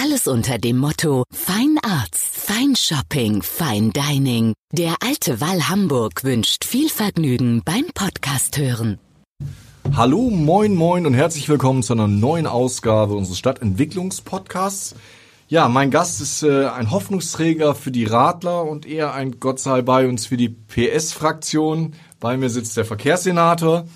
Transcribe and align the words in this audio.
Alles 0.00 0.28
unter 0.28 0.58
dem 0.58 0.78
Motto 0.78 1.24
Fine 1.32 1.80
Arts, 1.82 2.22
Fine 2.22 2.76
Shopping, 2.76 3.42
Fine 3.42 3.90
Dining. 3.90 4.52
Der 4.70 4.94
Alte 5.04 5.40
Wall 5.40 5.68
Hamburg 5.68 6.22
wünscht 6.22 6.64
viel 6.64 6.88
Vergnügen 6.88 7.62
beim 7.64 7.86
Podcast 7.94 8.58
hören. 8.58 9.00
Hallo, 9.96 10.30
moin, 10.30 10.76
moin 10.76 11.04
und 11.04 11.14
herzlich 11.14 11.48
willkommen 11.48 11.82
zu 11.82 11.94
einer 11.94 12.06
neuen 12.06 12.46
Ausgabe 12.46 13.14
unseres 13.14 13.38
Stadtentwicklungspodcasts. 13.38 14.94
Ja, 15.48 15.68
mein 15.68 15.90
Gast 15.90 16.20
ist 16.20 16.44
äh, 16.44 16.66
ein 16.66 16.92
Hoffnungsträger 16.92 17.74
für 17.74 17.90
die 17.90 18.04
Radler 18.04 18.66
und 18.66 18.86
eher 18.86 19.14
ein 19.14 19.40
Gott 19.40 19.58
sei 19.58 19.82
bei 19.82 20.06
uns 20.06 20.26
für 20.26 20.36
die 20.36 20.50
PS-Fraktion. 20.50 21.94
Bei 22.20 22.36
mir 22.36 22.50
sitzt 22.50 22.76
der 22.76 22.84
Verkehrssenator 22.84 23.88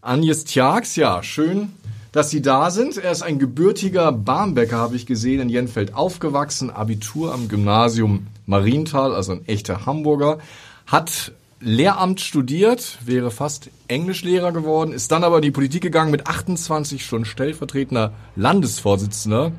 Agnes 0.00 0.44
Tjax. 0.44 0.94
Ja, 0.94 1.24
schön, 1.24 1.72
dass 2.14 2.30
Sie 2.30 2.40
da 2.40 2.70
sind. 2.70 2.96
Er 2.96 3.10
ist 3.10 3.22
ein 3.22 3.40
gebürtiger 3.40 4.12
Barmbäcker, 4.12 4.78
habe 4.78 4.94
ich 4.94 5.04
gesehen, 5.04 5.40
in 5.40 5.48
Jenfeld 5.48 5.94
aufgewachsen, 5.94 6.70
Abitur 6.70 7.34
am 7.34 7.48
Gymnasium 7.48 8.28
Marienthal, 8.46 9.12
also 9.12 9.32
ein 9.32 9.48
echter 9.48 9.84
Hamburger, 9.84 10.38
hat 10.86 11.32
Lehramt 11.58 12.20
studiert, 12.20 12.98
wäre 13.04 13.32
fast 13.32 13.68
Englischlehrer 13.88 14.52
geworden, 14.52 14.92
ist 14.92 15.10
dann 15.10 15.24
aber 15.24 15.36
in 15.36 15.42
die 15.42 15.50
Politik 15.50 15.82
gegangen, 15.82 16.12
mit 16.12 16.28
28 16.28 17.04
schon 17.04 17.24
stellvertretender 17.24 18.12
Landesvorsitzender, 18.36 19.50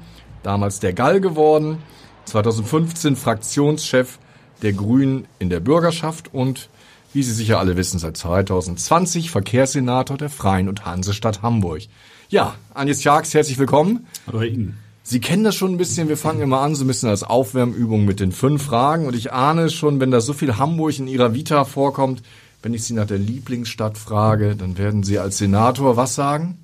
damals 0.42 0.80
der 0.80 0.94
Gall 0.94 1.20
geworden, 1.20 1.80
2015 2.24 3.18
Fraktionschef 3.18 4.18
der 4.62 4.72
Grünen 4.72 5.28
in 5.40 5.50
der 5.50 5.60
Bürgerschaft 5.60 6.34
und, 6.34 6.70
wie 7.16 7.24
Sie 7.24 7.32
sicher 7.32 7.60
alle 7.60 7.78
wissen, 7.78 7.98
seit 7.98 8.18
2020 8.18 9.32
Verkehrssenator 9.32 10.18
der 10.18 10.30
Freien 10.30 10.68
und 10.68 10.86
Hansestadt 10.86 11.42
Hamburg. 11.42 11.84
Ja, 12.28 12.56
Agnes 12.74 13.06
Jags, 13.06 13.34
herzlich 13.34 13.58
willkommen. 13.58 14.06
Hallo 14.28 14.42
Herr 14.42 14.48
Ihnen. 14.50 14.78
Sie 15.02 15.22
kennen 15.22 15.46
das 15.46 15.56
schon 15.56 15.72
ein 15.72 15.78
bisschen. 15.78 16.10
Wir 16.10 16.18
fangen 16.18 16.42
immer 16.42 16.60
an, 16.60 16.76
so 16.76 16.84
ein 16.84 16.88
bisschen 16.88 17.08
als 17.08 17.24
Aufwärmübung 17.24 18.04
mit 18.04 18.20
den 18.20 18.34
fünf 18.34 18.64
Fragen. 18.64 19.06
Und 19.06 19.16
ich 19.16 19.32
ahne 19.32 19.70
schon, 19.70 20.02
wenn 20.02 20.12
da 20.12 20.20
so 20.20 20.34
viel 20.34 20.58
Hamburg 20.58 21.00
in 21.00 21.08
Ihrer 21.08 21.34
Vita 21.34 21.64
vorkommt, 21.64 22.22
wenn 22.62 22.74
ich 22.74 22.84
Sie 22.84 22.94
nach 22.94 23.08
der 23.08 23.20
Lieblingsstadt 23.20 23.98
frage, 23.98 24.58
dann 24.58 24.78
werden 24.78 25.04
Sie 25.04 25.18
als 25.18 25.38
Senator 25.38 25.96
was 25.96 26.16
sagen? 26.16 26.58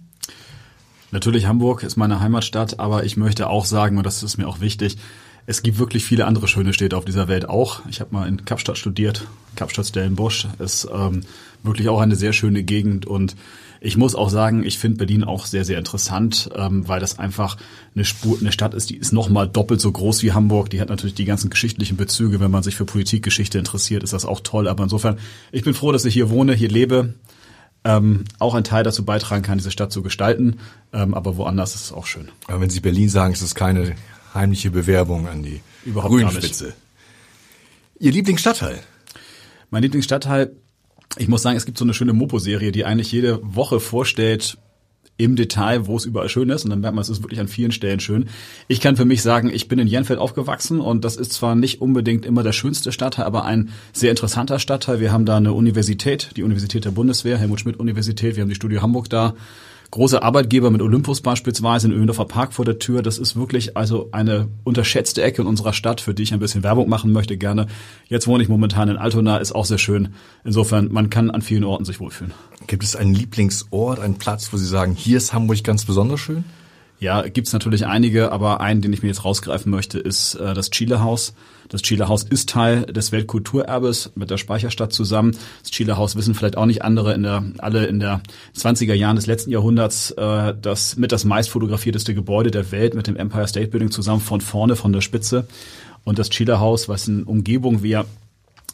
Natürlich 1.11 1.45
Hamburg 1.45 1.83
ist 1.83 1.95
meine 1.95 2.19
Heimatstadt, 2.19 2.77
aber 2.77 3.05
ich 3.05 3.15
möchte 3.15 3.47
auch 3.47 3.63
sagen, 3.63 3.97
und 3.97 4.05
das 4.05 4.21
ist 4.21 4.37
mir 4.37 4.49
auch 4.49 4.59
wichtig, 4.59 4.97
es 5.45 5.63
gibt 5.63 5.79
wirklich 5.79 6.05
viele 6.05 6.25
andere 6.25 6.47
schöne 6.47 6.73
Städte 6.73 6.97
auf 6.97 7.05
dieser 7.05 7.27
Welt 7.27 7.49
auch. 7.49 7.81
Ich 7.89 7.99
habe 7.99 8.13
mal 8.13 8.27
in 8.27 8.45
Kapstadt 8.45 8.77
studiert. 8.77 9.27
Kapstadt 9.55 9.87
Stellenbosch 9.87 10.47
ist 10.59 10.87
ähm, 10.93 11.21
wirklich 11.63 11.89
auch 11.89 11.99
eine 11.99 12.15
sehr 12.15 12.33
schöne 12.33 12.63
Gegend 12.63 13.05
und 13.05 13.35
ich 13.83 13.97
muss 13.97 14.13
auch 14.13 14.29
sagen, 14.29 14.63
ich 14.63 14.77
finde 14.77 14.99
Berlin 14.99 15.23
auch 15.23 15.47
sehr, 15.47 15.65
sehr 15.65 15.79
interessant, 15.79 16.51
ähm, 16.55 16.87
weil 16.87 16.99
das 16.99 17.17
einfach 17.17 17.57
eine 17.95 18.05
Spur, 18.05 18.37
eine 18.39 18.51
Stadt 18.51 18.75
ist, 18.75 18.91
die 18.91 18.97
ist 18.97 19.11
nochmal 19.11 19.47
doppelt 19.47 19.81
so 19.81 19.91
groß 19.91 20.21
wie 20.21 20.33
Hamburg. 20.33 20.69
Die 20.69 20.79
hat 20.79 20.89
natürlich 20.89 21.15
die 21.15 21.25
ganzen 21.25 21.49
geschichtlichen 21.49 21.97
Bezüge. 21.97 22.39
Wenn 22.39 22.51
man 22.51 22.61
sich 22.61 22.75
für 22.75 22.85
Politikgeschichte 22.85 23.57
interessiert, 23.57 24.03
ist 24.03 24.13
das 24.13 24.23
auch 24.23 24.41
toll. 24.41 24.67
Aber 24.67 24.83
insofern, 24.83 25.17
ich 25.51 25.63
bin 25.63 25.73
froh, 25.73 25.91
dass 25.91 26.05
ich 26.05 26.13
hier 26.13 26.29
wohne, 26.29 26.53
hier 26.53 26.69
lebe. 26.69 27.15
Ähm, 27.83 28.25
auch 28.37 28.53
ein 28.53 28.63
Teil 28.63 28.83
dazu 28.83 29.03
beitragen 29.03 29.41
kann, 29.41 29.57
diese 29.57 29.71
Stadt 29.71 29.91
zu 29.91 30.03
gestalten. 30.03 30.59
Ähm, 30.93 31.15
aber 31.15 31.37
woanders 31.37 31.73
ist 31.73 31.85
es 31.85 31.91
auch 31.91 32.05
schön. 32.05 32.29
Aber 32.47 32.61
wenn 32.61 32.69
Sie 32.69 32.81
Berlin 32.81 33.09
sagen, 33.09 33.33
ist 33.33 33.41
das 33.41 33.55
keine 33.55 33.95
heimliche 34.33 34.71
Bewerbung 34.71 35.27
an 35.27 35.43
die 35.43 35.61
Überhaupt 35.85 36.13
Grünspitze. 36.13 36.73
Ihr 37.99 38.11
Lieblingsstadtteil? 38.11 38.79
Mein 39.69 39.83
Lieblingsstadtteil 39.83 40.51
ich 41.17 41.27
muss 41.27 41.41
sagen, 41.41 41.57
es 41.57 41.65
gibt 41.65 41.77
so 41.77 41.85
eine 41.85 41.93
schöne 41.93 42.13
Mopo-Serie, 42.13 42.71
die 42.71 42.85
eigentlich 42.85 43.11
jede 43.11 43.39
Woche 43.43 43.79
vorstellt, 43.79 44.57
im 45.17 45.35
Detail, 45.35 45.85
wo 45.85 45.97
es 45.97 46.05
überall 46.05 46.29
schön 46.29 46.49
ist. 46.49 46.63
Und 46.63 46.71
dann 46.71 46.79
merkt 46.79 46.95
man, 46.95 47.01
es 47.01 47.09
ist 47.09 47.21
wirklich 47.21 47.39
an 47.39 47.47
vielen 47.47 47.71
Stellen 47.71 47.99
schön. 47.99 48.27
Ich 48.67 48.81
kann 48.81 48.95
für 48.95 49.05
mich 49.05 49.21
sagen, 49.21 49.51
ich 49.53 49.67
bin 49.67 49.77
in 49.77 49.85
Jenfeld 49.85 50.19
aufgewachsen 50.19 50.79
und 50.79 51.05
das 51.05 51.15
ist 51.15 51.33
zwar 51.33 51.53
nicht 51.55 51.79
unbedingt 51.79 52.25
immer 52.25 52.41
der 52.41 52.53
schönste 52.53 52.91
Stadtteil, 52.91 53.25
aber 53.25 53.45
ein 53.45 53.69
sehr 53.93 54.09
interessanter 54.09 54.57
Stadtteil. 54.57 54.99
Wir 54.99 55.11
haben 55.11 55.25
da 55.25 55.37
eine 55.37 55.53
Universität, 55.53 56.31
die 56.37 56.43
Universität 56.43 56.85
der 56.85 56.91
Bundeswehr, 56.91 57.37
Helmut 57.37 57.59
Schmidt 57.59 57.79
Universität. 57.79 58.35
Wir 58.35 58.41
haben 58.41 58.49
die 58.49 58.55
Studio 58.55 58.81
Hamburg 58.81 59.09
da 59.09 59.35
große 59.91 60.23
Arbeitgeber 60.23 60.71
mit 60.71 60.81
Olympus 60.81 61.21
beispielsweise, 61.21 61.87
in 61.87 61.93
Öndorfer 61.93 62.25
Park 62.25 62.53
vor 62.53 62.65
der 62.65 62.79
Tür. 62.79 63.01
Das 63.01 63.17
ist 63.17 63.35
wirklich 63.35 63.77
also 63.77 64.09
eine 64.11 64.47
unterschätzte 64.63 65.21
Ecke 65.21 65.41
in 65.41 65.47
unserer 65.47 65.73
Stadt, 65.73 66.01
für 66.01 66.13
die 66.13 66.23
ich 66.23 66.33
ein 66.33 66.39
bisschen 66.39 66.63
Werbung 66.63 66.89
machen 66.89 67.11
möchte 67.11 67.37
gerne. 67.37 67.67
Jetzt 68.07 68.27
wohne 68.27 68.41
ich 68.41 68.49
momentan 68.49 68.89
in 68.89 68.97
Altona, 68.97 69.37
ist 69.37 69.51
auch 69.51 69.65
sehr 69.65 69.77
schön. 69.77 70.13
Insofern, 70.43 70.91
man 70.91 71.09
kann 71.09 71.29
an 71.29 71.41
vielen 71.41 71.65
Orten 71.65 71.85
sich 71.85 71.99
wohlfühlen. 71.99 72.33
Gibt 72.67 72.83
es 72.83 72.95
einen 72.95 73.13
Lieblingsort, 73.13 73.99
einen 73.99 74.15
Platz, 74.15 74.51
wo 74.53 74.57
Sie 74.57 74.65
sagen, 74.65 74.95
hier 74.95 75.17
ist 75.17 75.33
Hamburg 75.33 75.63
ganz 75.63 75.85
besonders 75.85 76.21
schön? 76.21 76.45
Ja, 77.01 77.27
gibt's 77.27 77.51
natürlich 77.51 77.87
einige, 77.87 78.31
aber 78.31 78.61
einen, 78.61 78.81
den 78.81 78.93
ich 78.93 79.01
mir 79.01 79.07
jetzt 79.07 79.25
rausgreifen 79.25 79.71
möchte, 79.71 79.97
ist 79.97 80.35
äh, 80.35 80.53
das 80.53 80.69
Chile-Haus. 80.69 81.33
Das 81.67 81.81
Chile-Haus 81.81 82.21
ist 82.21 82.47
Teil 82.49 82.83
des 82.83 83.11
Weltkulturerbes 83.11 84.11
mit 84.13 84.29
der 84.29 84.37
Speicherstadt 84.37 84.93
zusammen. 84.93 85.35
Das 85.63 85.71
Chile-Haus 85.71 86.15
wissen 86.15 86.35
vielleicht 86.35 86.57
auch 86.57 86.67
nicht 86.67 86.83
andere 86.83 87.15
in 87.15 87.23
der, 87.23 87.43
alle 87.57 87.87
in 87.87 87.99
der 87.99 88.21
20er 88.55 88.93
Jahren 88.93 89.15
des 89.15 89.25
letzten 89.25 89.49
Jahrhunderts, 89.49 90.11
äh, 90.11 90.53
das 90.61 90.95
mit 90.95 91.11
das 91.11 91.25
meist 91.25 91.49
fotografierteste 91.49 92.13
Gebäude 92.13 92.51
der 92.51 92.71
Welt 92.71 92.93
mit 92.93 93.07
dem 93.07 93.15
Empire 93.15 93.47
State 93.47 93.69
Building 93.69 93.89
zusammen 93.89 94.21
von 94.21 94.39
vorne, 94.39 94.75
von 94.75 94.93
der 94.93 95.01
Spitze. 95.01 95.47
Und 96.03 96.19
das 96.19 96.29
Chile-Haus, 96.29 96.87
was 96.87 97.07
in 97.07 97.23
Umgebung 97.23 97.81
wir 97.81 98.05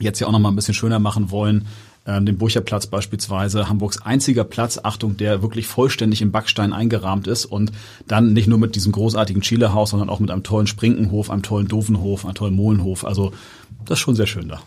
jetzt 0.01 0.19
ja 0.19 0.27
auch 0.27 0.33
noch 0.33 0.39
mal 0.39 0.49
ein 0.49 0.55
bisschen 0.57 0.73
schöner 0.73 0.99
machen 0.99 1.31
wollen, 1.31 1.65
ähm, 2.07 2.25
den 2.25 2.37
Burcherplatz 2.37 2.87
beispielsweise, 2.87 3.69
Hamburgs 3.69 4.01
einziger 4.01 4.43
Platz, 4.43 4.79
Achtung, 4.81 5.17
der 5.17 5.41
wirklich 5.41 5.67
vollständig 5.67 6.21
im 6.21 6.31
Backstein 6.31 6.73
eingerahmt 6.73 7.27
ist 7.27 7.45
und 7.45 7.71
dann 8.07 8.33
nicht 8.33 8.47
nur 8.47 8.57
mit 8.57 8.75
diesem 8.75 8.93
großartigen 8.93 9.41
Chilehaus, 9.41 9.91
sondern 9.91 10.09
auch 10.09 10.19
mit 10.19 10.31
einem 10.31 10.43
tollen 10.43 10.67
Sprinkenhof, 10.67 11.29
einem 11.29 11.43
tollen 11.43 11.67
Dovenhof, 11.67 12.25
einem 12.25 12.35
tollen 12.35 12.55
Molenhof. 12.55 13.05
Also 13.05 13.33
das 13.85 13.99
ist 13.99 14.03
schon 14.03 14.15
sehr 14.15 14.27
schön 14.27 14.47
da. 14.47 14.61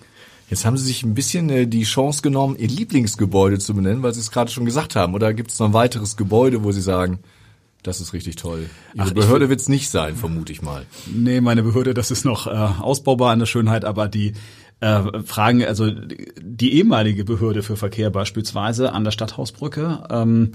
Jetzt 0.51 0.67
haben 0.67 0.77
Sie 0.77 0.85
sich 0.85 1.03
ein 1.05 1.15
bisschen 1.15 1.49
äh, 1.49 1.67
die 1.67 1.85
Chance 1.85 2.23
genommen, 2.23 2.57
Ihr 2.59 2.69
Lieblingsgebäude 2.69 3.59
zu 3.59 3.75
benennen, 3.75 4.03
weil 4.03 4.13
Sie 4.13 4.21
es 4.21 4.31
gerade 4.31 4.51
schon 4.51 4.65
gesagt 4.65 4.97
haben. 4.97 5.15
Oder 5.15 5.33
gibt 5.33 5.51
es 5.51 5.59
noch 5.59 5.69
ein 5.69 5.73
weiteres 5.73 6.17
Gebäude, 6.17 6.65
wo 6.65 6.73
Sie 6.73 6.81
sagen, 6.83 7.21
das 7.83 8.01
ist 8.01 8.13
richtig 8.13 8.37
toll. 8.37 8.69
Ihre 8.95 9.07
Ach, 9.07 9.13
Behörde 9.13 9.49
wird 9.49 9.61
es 9.61 9.69
nicht 9.69 9.89
sein, 9.89 10.17
vermute 10.17 10.53
ich 10.53 10.61
mal. 10.61 10.85
Nee, 11.07 11.41
meine 11.41 11.63
Behörde, 11.63 11.95
das 11.95 12.11
ist 12.11 12.25
noch 12.25 12.47
äh, 12.47 12.51
ausbaubar 12.51 13.33
an 13.33 13.39
der 13.39 13.47
Schönheit, 13.47 13.85
aber 13.85 14.09
die 14.09 14.35
äh, 14.81 15.23
Fragen, 15.25 15.65
also 15.65 15.91
die 15.91 16.75
ehemalige 16.75 17.25
Behörde 17.25 17.63
für 17.63 17.77
Verkehr 17.77 18.11
beispielsweise 18.11 18.93
an 18.93 19.05
der 19.05 19.11
Stadthausbrücke 19.11 20.05
ähm, 20.11 20.53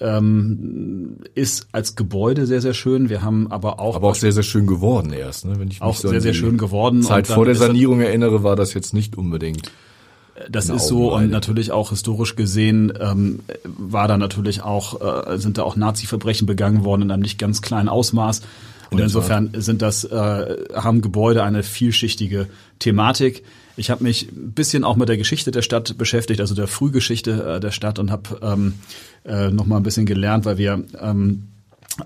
ähm, 0.00 1.18
ist 1.34 1.68
als 1.72 1.96
Gebäude 1.96 2.46
sehr, 2.46 2.60
sehr 2.60 2.74
schön. 2.74 3.08
Wir 3.08 3.22
haben 3.22 3.50
aber 3.50 3.80
auch. 3.80 3.96
Aber 3.96 4.08
auch 4.08 4.14
sehr, 4.14 4.32
sehr 4.32 4.42
schön 4.42 4.66
geworden 4.66 5.12
erst, 5.12 5.46
ne? 5.46 5.52
Wenn 5.58 5.68
ich 5.68 5.80
mich 5.80 5.82
auch 5.82 5.96
so 5.96 6.08
sehr, 6.08 6.20
sehr 6.20 6.34
schön 6.34 6.58
geworden. 6.58 7.02
Zeit 7.02 7.26
vor 7.26 7.46
der 7.46 7.54
Sanierung 7.54 8.00
erinnere, 8.00 8.42
war 8.42 8.56
das 8.56 8.74
jetzt 8.74 8.92
nicht 8.94 9.16
unbedingt. 9.16 9.70
Das 10.50 10.68
ist 10.68 10.86
so 10.86 11.14
und 11.14 11.30
natürlich 11.30 11.72
auch 11.72 11.90
historisch 11.90 12.36
gesehen 12.36 12.92
ähm, 13.00 13.40
war 13.64 14.06
da 14.06 14.18
natürlich 14.18 14.60
auch 14.60 15.30
äh, 15.30 15.38
sind 15.38 15.56
da 15.56 15.62
auch 15.62 15.76
Nazi-Verbrechen 15.76 16.46
begangen 16.46 16.84
worden 16.84 17.02
in 17.02 17.10
einem 17.10 17.22
nicht 17.22 17.38
ganz 17.38 17.62
kleinen 17.62 17.88
Ausmaß. 17.88 18.42
Und 18.90 19.00
insofern 19.00 19.50
sind 19.56 19.82
das, 19.82 20.04
äh, 20.04 20.56
haben 20.74 21.00
Gebäude 21.00 21.42
eine 21.42 21.62
vielschichtige 21.62 22.48
Thematik. 22.78 23.42
Ich 23.76 23.90
habe 23.90 24.02
mich 24.02 24.30
ein 24.32 24.52
bisschen 24.52 24.84
auch 24.84 24.96
mit 24.96 25.08
der 25.08 25.16
Geschichte 25.16 25.50
der 25.50 25.62
Stadt 25.62 25.98
beschäftigt, 25.98 26.40
also 26.40 26.54
der 26.54 26.66
Frühgeschichte 26.66 27.56
äh, 27.56 27.60
der 27.60 27.72
Stadt 27.72 27.98
und 27.98 28.10
habe 28.10 28.38
ähm, 28.42 28.74
äh, 29.24 29.50
noch 29.50 29.66
mal 29.66 29.76
ein 29.76 29.82
bisschen 29.82 30.06
gelernt, 30.06 30.44
weil 30.44 30.56
wir 30.56 30.84
ähm, 31.00 31.48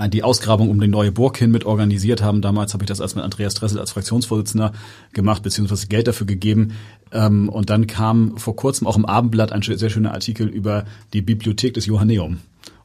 die 0.08 0.22
Ausgrabung 0.22 0.70
um 0.70 0.80
die 0.80 0.88
neue 0.88 1.10
Burg 1.10 1.36
hin 1.36 1.50
mit 1.50 1.64
organisiert 1.64 2.22
haben. 2.22 2.42
Damals 2.42 2.74
habe 2.74 2.84
ich 2.84 2.88
das 2.88 3.00
als 3.00 3.14
mit 3.14 3.24
Andreas 3.24 3.54
Dressel 3.54 3.78
als 3.78 3.92
Fraktionsvorsitzender 3.92 4.72
gemacht, 5.12 5.42
beziehungsweise 5.42 5.88
Geld 5.88 6.06
dafür 6.06 6.26
gegeben. 6.26 6.72
Ähm, 7.12 7.48
und 7.48 7.70
dann 7.70 7.86
kam 7.86 8.36
vor 8.38 8.54
kurzem 8.54 8.86
auch 8.86 8.96
im 8.96 9.04
Abendblatt 9.04 9.52
ein 9.52 9.62
sehr 9.62 9.90
schöner 9.90 10.12
Artikel 10.12 10.46
über 10.46 10.84
die 11.12 11.22
Bibliothek 11.22 11.74
des 11.74 11.86
Johanneum. 11.86 12.38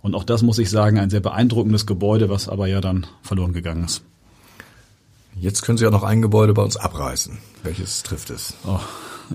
Und 0.05 0.13
auch 0.13 0.23
das 0.23 0.43
muss 0.43 0.59
ich 0.59 0.69
sagen, 0.69 0.99
ein 0.99 1.09
sehr 1.09 1.19
beeindruckendes 1.19 1.87
Gebäude, 1.87 2.29
was 2.29 2.47
aber 2.47 2.67
ja 2.67 2.79
dann 2.79 3.07
verloren 3.23 3.53
gegangen 3.53 3.85
ist. 3.85 4.03
Jetzt 5.35 5.63
können 5.63 5.79
Sie 5.79 5.83
ja 5.83 5.89
noch 5.89 6.03
ein 6.03 6.21
Gebäude 6.21 6.53
bei 6.53 6.61
uns 6.61 6.77
abreißen. 6.77 7.39
Welches 7.63 8.03
trifft 8.03 8.29
es? 8.29 8.53
Oh, 8.67 8.79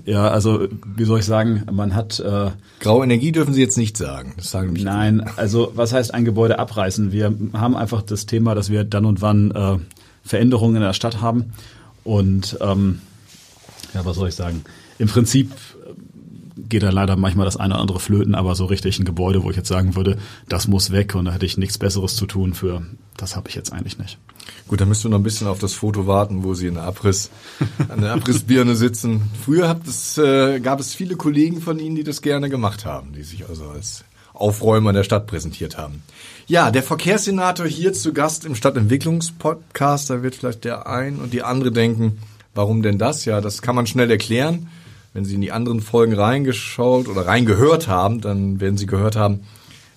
ja, 0.05 0.29
also 0.29 0.69
wie 0.95 1.03
soll 1.03 1.19
ich 1.19 1.25
sagen, 1.25 1.63
man 1.69 1.93
hat 1.93 2.21
äh, 2.21 2.51
Graue 2.79 3.03
Energie 3.03 3.33
dürfen 3.33 3.53
Sie 3.53 3.59
jetzt 3.59 3.77
nicht 3.77 3.97
sagen. 3.97 4.33
Das 4.37 4.49
sagen 4.49 4.71
mich 4.71 4.85
Nein, 4.85 5.17
nicht. 5.17 5.37
also 5.37 5.73
was 5.75 5.91
heißt 5.91 6.13
ein 6.13 6.23
Gebäude 6.23 6.57
abreißen? 6.57 7.11
Wir 7.11 7.35
haben 7.51 7.75
einfach 7.75 8.01
das 8.01 8.25
Thema, 8.25 8.55
dass 8.55 8.69
wir 8.69 8.85
dann 8.85 9.03
und 9.03 9.21
wann 9.21 9.51
äh, 9.51 9.77
Veränderungen 10.23 10.77
in 10.77 10.83
der 10.83 10.93
Stadt 10.93 11.19
haben 11.19 11.51
und 12.05 12.57
ähm, 12.61 13.01
ja, 13.93 14.05
was 14.05 14.15
soll 14.15 14.29
ich 14.29 14.35
sagen? 14.35 14.63
im 15.01 15.07
Prinzip 15.07 15.51
geht 16.57 16.83
da 16.83 16.89
leider 16.89 17.15
manchmal 17.15 17.45
das 17.45 17.57
eine 17.57 17.73
oder 17.73 17.81
andere 17.81 17.99
flöten, 17.99 18.35
aber 18.35 18.55
so 18.55 18.65
richtig 18.65 18.99
ein 18.99 19.05
Gebäude, 19.05 19.43
wo 19.43 19.49
ich 19.49 19.57
jetzt 19.57 19.67
sagen 19.67 19.95
würde, 19.95 20.17
das 20.47 20.67
muss 20.67 20.91
weg 20.91 21.15
und 21.15 21.25
da 21.25 21.33
hätte 21.33 21.45
ich 21.45 21.57
nichts 21.57 21.77
Besseres 21.77 22.15
zu 22.15 22.25
tun 22.25 22.53
für, 22.53 22.83
das 23.17 23.35
habe 23.35 23.49
ich 23.49 23.55
jetzt 23.55 23.71
eigentlich 23.73 23.97
nicht. 23.97 24.17
Gut, 24.67 24.81
dann 24.81 24.87
müsst 24.87 25.03
du 25.03 25.09
noch 25.09 25.17
ein 25.17 25.23
bisschen 25.23 25.47
auf 25.47 25.59
das 25.59 25.73
Foto 25.73 26.07
warten, 26.07 26.43
wo 26.43 26.53
sie 26.53 26.67
in 26.67 26.75
der 26.75 26.83
Abriss, 26.83 27.29
an 27.89 28.01
der 28.01 28.13
Abrissbirne 28.13 28.75
sitzen. 28.75 29.21
Früher 29.43 29.67
habt 29.67 29.87
es, 29.87 30.17
äh, 30.17 30.59
gab 30.59 30.79
es 30.79 30.93
viele 30.93 31.15
Kollegen 31.15 31.61
von 31.61 31.79
Ihnen, 31.79 31.95
die 31.95 32.03
das 32.03 32.21
gerne 32.21 32.49
gemacht 32.49 32.85
haben, 32.85 33.13
die 33.13 33.23
sich 33.23 33.47
also 33.47 33.69
als 33.69 34.03
Aufräumer 34.33 34.93
der 34.93 35.03
Stadt 35.03 35.27
präsentiert 35.27 35.77
haben. 35.77 36.03
Ja, 36.47 36.71
der 36.71 36.83
Verkehrssenator 36.83 37.67
hier 37.67 37.93
zu 37.93 38.13
Gast 38.13 38.45
im 38.45 38.55
Stadtentwicklungspodcast, 38.55 40.09
da 40.09 40.23
wird 40.23 40.35
vielleicht 40.35 40.63
der 40.63 40.87
ein 40.87 41.17
und 41.17 41.33
die 41.33 41.43
andere 41.43 41.71
denken, 41.71 42.17
warum 42.55 42.81
denn 42.81 42.97
das? 42.97 43.25
Ja, 43.25 43.41
das 43.41 43.61
kann 43.61 43.75
man 43.75 43.87
schnell 43.87 44.09
erklären. 44.09 44.67
Wenn 45.13 45.25
Sie 45.25 45.35
in 45.35 45.41
die 45.41 45.51
anderen 45.51 45.81
Folgen 45.81 46.13
reingeschaut 46.13 47.07
oder 47.07 47.27
reingehört 47.27 47.87
haben, 47.87 48.21
dann 48.21 48.59
werden 48.61 48.77
Sie 48.77 48.85
gehört 48.85 49.15
haben, 49.15 49.41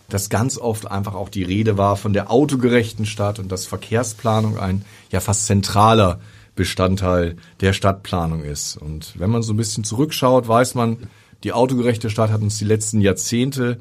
dass 0.08 0.28
ganz 0.28 0.58
oft 0.58 0.90
einfach 0.90 1.14
auch 1.14 1.28
die 1.28 1.44
Rede 1.44 1.78
war 1.78 1.96
von 1.96 2.12
der 2.12 2.30
autogerechten 2.30 3.06
Stadt 3.06 3.38
und 3.38 3.50
dass 3.50 3.66
Verkehrsplanung 3.66 4.58
ein 4.58 4.84
ja 5.10 5.20
fast 5.20 5.46
zentraler 5.46 6.20
Bestandteil 6.56 7.36
der 7.60 7.72
Stadtplanung 7.72 8.42
ist. 8.42 8.76
Und 8.76 9.18
wenn 9.18 9.30
man 9.30 9.42
so 9.42 9.52
ein 9.52 9.56
bisschen 9.56 9.84
zurückschaut, 9.84 10.46
weiß 10.46 10.74
man, 10.74 10.98
die 11.42 11.52
autogerechte 11.52 12.10
Stadt 12.10 12.30
hat 12.30 12.42
uns 12.42 12.58
die 12.58 12.64
letzten 12.64 13.00
Jahrzehnte 13.00 13.80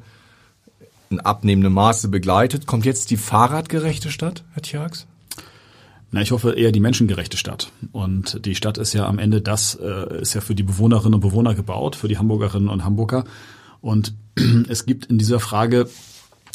in 1.10 1.20
abnehmendem 1.20 1.72
Maße 1.72 2.08
begleitet. 2.08 2.66
Kommt 2.66 2.84
jetzt 2.84 3.10
die 3.10 3.16
fahrradgerechte 3.16 4.10
Stadt, 4.10 4.44
Herr 4.52 4.62
Tjax? 4.62 5.06
Na, 6.10 6.22
ich 6.22 6.30
hoffe 6.30 6.52
eher 6.52 6.72
die 6.72 6.80
menschengerechte 6.80 7.36
Stadt. 7.36 7.70
Und 7.92 8.44
die 8.44 8.54
Stadt 8.54 8.78
ist 8.78 8.92
ja 8.92 9.06
am 9.06 9.18
Ende 9.18 9.40
das, 9.40 9.74
äh, 9.74 10.20
ist 10.20 10.34
ja 10.34 10.40
für 10.40 10.54
die 10.54 10.62
Bewohnerinnen 10.62 11.14
und 11.14 11.20
Bewohner 11.20 11.54
gebaut, 11.54 11.96
für 11.96 12.08
die 12.08 12.18
Hamburgerinnen 12.18 12.68
und 12.68 12.84
Hamburger. 12.84 13.24
Und 13.80 14.14
es 14.68 14.86
gibt 14.86 15.06
in 15.06 15.18
dieser 15.18 15.40
Frage 15.40 15.88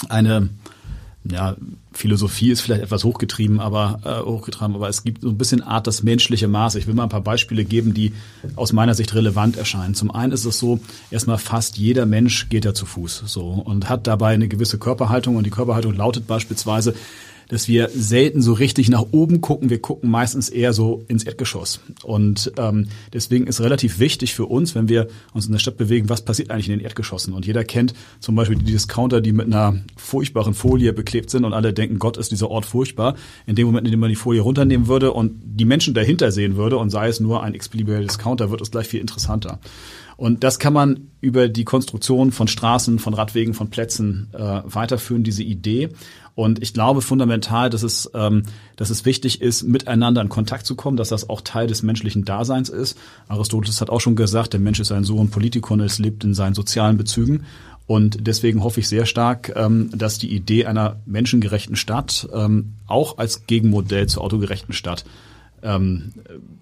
eine, 0.08 0.50
ja, 1.30 1.58
Philosophie 1.92 2.52
ist 2.52 2.62
vielleicht 2.62 2.84
etwas 2.84 3.04
hochgetrieben, 3.04 3.60
aber 3.60 4.00
äh, 4.06 4.26
hochgetragen, 4.26 4.76
aber 4.76 4.88
es 4.88 5.04
gibt 5.04 5.22
so 5.22 5.30
ein 5.30 5.38
bisschen 5.38 5.62
Art 5.62 5.88
das 5.88 6.04
menschliche 6.04 6.48
Maß. 6.48 6.76
Ich 6.76 6.88
will 6.88 6.94
mal 6.94 7.04
ein 7.04 7.10
paar 7.10 7.22
Beispiele 7.22 7.66
geben, 7.66 7.94
die 7.94 8.14
aus 8.56 8.72
meiner 8.72 8.94
Sicht 8.94 9.14
relevant 9.16 9.58
erscheinen. 9.58 9.96
Zum 9.96 10.12
einen 10.12 10.32
ist 10.32 10.46
es 10.46 10.60
so, 10.60 10.80
erstmal 11.12 11.38
fast 11.38 11.78
jeder 11.78 12.06
Mensch 12.06 12.48
geht 12.48 12.64
ja 12.64 12.74
zu 12.74 12.86
Fuß 12.86 13.24
so 13.26 13.48
und 13.50 13.90
hat 13.90 14.08
dabei 14.08 14.34
eine 14.34 14.48
gewisse 14.48 14.78
Körperhaltung 14.78 15.36
und 15.36 15.46
die 15.46 15.50
Körperhaltung 15.50 15.94
lautet 15.94 16.28
beispielsweise, 16.28 16.94
dass 17.50 17.68
wir 17.68 17.90
selten 17.94 18.42
so 18.42 18.54
richtig 18.54 18.90
nach 18.90 19.06
oben 19.12 19.42
gucken. 19.42 19.70
Wir 19.70 19.82
gucken 19.82 20.10
meistens 20.10 20.50
eher 20.50 20.72
so 20.72 21.04
ins 21.08 21.24
Erdgeschoss. 21.24 21.82
Und 22.04 22.54
ähm, 22.58 22.88
deswegen 23.12 23.48
ist 23.48 23.60
relativ 23.60 24.00
wichtig 24.00 24.34
für 24.34 24.46
uns, 24.46 24.76
wenn 24.76 24.88
wir 24.88 25.08
uns 25.34 25.48
in 25.48 25.52
der 25.52 25.60
Stadt 25.60 25.76
bewegen, 25.76 26.10
was 26.10 26.22
passiert 26.22 26.52
eigentlich 26.52 26.70
in 26.70 26.78
den 26.78 26.86
Erdgeschossen. 26.86 27.34
Und 27.34 27.46
jeder 27.46 27.64
kennt 27.64 27.94
zum 28.20 28.36
Beispiel 28.36 28.58
die 28.58 28.72
Discounter, 28.72 29.20
die 29.20 29.34
mit 29.34 29.48
einer 29.48 29.82
furchtbaren 29.98 30.54
Folie 30.54 30.94
beklebt 30.94 31.30
sind 31.30 31.44
und 31.44 31.54
alle 31.54 31.74
denken, 31.74 32.00
Gott 32.00 32.18
ist 32.18 32.32
dieser 32.32 32.50
Ort 32.50 32.66
furchtbar. 32.66 33.16
In 33.48 33.56
dem 33.56 33.66
Moment, 33.66 33.88
in 33.88 33.92
dem 33.92 34.00
man 34.00 34.10
die 34.10 34.16
Folie 34.16 34.42
runternehmen 34.42 34.88
würde 34.88 35.12
und 35.12 35.34
die 35.44 35.66
Menschen 35.66 35.94
dahinter 35.94 36.32
sehen 36.32 36.56
würde 36.56 36.78
und 36.78 36.92
sei 36.92 37.08
es 37.08 37.20
nur 37.20 37.44
ein 37.44 37.56
x-beliebiger 37.56 38.02
Discounter, 38.02 38.52
wird 38.52 38.62
es 38.62 38.72
gleich 38.72 38.88
viel 38.88 39.02
interessanter. 39.02 39.60
Und 40.20 40.44
das 40.44 40.60
kann 40.60 40.74
man 40.74 41.08
über 41.22 41.48
die 41.48 41.64
Konstruktion 41.64 42.34
von 42.34 42.50
Straßen, 42.50 43.00
von 43.00 43.14
Radwegen, 43.14 43.54
von 43.54 43.70
Plätzen 43.70 44.28
äh, 44.34 44.62
weiterführen, 44.66 45.24
diese 45.24 45.44
Idee. 45.44 45.92
Und 46.36 46.62
ich 46.62 46.74
glaube 46.74 47.02
fundamental, 47.02 47.70
dass 47.70 47.84
es, 47.84 48.12
ähm, 48.14 48.44
dass 48.76 48.90
es 48.90 49.06
wichtig 49.06 49.42
ist, 49.42 49.64
miteinander 49.64 50.22
in 50.22 50.28
Kontakt 50.28 50.66
zu 50.66 50.76
kommen, 50.76 50.98
dass 50.98 51.08
das 51.08 51.30
auch 51.30 51.40
Teil 51.40 51.68
des 51.68 51.84
menschlichen 51.84 52.26
Daseins 52.26 52.68
ist. 52.68 52.98
Aristoteles 53.30 53.80
hat 53.80 53.90
auch 53.90 54.02
schon 54.02 54.18
gesagt, 54.18 54.52
der 54.52 54.60
Mensch 54.60 54.82
ist 54.82 54.92
ein 54.92 55.06
Sohn 55.06 55.30
Politikon, 55.30 55.80
es 55.80 56.00
lebt 56.00 56.26
in 56.26 56.34
seinen 56.34 56.54
sozialen 56.54 56.98
Bezügen. 56.98 57.46
Und 57.88 58.28
deswegen 58.28 58.62
hoffe 58.62 58.82
ich 58.82 58.90
sehr 58.90 59.06
stark, 59.06 59.54
ähm, 59.56 59.90
dass 59.96 60.18
die 60.18 60.36
Idee 60.36 60.66
einer 60.66 60.98
menschengerechten 61.06 61.78
Stadt 61.78 62.28
ähm, 62.34 62.74
auch 62.88 63.20
als 63.20 63.48
Gegenmodell 63.48 64.08
zur 64.08 64.22
autogerechten 64.26 64.74
Stadt 64.74 65.06
ähm, 65.64 66.12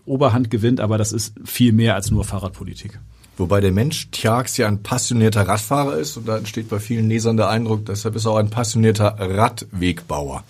Oberhand 0.05 0.51
gewinnt. 0.51 0.79
Aber 0.79 0.99
das 0.99 1.11
ist 1.11 1.33
viel 1.43 1.71
mehr 1.71 1.95
als 1.95 2.11
nur 2.11 2.23
Fahrradpolitik. 2.23 2.99
Wobei 3.37 3.61
der 3.61 3.71
Mensch 3.71 4.09
Tjax 4.11 4.57
ja 4.57 4.67
ein 4.67 4.81
passionierter 4.81 5.47
Radfahrer 5.47 5.97
ist 5.97 6.17
und 6.17 6.27
da 6.27 6.37
entsteht 6.37 6.69
bei 6.69 6.79
vielen 6.79 7.07
Lesern 7.07 7.37
der 7.37 7.49
Eindruck, 7.49 7.85
deshalb 7.85 8.15
ist 8.15 8.25
er 8.25 8.31
auch 8.31 8.37
ein 8.37 8.49
passionierter 8.49 9.15
Radwegbauer. 9.19 10.43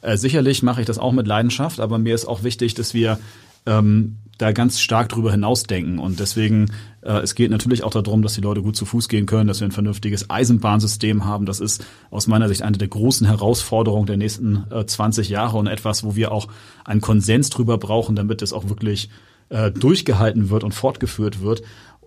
Äh, 0.00 0.16
sicherlich 0.16 0.62
mache 0.62 0.80
ich 0.80 0.86
das 0.86 0.98
auch 0.98 1.12
mit 1.12 1.26
Leidenschaft, 1.26 1.80
aber 1.80 1.98
mir 1.98 2.14
ist 2.14 2.26
auch 2.26 2.42
wichtig, 2.42 2.74
dass 2.74 2.94
wir 2.94 3.18
ähm, 3.66 4.18
da 4.38 4.52
ganz 4.52 4.80
stark 4.80 5.08
drüber 5.08 5.30
hinausdenken. 5.30 5.98
Und 5.98 6.18
deswegen, 6.18 6.72
äh, 7.02 7.18
es 7.18 7.34
geht 7.34 7.50
natürlich 7.50 7.84
auch 7.84 7.90
darum, 7.90 8.22
dass 8.22 8.34
die 8.34 8.40
Leute 8.40 8.62
gut 8.62 8.76
zu 8.76 8.84
Fuß 8.84 9.08
gehen 9.08 9.26
können, 9.26 9.46
dass 9.46 9.60
wir 9.60 9.68
ein 9.68 9.72
vernünftiges 9.72 10.30
Eisenbahnsystem 10.30 11.24
haben. 11.24 11.46
Das 11.46 11.60
ist 11.60 11.84
aus 12.10 12.26
meiner 12.26 12.48
Sicht 12.48 12.62
eine 12.62 12.78
der 12.78 12.88
großen 12.88 13.26
Herausforderungen 13.26 14.06
der 14.06 14.16
nächsten 14.16 14.64
äh, 14.70 14.84
20 14.84 15.28
Jahre 15.28 15.58
und 15.58 15.68
etwas, 15.68 16.02
wo 16.02 16.16
wir 16.16 16.32
auch 16.32 16.48
einen 16.84 17.00
Konsens 17.00 17.50
drüber 17.50 17.78
brauchen, 17.78 18.16
damit 18.16 18.42
es 18.42 18.52
auch 18.52 18.68
wirklich 18.68 19.10
äh, 19.48 19.70
durchgehalten 19.70 20.50
wird 20.50 20.64
und 20.64 20.72
fortgeführt 20.72 21.40
wird. 21.40 21.62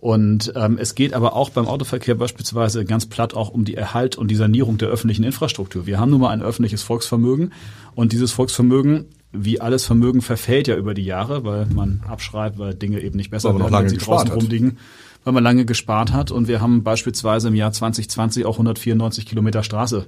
Und 0.06 0.54
ähm, 0.56 0.78
es 0.80 0.94
geht 0.94 1.14
aber 1.14 1.36
auch 1.36 1.50
beim 1.50 1.68
Autoverkehr 1.68 2.16
beispielsweise 2.16 2.86
ganz 2.86 3.08
platt 3.08 3.34
auch 3.34 3.50
um 3.50 3.66
die 3.66 3.76
Erhalt 3.76 4.18
und 4.18 4.30
die 4.30 4.36
Sanierung 4.36 4.78
der 4.78 4.90
öffentlichen 4.90 5.24
Infrastruktur. 5.24 5.88
Wir 5.88 6.00
haben 6.00 6.12
nun 6.12 6.22
mal 6.22 6.30
ein 6.30 6.44
öffentliches 6.44 6.84
Volksvermögen 6.84 7.54
und 7.96 8.12
dieses 8.12 8.32
Volksvermögen, 8.32 9.06
wie 9.32 9.62
alles 9.62 9.86
Vermögen, 9.86 10.22
verfällt 10.22 10.68
ja 10.68 10.76
über 10.76 10.94
die 10.94 11.06
Jahre, 11.06 11.44
weil 11.44 11.66
man 11.66 12.04
abschreibt, 12.08 12.60
weil 12.60 12.76
Dinge 12.76 13.02
eben 13.02 13.18
nicht 13.18 13.32
besser 13.32 13.58
werden, 13.58 13.74
wenn 13.74 13.90
sie 13.90 13.98
draußen 13.98 14.30
hat. 14.30 14.36
rumliegen, 14.36 14.78
weil 15.24 15.34
man 15.34 15.44
lange 15.44 15.66
gespart 15.66 16.14
hat. 16.14 16.30
Und 16.30 16.48
wir 16.48 16.62
haben 16.62 16.84
beispielsweise 16.84 17.48
im 17.48 17.56
Jahr 17.56 17.72
2020 17.72 18.46
auch 18.46 18.56
194 18.56 19.26
Kilometer 19.26 19.64
Straße 19.64 20.06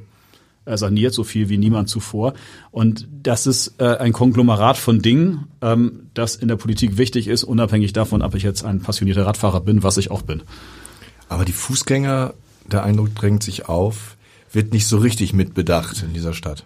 saniert, 0.75 1.13
so 1.13 1.23
viel 1.23 1.47
wie 1.47 1.57
niemand 1.57 1.87
zuvor. 1.87 2.33
Und 2.71 3.07
das 3.23 3.47
ist 3.47 3.75
äh, 3.77 3.95
ein 3.97 4.11
Konglomerat 4.11 4.77
von 4.77 5.01
Dingen, 5.01 5.45
ähm, 5.61 6.09
das 6.13 6.35
in 6.35 6.49
der 6.49 6.57
Politik 6.57 6.97
wichtig 6.97 7.27
ist, 7.27 7.43
unabhängig 7.45 7.93
davon, 7.93 8.21
ob 8.21 8.35
ich 8.35 8.43
jetzt 8.43 8.65
ein 8.65 8.81
passionierter 8.81 9.25
Radfahrer 9.25 9.61
bin, 9.61 9.83
was 9.83 9.97
ich 9.97 10.11
auch 10.11 10.23
bin. 10.23 10.41
Aber 11.29 11.45
die 11.45 11.53
Fußgänger, 11.53 12.33
der 12.69 12.83
Eindruck 12.83 13.15
drängt 13.15 13.43
sich 13.43 13.69
auf, 13.69 14.17
wird 14.51 14.73
nicht 14.73 14.87
so 14.87 14.97
richtig 14.97 15.33
mitbedacht 15.33 16.03
in 16.03 16.13
dieser 16.13 16.33
Stadt. 16.33 16.65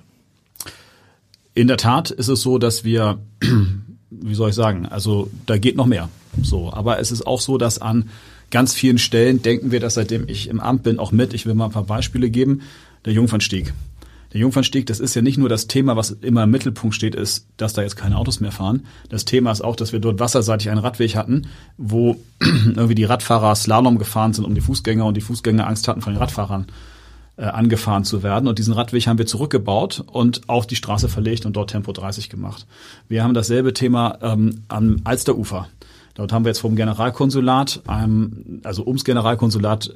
In 1.53 1.67
der 1.67 1.77
Tat 1.77 2.11
ist 2.11 2.29
es 2.29 2.41
so, 2.41 2.57
dass 2.57 2.83
wir, 2.83 3.19
wie 4.09 4.35
soll 4.35 4.49
ich 4.49 4.55
sagen, 4.55 4.85
also 4.85 5.29
da 5.45 5.57
geht 5.57 5.75
noch 5.75 5.85
mehr. 5.85 6.09
So, 6.41 6.71
aber 6.71 6.99
es 6.99 7.11
ist 7.11 7.27
auch 7.27 7.41
so, 7.41 7.57
dass 7.57 7.79
an 7.79 8.09
ganz 8.51 8.73
vielen 8.73 8.97
Stellen 8.97 9.41
denken 9.41 9.71
wir 9.71 9.79
das, 9.79 9.95
seitdem 9.95 10.27
ich 10.27 10.47
im 10.47 10.59
Amt 10.59 10.83
bin, 10.83 10.99
auch 10.99 11.11
mit. 11.11 11.33
Ich 11.33 11.45
will 11.45 11.55
mal 11.55 11.65
ein 11.65 11.71
paar 11.71 11.85
Beispiele 11.85 12.29
geben. 12.29 12.61
Der 13.05 13.13
Jungfernstieg. 13.13 13.73
Der 14.33 14.39
Jungfernstieg, 14.39 14.85
das 14.85 14.99
ist 14.99 15.13
ja 15.13 15.21
nicht 15.21 15.37
nur 15.37 15.49
das 15.49 15.67
Thema, 15.67 15.97
was 15.97 16.11
immer 16.11 16.43
im 16.43 16.51
Mittelpunkt 16.51 16.95
steht, 16.95 17.15
ist, 17.15 17.47
dass 17.57 17.73
da 17.73 17.81
jetzt 17.81 17.97
keine 17.97 18.17
Autos 18.17 18.39
mehr 18.39 18.51
fahren. 18.51 18.85
Das 19.09 19.25
Thema 19.25 19.51
ist 19.51 19.61
auch, 19.61 19.75
dass 19.75 19.91
wir 19.91 19.99
dort 19.99 20.19
wasserseitig 20.19 20.69
einen 20.69 20.79
Radweg 20.79 21.15
hatten, 21.15 21.47
wo 21.77 22.15
irgendwie 22.39 22.95
die 22.95 23.03
Radfahrer 23.03 23.55
Slalom 23.55 23.97
gefahren 23.97 24.33
sind 24.33 24.45
um 24.45 24.55
die 24.55 24.61
Fußgänger 24.61 25.05
und 25.05 25.17
die 25.17 25.21
Fußgänger 25.21 25.67
Angst 25.67 25.87
hatten, 25.87 26.01
von 26.01 26.13
den 26.13 26.19
Radfahrern 26.19 26.67
äh, 27.37 27.43
angefahren 27.43 28.05
zu 28.05 28.23
werden. 28.23 28.47
Und 28.47 28.59
diesen 28.59 28.73
Radweg 28.73 29.07
haben 29.07 29.17
wir 29.17 29.25
zurückgebaut 29.25 30.03
und 30.07 30.47
auf 30.47 30.65
die 30.65 30.75
Straße 30.75 31.09
verlegt 31.09 31.45
und 31.45 31.53
dort 31.57 31.71
Tempo 31.71 31.91
30 31.91 32.29
gemacht. 32.29 32.65
Wir 33.09 33.23
haben 33.23 33.33
dasselbe 33.33 33.73
Thema 33.73 34.17
ähm, 34.21 34.61
am 34.69 34.97
Alsterufer. 35.03 35.67
Dort 36.15 36.33
haben 36.33 36.43
wir 36.43 36.49
jetzt 36.49 36.59
vom 36.59 36.75
Generalkonsulat, 36.75 37.81
ähm, 37.89 38.61
also 38.63 38.85
ums 38.85 39.03
Generalkonsulat, 39.03 39.93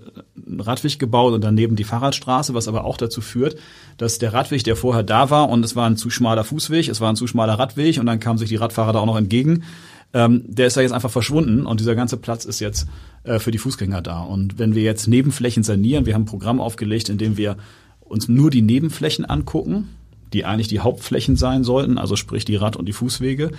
einen 0.48 0.60
Radweg 0.62 1.00
gebaut 1.00 1.34
und 1.34 1.44
daneben 1.44 1.76
die 1.76 1.84
Fahrradstraße, 1.84 2.54
was 2.54 2.68
aber 2.68 2.86
auch 2.86 2.98
dazu 2.98 3.22
führt, 3.22 3.58
dass 3.98 4.20
der 4.20 4.34
Radweg, 4.34 4.64
der 4.64 4.76
vorher 4.76 5.04
da 5.04 5.30
war 5.30 5.50
und 5.50 5.64
es 5.66 5.76
war 5.76 5.88
ein 5.88 5.98
zu 5.98 6.10
schmaler 6.10 6.44
Fußweg, 6.44 6.88
es 6.88 7.02
war 7.02 7.10
ein 7.10 7.16
zu 7.16 7.28
schmaler 7.28 7.60
Radweg 7.60 7.98
und 8.00 8.06
dann 8.06 8.20
kamen 8.20 8.38
sich 8.38 8.50
die 8.50 8.56
Radfahrer 8.56 8.94
da 8.94 9.00
auch 9.00 9.06
noch 9.06 9.18
entgegen, 9.18 9.64
ähm, 10.14 10.44
der 10.48 10.68
ist 10.68 10.78
da 10.78 10.82
jetzt 10.82 10.94
einfach 10.94 11.12
verschwunden 11.12 11.66
und 11.66 11.80
dieser 11.80 11.96
ganze 11.96 12.18
Platz 12.18 12.46
ist 12.46 12.62
jetzt 12.62 12.88
äh, 13.24 13.40
für 13.40 13.52
die 13.52 13.58
Fußgänger 13.58 14.02
da. 14.02 14.22
Und 14.22 14.58
wenn 14.58 14.74
wir 14.74 14.84
jetzt 14.84 15.08
Nebenflächen 15.08 15.64
sanieren, 15.64 16.06
wir 16.06 16.14
haben 16.14 16.22
ein 16.22 16.28
Programm 16.28 16.62
aufgelegt, 16.62 17.10
in 17.10 17.18
dem 17.18 17.36
wir 17.36 17.58
uns 18.00 18.30
nur 18.30 18.50
die 18.50 18.62
Nebenflächen 18.62 19.26
angucken, 19.26 19.90
die 20.32 20.46
eigentlich 20.46 20.68
die 20.68 20.80
Hauptflächen 20.80 21.36
sein 21.36 21.64
sollten, 21.64 21.98
also 21.98 22.16
sprich 22.16 22.46
die 22.46 22.56
Rad- 22.56 22.78
und 22.78 22.86
die 22.86 22.94
Fußwege. 22.94 23.52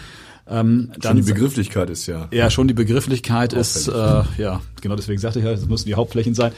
Ähm, 0.49 0.91
schon 0.93 1.01
dann, 1.01 1.17
die 1.17 1.23
Begrifflichkeit 1.23 1.91
ist 1.91 2.07
ja. 2.07 2.29
Ja, 2.31 2.51
schon 2.51 2.69
die 2.69 2.75
Begrifflichkeit 2.75 3.53
ist, 3.53 3.89
äh, 3.89 3.93
ja, 4.39 4.61
genau 4.81 4.95
deswegen 4.95 5.21
sagte 5.21 5.41
ich 5.41 5.45
ja, 5.45 5.53
es 5.53 5.67
müssen 5.67 5.87
die 5.87 5.95
Hauptflächen 5.95 6.35
sein. 6.35 6.53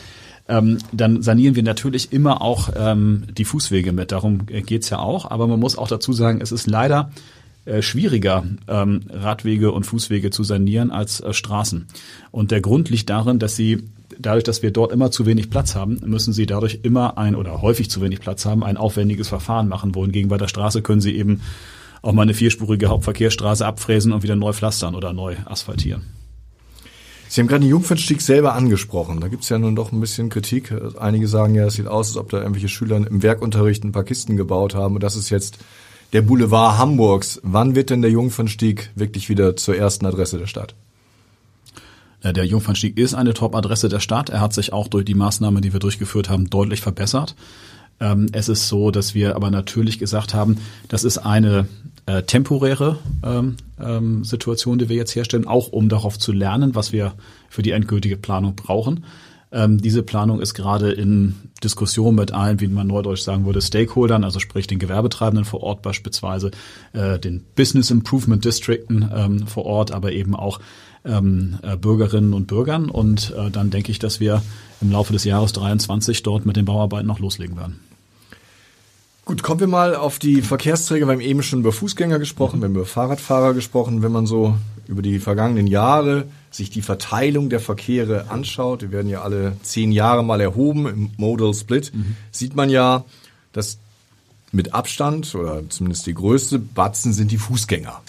Ähm, 0.49 0.79
dann 0.93 1.23
sanieren 1.23 1.57
wir 1.57 1.63
natürlich 1.63 2.13
immer 2.13 2.41
auch 2.41 2.71
ähm, 2.75 3.25
die 3.37 3.45
Fußwege 3.45 3.93
mit. 3.93 4.13
Darum 4.13 4.47
geht's 4.47 4.89
ja 4.89 4.99
auch. 4.99 5.31
Aber 5.31 5.47
man 5.47 5.61
muss 5.61 5.77
auch 5.77 5.89
dazu 5.89 6.13
sagen, 6.13 6.41
es 6.41 6.53
ist 6.53 6.67
leider 6.67 7.11
äh, 7.67 7.83
schwieriger, 7.83 8.45
ähm, 8.67 9.03
Radwege 9.11 9.73
und 9.73 9.85
Fußwege 9.85 10.31
zu 10.31 10.45
sanieren 10.45 10.91
als 10.91 11.21
äh, 11.21 11.35
Straßen. 11.35 11.87
Und 12.31 12.51
der 12.51 12.63
Grund 12.63 12.89
liegt 12.89 13.11
darin, 13.11 13.39
dass 13.39 13.57
sie 13.57 13.85
dadurch, 14.19 14.45
dass 14.45 14.63
wir 14.63 14.71
dort 14.71 14.91
immer 14.91 15.11
zu 15.11 15.27
wenig 15.27 15.51
Platz 15.51 15.75
haben, 15.75 16.01
müssen 16.07 16.33
sie 16.33 16.47
dadurch 16.47 16.81
immer 16.83 17.19
ein 17.19 17.35
oder 17.35 17.61
häufig 17.61 17.91
zu 17.91 18.01
wenig 18.01 18.21
Platz 18.21 18.47
haben, 18.47 18.65
ein 18.65 18.79
aufwendiges 18.79 19.29
Verfahren 19.29 19.69
machen. 19.69 19.95
Wohingegen 19.95 20.31
bei 20.31 20.39
der 20.39 20.49
Straße 20.49 20.81
können 20.81 21.03
sie 21.03 21.15
eben 21.15 21.43
auch 22.03 22.13
mal 22.13 22.23
eine 22.23 22.35
vierspurige 22.35 22.89
Hauptverkehrsstraße 22.89 23.67
abfräsen 23.67 24.13
und 24.13 24.23
wieder 24.23 24.37
neu 24.37 24.53
pflastern 24.53 24.95
oder 24.95 25.13
neu 25.13 25.37
asphaltieren. 25.45 26.03
Sie 27.29 27.43
haben 27.43 27.49
gerade 27.49 27.61
den 27.61 27.71
Jungfernstieg 27.71 28.23
selber 28.23 28.55
angesprochen. 28.55 29.21
Da 29.21 29.29
gibt's 29.29 29.51
ja 29.51 29.59
nun 29.59 29.77
doch 29.77 29.93
ein 29.93 30.01
bisschen 30.01 30.31
Kritik. 30.31 30.75
Einige 30.99 31.29
sagen 31.29 31.55
ja, 31.55 31.67
es 31.67 31.75
sieht 31.75 31.87
aus, 31.87 32.09
als 32.09 32.17
ob 32.17 32.31
da 32.31 32.39
irgendwelche 32.39 32.69
Schüler 32.69 32.97
im 32.97 33.23
Werkunterricht 33.23 33.85
ein 33.85 33.93
paar 33.93 34.05
Kisten 34.05 34.39
gebaut 34.39 34.75
haben. 34.75 34.95
Und 34.95 35.03
das 35.03 35.15
ist 35.15 35.29
jetzt 35.29 35.59
der 36.15 36.23
Boulevard 36.23 36.79
Hamburgs. 36.79 37.39
Wann 37.43 37.75
wird 37.75 37.91
denn 37.91 38.01
der 38.01 38.11
Jungfernstieg 38.11 38.91
wirklich 38.95 39.29
wieder 39.29 39.57
zur 39.57 39.77
ersten 39.77 40.07
Adresse 40.07 40.39
der 40.39 40.47
Stadt? 40.47 40.75
Der 42.25 42.45
Jungfernstieg 42.45 42.99
ist 42.99 43.15
eine 43.15 43.35
Top-Adresse 43.35 43.89
der 43.89 44.01
Stadt. 44.01 44.31
Er 44.31 44.41
hat 44.41 44.53
sich 44.55 44.73
auch 44.73 44.89
durch 44.89 45.05
die 45.05 45.15
Maßnahmen, 45.15 45.63
die 45.63 45.73
wir 45.73 45.81
durchgeführt 45.81 46.31
haben, 46.31 46.51
deutlich 46.51 46.81
verbessert. 46.81 47.37
Ähm, 48.01 48.27
es 48.33 48.49
ist 48.49 48.69
so, 48.69 48.91
dass 48.91 49.15
wir 49.15 49.37
aber 49.37 49.51
natürlich 49.51 49.99
gesagt 49.99 50.35
haben, 50.35 50.59
das 50.89 51.05
ist 51.05 51.19
eine 51.19 51.67
äh, 52.07 52.23
temporäre 52.23 52.99
ähm, 53.23 53.57
ähm, 53.81 54.25
Situation, 54.25 54.79
die 54.79 54.89
wir 54.89 54.97
jetzt 54.97 55.15
herstellen, 55.15 55.47
auch 55.47 55.69
um 55.69 55.89
darauf 55.89 56.19
zu 56.19 56.33
lernen, 56.33 56.75
was 56.75 56.93
wir 56.93 57.15
für 57.49 57.63
die 57.63 57.73
endgültige 57.73 58.17
Planung 58.17 58.55
brauchen. 58.55 59.05
Ähm, 59.51 59.81
diese 59.81 60.03
Planung 60.03 60.41
ist 60.41 60.55
gerade 60.55 60.93
in 60.93 61.35
Diskussion 61.65 62.15
mit 62.15 62.33
allen, 62.33 62.61
wie 62.61 62.69
man 62.69 62.87
neudeutsch 62.87 63.23
sagen 63.23 63.47
würde, 63.47 63.63
Stakeholdern, 63.63 64.23
also 64.25 64.41
sprich 64.41 64.67
den 64.67 64.79
Gewerbetreibenden 64.79 65.45
vor 65.45 65.63
Ort 65.63 65.83
beispielsweise, 65.83 66.51
äh, 66.93 67.19
den 67.19 67.45
Business 67.57 67.91
Improvement 67.91 68.45
Districten 68.45 69.11
ähm, 69.15 69.47
vor 69.47 69.65
Ort, 69.65 69.91
aber 69.91 70.13
eben 70.13 70.37
auch 70.37 70.61
ähm, 71.05 71.59
äh, 71.63 71.77
Bürgerinnen 71.77 72.35
und 72.35 72.47
Bürgern. 72.47 72.91
Und 72.91 73.35
äh, 73.37 73.51
dann 73.51 73.71
denke 73.71 73.91
ich, 73.91 73.99
dass 73.99 74.21
wir 74.21 74.43
im 74.81 74.93
Laufe 74.93 75.13
des 75.13 75.25
Jahres 75.25 75.53
23 75.55 76.23
dort 76.23 76.45
mit 76.45 76.57
den 76.57 76.67
Bauarbeiten 76.67 77.07
noch 77.07 77.19
loslegen 77.19 77.57
werden. 77.57 77.81
Gut, 79.29 79.43
kommen 79.43 79.61
wir 79.61 79.67
mal 79.67 79.95
auf 79.95 80.19
die 80.19 80.41
Verkehrsträger. 80.41 81.07
Wir 81.07 81.13
haben 81.13 81.21
eben 81.21 81.43
schon 81.43 81.61
über 81.61 81.71
Fußgänger 81.71 82.19
gesprochen, 82.19 82.63
wir 82.63 82.65
haben 82.65 82.75
über 82.75 82.87
Fahrradfahrer 82.87 83.53
gesprochen. 83.53 84.03
Wenn 84.03 84.11
man 84.11 84.25
so 84.25 84.57
über 84.87 85.03
die 85.03 85.19
vergangenen 85.19 85.67
Jahre 85.67 86.27
sich 86.51 86.71
die 86.71 86.81
Verteilung 86.81 87.51
der 87.51 87.61
Verkehre 87.61 88.31
anschaut, 88.31 88.81
die 88.81 88.91
werden 88.91 89.11
ja 89.11 89.21
alle 89.21 89.59
zehn 89.63 89.93
Jahre 89.93 90.25
mal 90.25 90.41
erhoben 90.41 90.87
im 90.87 91.11
Modal 91.19 91.53
Split, 91.53 91.93
mhm. 91.95 92.17
sieht 92.31 92.57
man 92.57 92.71
ja, 92.71 93.05
dass 93.53 93.77
mit 94.51 94.73
Abstand 94.73 95.35
oder 95.35 95.69
zumindest 95.69 96.07
die 96.07 96.15
größte 96.15 96.59
Batzen 96.59 97.13
sind 97.13 97.31
die 97.31 97.37
Fußgänger. 97.37 98.01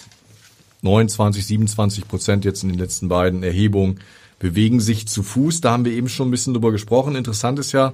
29, 0.80 1.44
27 1.44 2.08
Prozent 2.08 2.46
jetzt 2.46 2.62
in 2.62 2.70
den 2.70 2.78
letzten 2.78 3.10
beiden 3.10 3.42
Erhebungen 3.42 4.00
bewegen 4.38 4.80
sich 4.80 5.06
zu 5.06 5.22
Fuß. 5.22 5.60
Da 5.60 5.72
haben 5.72 5.84
wir 5.84 5.92
eben 5.92 6.08
schon 6.08 6.28
ein 6.28 6.30
bisschen 6.30 6.54
drüber 6.54 6.72
gesprochen. 6.72 7.14
Interessant 7.14 7.58
ist 7.58 7.72
ja, 7.72 7.92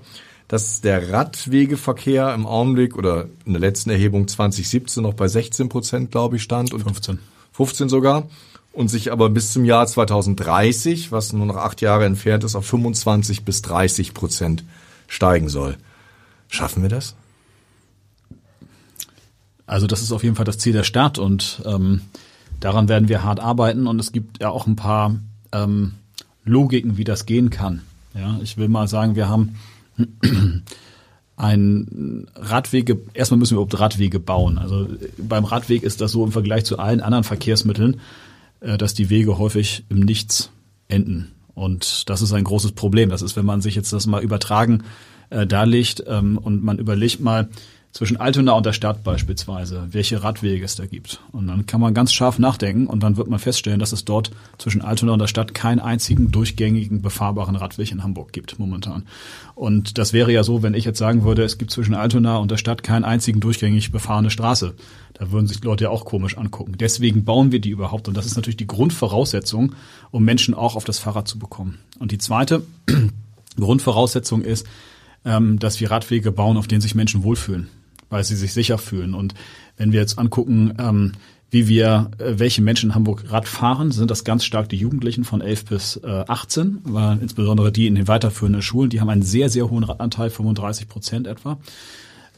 dass 0.49 0.81
der 0.81 1.13
Radwegeverkehr 1.13 2.33
im 2.35 2.47
Augenblick 2.47 2.97
oder 2.97 3.27
in 3.45 3.53
der 3.53 3.61
letzten 3.61 3.91
Erhebung 3.91 4.29
2017 4.29 5.03
noch 5.03 5.15
bei 5.15 5.29
16 5.29 5.69
Prozent, 5.69 6.11
glaube 6.11 6.37
ich, 6.37 6.43
stand. 6.43 6.73
Und 6.73 6.83
15. 6.83 7.19
15 7.53 7.89
sogar. 7.89 8.29
Und 8.73 8.89
sich 8.89 9.11
aber 9.11 9.31
bis 9.31 9.53
zum 9.53 9.65
Jahr 9.65 9.87
2030, 9.87 11.11
was 11.11 11.33
nur 11.33 11.47
noch 11.47 11.57
acht 11.57 11.81
Jahre 11.81 12.05
entfernt 12.05 12.45
ist, 12.45 12.55
auf 12.55 12.67
25 12.67 13.45
bis 13.45 13.63
30 13.63 14.13
Prozent 14.13 14.65
steigen 15.09 15.49
soll. 15.49 15.77
Schaffen 16.49 16.83
wir 16.83 16.91
das? 16.91 17.15
Also 19.67 19.87
das 19.87 20.03
ist 20.03 20.13
auf 20.13 20.23
jeden 20.23 20.37
Fall 20.37 20.45
das 20.45 20.59
Ziel 20.59 20.73
der 20.73 20.85
Stadt 20.85 21.19
und 21.19 21.63
ähm, 21.65 22.03
daran 22.61 22.89
werden 22.89 23.09
wir 23.09 23.25
hart 23.25 23.41
arbeiten 23.41 23.87
und 23.87 23.99
es 23.99 24.13
gibt 24.13 24.41
ja 24.41 24.51
auch 24.51 24.67
ein 24.67 24.77
paar 24.77 25.17
ähm, 25.53 25.95
Logiken, 26.45 26.97
wie 26.99 27.05
das 27.05 27.27
gehen 27.27 27.51
kann. 27.51 27.83
Ja, 28.15 28.39
ich 28.43 28.57
will 28.57 28.69
mal 28.69 28.87
sagen, 28.87 29.17
wir 29.17 29.29
haben 29.29 29.57
ein 31.37 32.27
Radwege, 32.35 32.99
erstmal 33.13 33.39
müssen 33.39 33.53
wir 33.53 33.63
überhaupt 33.63 33.79
Radwege 33.79 34.19
bauen. 34.19 34.59
Also 34.59 34.89
beim 35.19 35.45
Radweg 35.45 35.83
ist 35.83 36.01
das 36.01 36.13
so 36.13 36.25
im 36.25 36.33
Vergleich 36.33 36.65
zu 36.65 36.79
allen 36.79 37.01
anderen 37.01 37.25
Verkehrsmitteln, 37.25 38.01
äh, 38.61 38.79
dass 38.79 38.95
die 38.95 39.11
Wege 39.11 39.39
häufig 39.39 39.85
im 39.89 40.01
Nichts 40.01 40.51
enden. 40.89 41.33
Und 41.55 42.09
das 42.09 42.23
ist 42.23 42.33
ein 42.33 42.45
großes 42.45 42.73
Problem. 42.73 43.11
Das 43.11 43.23
ist, 43.23 43.37
wenn 43.37 43.47
man 43.47 43.61
sich 43.61 43.75
jetzt 43.75 43.93
das 43.93 44.07
mal 44.07 44.23
übertragen 44.23 44.85
äh, 45.31 45.47
darlegt 45.47 46.05
ähm, 46.07 46.39
und 46.39 46.63
man 46.63 46.79
überlegt 46.79 47.21
mal, 47.21 47.49
zwischen 47.97 48.19
Altona 48.19 48.53
und 48.53 48.67
der 48.67 48.75
Stadt 48.75 49.03
beispielsweise, 49.05 49.89
welche 49.91 50.23
Radwege 50.23 50.63
es 50.63 50.77
da 50.77 50.85
gibt. 50.85 51.23
Und 51.33 51.47
dann 51.47 51.65
kann 51.65 51.81
man 51.81 51.95
ganz 51.95 52.13
scharf 52.13 52.39
nachdenken 52.39 52.89
und 52.89 53.03
dann 53.03 53.17
wird 53.17 53.29
man 53.29 53.39
feststellen, 53.39 53.81
dass 53.81 53.93
es 53.93 54.05
dort 54.05 54.33
zwischen 54.59 54.83
Altona 54.83 55.15
und 55.15 55.19
der 55.19 55.29
Stadt 55.29 55.55
keinen 55.55 55.79
einzigen 55.79 56.31
durchgängigen 56.31 57.01
befahrbaren 57.01 57.57
Radweg 57.57 57.91
in 57.91 58.03
Hamburg 58.03 58.35
gibt 58.35 58.59
momentan. 58.59 59.07
Und 59.55 59.97
das 59.97 60.13
wäre 60.13 60.31
ja 60.31 60.45
so, 60.45 60.63
wenn 60.63 60.75
ich 60.75 60.85
jetzt 60.85 60.99
sagen 60.99 61.25
würde, 61.25 61.43
es 61.43 61.57
gibt 61.57 61.71
zwischen 61.71 61.95
Altona 61.95 62.37
und 62.37 62.51
der 62.51 62.59
Stadt 62.59 62.83
keinen 62.83 63.05
einzigen 63.05 63.41
durchgängig 63.41 63.93
befahrene 63.93 64.29
Straße. 64.29 64.75
Da 65.15 65.33
würden 65.33 65.47
sich 65.47 65.65
Leute 65.65 65.85
ja 65.85 65.91
auch 65.91 66.05
komisch 66.05 66.37
angucken. 66.37 66.75
Deswegen 66.79 67.25
bauen 67.25 67.51
wir 67.51 67.63
die 67.63 67.71
überhaupt. 67.71 68.09
Und 68.09 68.17
das 68.19 68.27
ist 68.27 68.37
natürlich 68.37 68.59
die 68.59 68.67
Grundvoraussetzung, 68.67 69.75
um 70.11 70.23
Menschen 70.23 70.53
auch 70.53 70.77
auf 70.77 70.85
das 70.85 70.99
Fahrrad 70.99 71.29
zu 71.29 71.39
bekommen. 71.39 71.79
Und 71.99 72.13
die 72.13 72.19
zweite 72.19 72.63
Grundvoraussetzung 73.57 74.43
ist, 74.43 74.67
ähm, 75.25 75.59
dass 75.59 75.81
wir 75.81 75.91
Radwege 75.91 76.31
bauen, 76.31 76.59
auf 76.59 76.69
denen 76.69 76.83
sich 76.83 76.95
Menschen 76.95 77.23
wohlfühlen 77.23 77.71
weil 78.11 78.25
sie 78.25 78.37
sich 78.37 78.53
sicher 78.53 78.79
fühlen. 78.79 79.15
Und 79.15 79.35
wenn 79.77 79.93
wir 79.93 80.01
jetzt 80.01 80.19
angucken, 80.19 80.75
ähm, 80.79 81.13
wie 81.51 81.69
wir, 81.69 82.11
äh, 82.19 82.35
welche 82.37 82.63
Menschen 82.63 82.91
in 82.91 82.95
Hamburg 82.95 83.25
Rad 83.31 83.47
fahren, 83.47 83.93
sind 83.93 84.11
das 84.11 84.25
ganz 84.25 84.45
stark 84.45 84.69
die 84.69 84.77
Jugendlichen 84.77 85.25
von 85.25 85.41
11 85.41 85.65
bis 85.67 85.97
äh, 86.03 86.25
18, 86.27 86.79
weil 86.85 87.19
insbesondere 87.21 87.71
die 87.73 87.87
in 87.87 87.95
den 87.95 88.09
weiterführenden 88.09 88.63
Schulen, 88.63 88.91
die 88.91 89.01
haben 89.01 89.11
einen 89.11 89.23
sehr, 89.23 89.49
sehr 89.49 89.71
hohen 89.71 89.85
Radanteil, 89.85 90.31
35 90.31 90.89
Prozent 90.89 91.27
etwa. 91.27 91.59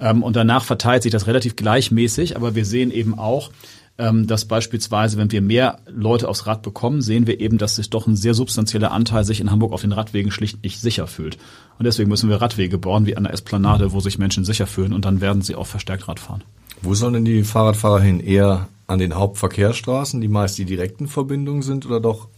Ähm, 0.00 0.22
und 0.22 0.37
danach 0.37 0.64
verteilt 0.64 1.02
sich 1.02 1.12
das 1.12 1.26
relativ 1.26 1.56
gleichmäßig, 1.56 2.37
aber 2.37 2.54
wir 2.54 2.64
sehen 2.64 2.90
eben 2.90 3.18
auch, 3.18 3.50
dass 3.99 4.45
beispielsweise, 4.45 5.19
wenn 5.19 5.33
wir 5.33 5.43
mehr 5.43 5.81
Leute 5.87 6.28
aufs 6.28 6.47
Rad 6.47 6.62
bekommen, 6.62 7.02
sehen 7.02 7.26
wir 7.26 7.40
eben, 7.40 7.59
dass 7.59 7.75
sich 7.75 7.90
doch 7.90 8.07
ein 8.07 8.14
sehr 8.14 8.33
substanzieller 8.33 8.93
Anteil 8.93 9.25
sich 9.25 9.40
in 9.40 9.50
Hamburg 9.50 9.73
auf 9.73 9.81
den 9.81 9.90
Radwegen 9.90 10.31
schlicht 10.31 10.62
nicht 10.62 10.81
sicher 10.81 11.09
fühlt. 11.09 11.37
Und 11.78 11.85
deswegen 11.85 12.09
müssen 12.09 12.31
wir 12.31 12.40
Radwege 12.40 12.78
bauen, 12.78 13.07
wie 13.07 13.17
an 13.17 13.25
der 13.25 13.33
Esplanade, 13.33 13.93
wo 13.93 13.99
sich 13.99 14.17
Menschen 14.17 14.45
sicher 14.45 14.69
fühlen 14.69 14.93
und 14.93 15.05
dann 15.05 15.21
werden 15.21 15.43
sie 15.43 15.57
auch 15.57 15.67
verstärkt 15.67 16.07
Rad 16.07 16.21
fahren. 16.21 16.45
Wo 16.81 16.95
sollen 16.95 17.14
denn 17.14 17.25
die 17.25 17.43
Fahrradfahrer 17.43 18.00
hin? 18.00 18.21
Eher 18.21 18.69
an 18.87 19.00
den 19.00 19.17
Hauptverkehrsstraßen, 19.17 20.21
die 20.21 20.28
meist 20.28 20.59
die 20.59 20.64
direkten 20.64 21.09
Verbindungen 21.09 21.62
sind, 21.62 21.85
oder 21.85 21.99
doch 21.99 22.28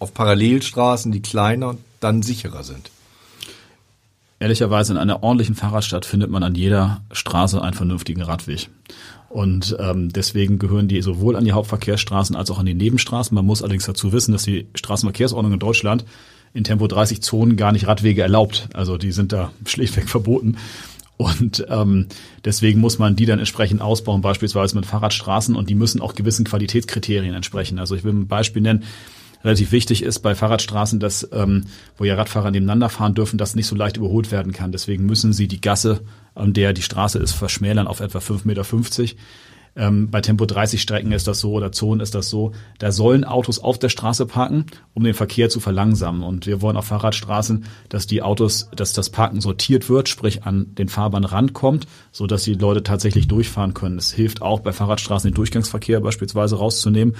auf 0.00 0.12
Parallelstraßen, 0.12 1.12
die 1.12 1.22
kleiner 1.22 1.68
und 1.68 1.78
dann 2.00 2.22
sicherer 2.22 2.64
sind? 2.64 2.90
Ehrlicherweise 4.38 4.92
in 4.92 4.98
einer 4.98 5.22
ordentlichen 5.22 5.54
Fahrradstadt 5.54 6.04
findet 6.04 6.30
man 6.30 6.42
an 6.42 6.54
jeder 6.54 7.00
Straße 7.10 7.62
einen 7.62 7.74
vernünftigen 7.74 8.22
Radweg. 8.22 8.68
Und 9.28 9.76
ähm, 9.80 10.10
deswegen 10.10 10.58
gehören 10.58 10.88
die 10.88 11.02
sowohl 11.02 11.36
an 11.36 11.44
die 11.44 11.52
Hauptverkehrsstraßen 11.52 12.36
als 12.36 12.50
auch 12.50 12.58
an 12.58 12.66
die 12.66 12.74
Nebenstraßen. 12.74 13.34
Man 13.34 13.44
muss 13.44 13.62
allerdings 13.62 13.86
dazu 13.86 14.12
wissen, 14.12 14.32
dass 14.32 14.44
die 14.44 14.66
Straßenverkehrsordnung 14.74 15.52
in 15.52 15.58
Deutschland 15.58 16.04
in 16.54 16.64
Tempo 16.64 16.86
30 16.86 17.20
Zonen 17.22 17.56
gar 17.56 17.72
nicht 17.72 17.86
Radwege 17.86 18.22
erlaubt. 18.22 18.68
Also 18.72 18.96
die 18.96 19.12
sind 19.12 19.32
da 19.32 19.52
schlichtweg 19.66 20.08
verboten. 20.08 20.56
Und 21.18 21.66
ähm, 21.70 22.06
deswegen 22.44 22.80
muss 22.80 22.98
man 22.98 23.16
die 23.16 23.24
dann 23.24 23.38
entsprechend 23.38 23.80
ausbauen, 23.80 24.20
beispielsweise 24.20 24.76
mit 24.76 24.84
Fahrradstraßen 24.84 25.56
und 25.56 25.70
die 25.70 25.74
müssen 25.74 26.02
auch 26.02 26.14
gewissen 26.14 26.44
Qualitätskriterien 26.44 27.34
entsprechen. 27.34 27.78
Also 27.78 27.94
ich 27.94 28.04
will 28.04 28.12
ein 28.12 28.28
Beispiel 28.28 28.60
nennen 28.60 28.84
relativ 29.46 29.72
wichtig 29.72 30.02
ist 30.02 30.18
bei 30.18 30.34
Fahrradstraßen, 30.34 31.00
dass 31.00 31.28
ähm, 31.32 31.64
wo 31.96 32.04
ja 32.04 32.16
Radfahrer 32.16 32.50
nebeneinander 32.50 32.88
fahren 32.88 33.14
dürfen, 33.14 33.38
das 33.38 33.54
nicht 33.54 33.66
so 33.66 33.76
leicht 33.76 33.96
überholt 33.96 34.32
werden 34.32 34.52
kann. 34.52 34.72
Deswegen 34.72 35.06
müssen 35.06 35.32
sie 35.32 35.48
die 35.48 35.60
Gasse, 35.60 36.00
an 36.34 36.52
der 36.52 36.72
die 36.72 36.82
Straße 36.82 37.18
ist, 37.18 37.32
verschmälern 37.32 37.86
auf 37.86 38.00
etwa 38.00 38.18
5,50 38.18 38.44
Meter. 38.44 38.64
Ähm, 39.78 40.10
bei 40.10 40.22
Tempo 40.22 40.46
30 40.46 40.80
Strecken 40.80 41.12
ist 41.12 41.28
das 41.28 41.38
so 41.38 41.52
oder 41.52 41.70
Zonen 41.70 42.00
ist 42.00 42.14
das 42.14 42.30
so. 42.30 42.52
Da 42.78 42.92
sollen 42.92 43.24
Autos 43.24 43.58
auf 43.58 43.78
der 43.78 43.90
Straße 43.90 44.24
parken, 44.24 44.64
um 44.94 45.04
den 45.04 45.12
Verkehr 45.12 45.50
zu 45.50 45.60
verlangsamen. 45.60 46.22
Und 46.22 46.46
wir 46.46 46.62
wollen 46.62 46.78
auf 46.78 46.86
Fahrradstraßen, 46.86 47.66
dass 47.90 48.06
die 48.06 48.22
Autos, 48.22 48.70
dass 48.74 48.94
das 48.94 49.10
Parken 49.10 49.42
sortiert 49.42 49.90
wird, 49.90 50.08
sprich 50.08 50.44
an 50.44 50.74
den 50.76 50.88
Fahrbahn 50.88 51.24
rankommt, 51.24 51.86
so 52.10 52.26
dass 52.26 52.44
die 52.44 52.54
Leute 52.54 52.82
tatsächlich 52.82 53.28
durchfahren 53.28 53.74
können. 53.74 53.98
Es 53.98 54.12
hilft 54.12 54.40
auch 54.40 54.60
bei 54.60 54.72
Fahrradstraßen 54.72 55.30
den 55.30 55.34
Durchgangsverkehr 55.34 56.00
beispielsweise 56.00 56.56
rauszunehmen. 56.56 57.14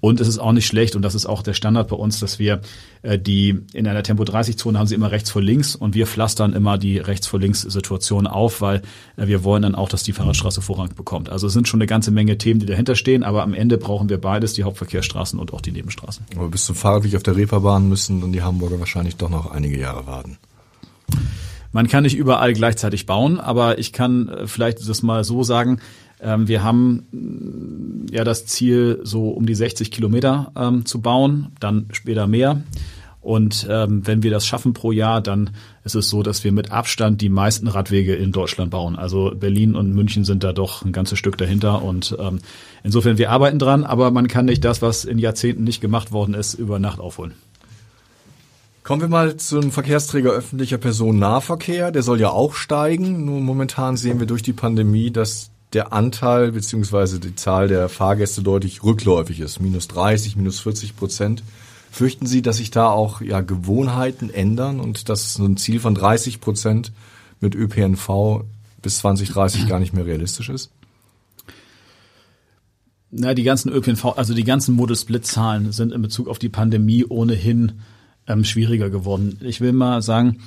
Und 0.00 0.20
es 0.20 0.28
ist 0.28 0.38
auch 0.38 0.52
nicht 0.52 0.66
schlecht, 0.66 0.96
und 0.96 1.02
das 1.02 1.14
ist 1.14 1.26
auch 1.26 1.42
der 1.42 1.52
Standard 1.52 1.88
bei 1.88 1.96
uns, 1.96 2.20
dass 2.20 2.38
wir 2.38 2.60
äh, 3.02 3.18
die 3.18 3.60
in 3.72 3.86
einer 3.86 4.02
Tempo-30-Zone 4.02 4.78
haben 4.78 4.86
sie 4.86 4.94
immer 4.94 5.10
rechts 5.10 5.30
vor 5.30 5.42
links 5.42 5.74
und 5.74 5.94
wir 5.94 6.06
pflastern 6.06 6.52
immer 6.54 6.78
die 6.78 6.98
rechts 6.98 7.26
vor 7.26 7.38
links 7.38 7.62
Situation 7.62 8.26
auf, 8.26 8.60
weil 8.60 8.82
äh, 9.16 9.26
wir 9.26 9.44
wollen 9.44 9.62
dann 9.62 9.74
auch, 9.74 9.88
dass 9.88 10.02
die 10.02 10.12
Fahrradstraße 10.12 10.62
Vorrang 10.62 10.94
bekommt. 10.94 11.28
Also 11.28 11.46
es 11.46 11.52
sind 11.52 11.68
schon 11.68 11.80
eine 11.80 11.86
ganze 11.86 12.10
Menge 12.10 12.38
Themen, 12.38 12.60
die 12.60 12.66
dahinter 12.66 12.94
stehen, 12.94 13.22
aber 13.22 13.42
am 13.42 13.54
Ende 13.54 13.76
brauchen 13.76 14.08
wir 14.08 14.18
beides, 14.18 14.54
die 14.54 14.64
Hauptverkehrsstraßen 14.64 15.38
und 15.38 15.52
auch 15.52 15.60
die 15.60 15.72
Nebenstraßen. 15.72 16.24
Aber 16.36 16.48
bis 16.48 16.64
zum 16.64 16.74
Fahrradweg 16.74 17.14
auf 17.16 17.22
der 17.22 17.36
Reeperbahn 17.36 17.88
müssen 17.88 18.20
dann 18.20 18.32
die 18.32 18.42
Hamburger 18.42 18.80
wahrscheinlich 18.80 19.16
doch 19.16 19.28
noch 19.28 19.50
einige 19.50 19.78
Jahre 19.78 20.06
warten. 20.06 20.38
Man 21.72 21.86
kann 21.86 22.02
nicht 22.02 22.16
überall 22.16 22.52
gleichzeitig 22.52 23.06
bauen, 23.06 23.38
aber 23.38 23.78
ich 23.78 23.92
kann 23.92 24.28
äh, 24.28 24.46
vielleicht 24.46 24.88
das 24.88 25.02
mal 25.02 25.24
so 25.24 25.44
sagen, 25.44 25.80
ähm, 26.22 26.48
wir 26.48 26.62
haben 26.62 27.06
mm, 27.10 28.06
ja 28.12 28.24
das 28.24 28.46
Ziel, 28.46 29.00
so 29.02 29.30
um 29.30 29.46
die 29.46 29.54
60 29.54 29.90
Kilometer 29.90 30.52
ähm, 30.56 30.86
zu 30.86 31.00
bauen, 31.00 31.52
dann 31.60 31.88
später 31.92 32.26
mehr. 32.26 32.62
Und 33.20 33.66
ähm, 33.68 34.06
wenn 34.06 34.22
wir 34.22 34.30
das 34.30 34.46
schaffen 34.46 34.72
pro 34.72 34.92
Jahr, 34.92 35.20
dann 35.20 35.50
ist 35.84 35.94
es 35.94 36.08
so, 36.08 36.22
dass 36.22 36.42
wir 36.42 36.52
mit 36.52 36.70
Abstand 36.72 37.20
die 37.20 37.28
meisten 37.28 37.68
Radwege 37.68 38.14
in 38.14 38.32
Deutschland 38.32 38.70
bauen. 38.70 38.96
Also 38.96 39.32
Berlin 39.34 39.74
und 39.74 39.94
München 39.94 40.24
sind 40.24 40.42
da 40.42 40.54
doch 40.54 40.82
ein 40.84 40.92
ganzes 40.92 41.18
Stück 41.18 41.36
dahinter. 41.36 41.82
Und 41.82 42.16
ähm, 42.18 42.38
insofern, 42.82 43.18
wir 43.18 43.30
arbeiten 43.30 43.58
dran, 43.58 43.84
aber 43.84 44.10
man 44.10 44.26
kann 44.26 44.46
nicht 44.46 44.64
das, 44.64 44.80
was 44.80 45.04
in 45.04 45.18
Jahrzehnten 45.18 45.64
nicht 45.64 45.82
gemacht 45.82 46.12
worden 46.12 46.32
ist, 46.32 46.54
über 46.54 46.78
Nacht 46.78 46.98
aufholen. 46.98 47.34
Kommen 48.82 49.02
wir 49.02 49.08
mal 49.08 49.36
zum 49.36 49.70
Verkehrsträger 49.70 50.30
öffentlicher 50.30 50.78
Personennahverkehr. 50.78 51.92
Der 51.92 52.02
soll 52.02 52.20
ja 52.20 52.30
auch 52.30 52.54
steigen. 52.54 53.26
Nur 53.26 53.40
momentan 53.40 53.98
sehen 53.98 54.18
wir 54.18 54.26
durch 54.26 54.42
die 54.42 54.54
Pandemie, 54.54 55.10
dass 55.10 55.50
der 55.72 55.92
Anteil 55.92 56.52
beziehungsweise 56.52 57.20
die 57.20 57.36
Zahl 57.36 57.68
der 57.68 57.88
Fahrgäste 57.88 58.42
deutlich 58.42 58.82
rückläufig 58.82 59.40
ist. 59.40 59.60
Minus 59.60 59.88
30, 59.88 60.36
minus 60.36 60.60
40 60.60 60.96
Prozent. 60.96 61.42
Fürchten 61.92 62.26
Sie, 62.26 62.42
dass 62.42 62.58
sich 62.58 62.70
da 62.70 62.88
auch 62.88 63.20
ja, 63.20 63.40
Gewohnheiten 63.40 64.30
ändern 64.30 64.80
und 64.80 65.08
dass 65.08 65.34
so 65.34 65.44
ein 65.44 65.56
Ziel 65.56 65.80
von 65.80 65.94
30 65.94 66.40
Prozent 66.40 66.92
mit 67.40 67.54
ÖPNV 67.54 68.44
bis 68.82 68.98
2030 68.98 69.68
gar 69.68 69.80
nicht 69.80 69.92
mehr 69.92 70.06
realistisch 70.06 70.48
ist? 70.48 70.70
Na, 73.10 73.34
die 73.34 73.42
ganzen 73.42 73.72
ÖPNV, 73.72 74.16
also 74.16 74.34
die 74.34 74.44
ganzen 74.44 74.76
Model-Split-Zahlen 74.76 75.72
sind 75.72 75.92
in 75.92 76.00
Bezug 76.00 76.28
auf 76.28 76.38
die 76.38 76.48
Pandemie 76.48 77.04
ohnehin 77.04 77.80
ähm, 78.28 78.44
schwieriger 78.44 78.88
geworden. 78.88 79.38
Ich 79.42 79.60
will 79.60 79.72
mal 79.72 80.00
sagen, 80.00 80.38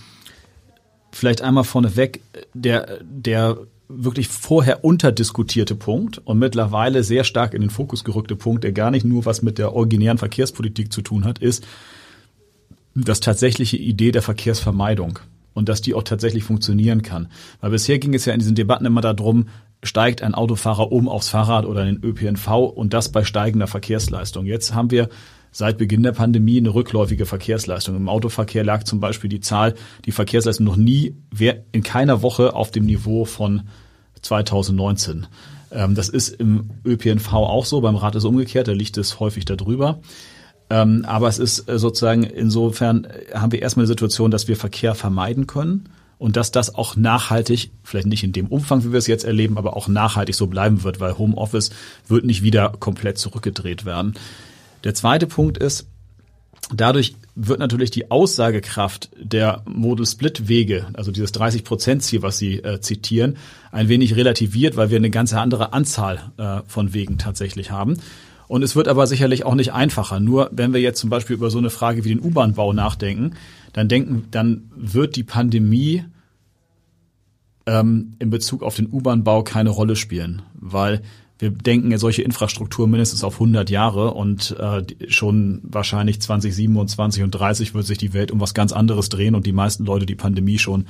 vielleicht 1.12 1.42
einmal 1.42 1.66
vorneweg, 1.66 2.22
der, 2.54 3.00
der 3.04 3.58
wirklich 3.88 4.28
vorher 4.28 4.84
unterdiskutierte 4.84 5.76
Punkt 5.76 6.20
und 6.20 6.40
mittlerweile 6.40 7.04
sehr 7.04 7.24
stark 7.24 7.54
in 7.54 7.62
den 7.62 7.70
Fokus 7.70 8.04
gerückte 8.04 8.36
Punkt, 8.36 8.64
der 8.64 8.72
gar 8.72 8.92
nicht 8.92 9.06
nur 9.06 9.26
was 9.26 9.42
mit 9.42 9.58
der 9.58 9.74
originären 9.74 10.18
Verkehrspolitik 10.18 10.92
zu 10.92 11.02
tun 11.02 11.26
hat, 11.26 11.40
ist 11.40 11.66
das 12.96 13.20
tatsächliche 13.20 13.78
Idee 13.78 14.12
der 14.12 14.22
Verkehrsvermeidung 14.22 15.20
und 15.54 15.70
dass 15.70 15.82
die 15.82 15.94
auch 15.94 16.04
tatsächlich 16.04 16.44
funktionieren 16.44 17.02
kann. 17.02 17.28
Weil 17.62 17.72
bisher 17.72 18.00
ging 18.00 18.14
es 18.14 18.26
ja 18.26 18.34
in 18.34 18.40
diesen 18.40 18.56
Debatten 18.56 18.86
immer 18.86 19.02
darum, 19.02 19.48
steigt 19.84 20.22
ein 20.22 20.34
Autofahrer 20.34 20.92
um 20.92 21.10
aufs 21.10 21.30
Fahrrad 21.30 21.66
oder 21.66 21.86
in 21.86 21.96
den 21.96 22.04
ÖPNV 22.04 22.48
und 22.76 22.94
das 22.94 23.12
bei 23.12 23.24
steigender 23.24 23.68
Verkehrsleistung. 23.68 24.46
Jetzt 24.46 24.74
haben 24.74 24.92
wir 24.92 25.10
seit 25.54 25.78
Beginn 25.78 26.04
der 26.04 26.12
Pandemie 26.12 26.58
eine 26.58 26.74
rückläufige 26.74 27.26
Verkehrsleistung. 27.26 27.96
Im 27.96 28.10
Autoverkehr 28.10 28.66
lag 28.66 28.84
zum 28.84 29.00
Beispiel 29.00 29.30
die 29.30 29.40
Zahl, 29.40 29.76
die 30.04 30.12
Verkehrsleistung 30.12 30.66
noch 30.66 30.76
nie 30.76 31.16
in 31.72 31.84
keiner 31.84 32.22
Woche 32.22 32.54
auf 32.54 32.72
dem 32.72 32.86
Niveau 32.86 33.24
von 33.24 33.62
2019. 34.22 35.28
Ähm, 35.72 35.96
das 35.96 36.10
ist 36.10 36.30
im 36.30 36.72
ÖPNV 36.86 37.32
auch 37.34 37.66
so, 37.66 37.80
beim 37.82 37.96
Rad 37.96 38.16
ist 38.16 38.26
umgekehrt, 38.26 38.68
da 38.68 38.74
liegt 38.74 38.98
es 38.98 39.20
häufig 39.20 39.46
darüber. 39.46 40.00
Ähm, 40.70 41.06
aber 41.08 41.28
es 41.28 41.40
ist 41.40 41.70
äh, 41.70 41.78
sozusagen, 41.78 42.24
insofern 42.24 43.06
äh, 43.06 43.36
haben 43.36 43.52
wir 43.52 43.62
erstmal 43.62 43.84
eine 43.84 43.88
Situation, 43.88 44.32
dass 44.32 44.48
wir 44.48 44.56
Verkehr 44.56 44.96
vermeiden 44.96 45.46
können 45.46 45.90
und 46.18 46.36
dass 46.36 46.52
das 46.52 46.74
auch 46.74 46.96
nachhaltig, 46.96 47.72
vielleicht 47.84 48.08
nicht 48.08 48.24
in 48.24 48.32
dem 48.32 48.48
Umfang, 48.48 48.84
wie 48.84 48.92
wir 48.92 48.98
es 48.98 49.08
jetzt 49.08 49.26
erleben, 49.26 49.58
aber 49.58 49.76
auch 49.76 49.88
nachhaltig 49.88 50.36
so 50.36 50.48
bleiben 50.48 50.84
wird, 50.84 51.00
weil 51.00 51.18
Homeoffice 51.18 51.72
wird 52.08 52.26
nicht 52.26 52.44
wieder 52.44 52.74
komplett 52.80 53.18
zurückgedreht 53.18 53.86
werden. 53.86 54.14
Der 54.84 54.94
zweite 54.94 55.28
Punkt 55.28 55.58
ist, 55.58 55.88
dadurch 56.74 57.16
wird 57.36 57.60
natürlich 57.60 57.92
die 57.92 58.12
Aussagekraft 58.12 59.10
der 59.20 59.64
Model-Split-Wege, 59.66 60.88
also 60.94 61.12
dieses 61.12 61.34
30-Prozent-Ziel, 61.34 62.22
was 62.22 62.38
Sie 62.38 62.60
äh, 62.60 62.80
zitieren, 62.80 63.38
ein 63.72 63.90
wenig 63.90 64.16
relativiert, 64.16 64.76
weil 64.76 64.90
wir 64.90 64.98
eine 64.98 65.10
ganz 65.10 65.34
andere 65.34 65.74
Anzahl 65.74 66.32
äh, 66.38 66.62
von 66.68 66.94
Wegen 66.94 67.18
tatsächlich 67.18 67.72
haben. 67.72 67.98
Und 68.48 68.62
es 68.62 68.76
wird 68.76 68.88
aber 68.88 69.08
sicherlich 69.08 69.46
auch 69.46 69.56
nicht 69.56 69.74
einfacher. 69.74 70.20
Nur 70.20 70.50
wenn 70.52 70.74
wir 70.74 70.82
jetzt 70.82 71.00
zum 71.00 71.10
Beispiel 71.10 71.36
über 71.36 71.50
so 71.50 71.58
eine 71.58 71.70
Frage 71.70 72.04
wie 72.04 72.10
den 72.10 72.24
U-Bahn-Bau 72.24 72.74
nachdenken, 72.74 73.34
dann 73.72 73.88
denken, 73.88 74.28
dann 74.30 74.70
wird 74.76 75.16
die 75.16 75.24
Pandemie 75.24 76.04
ähm, 77.66 78.14
in 78.20 78.30
Bezug 78.30 78.62
auf 78.62 78.76
den 78.76 78.92
U-Bahn-Bau 78.92 79.44
keine 79.44 79.70
Rolle 79.70 79.96
spielen, 79.96 80.44
weil 80.54 81.02
wir 81.40 81.52
denken 81.52 81.92
ja 81.92 81.98
solche 81.98 82.22
Infrastruktur 82.22 82.88
mindestens 82.88 83.24
auf 83.24 83.36
100 83.36 83.70
Jahre 83.70 84.14
und 84.14 84.56
äh, 84.60 84.84
schon 85.10 85.62
wahrscheinlich 85.64 86.22
2027 86.22 87.24
und 87.24 87.32
30 87.32 87.74
wird 87.74 87.86
sich 87.86 87.98
die 87.98 88.14
Welt 88.14 88.32
um 88.32 88.40
was 88.40 88.54
ganz 88.54 88.72
anderes 88.72 89.10
drehen 89.10 89.36
und 89.36 89.46
die 89.46 89.52
meisten 89.52 89.86
Leute 89.86 90.06
die 90.06 90.16
Pandemie 90.16 90.60
schon 90.60 90.88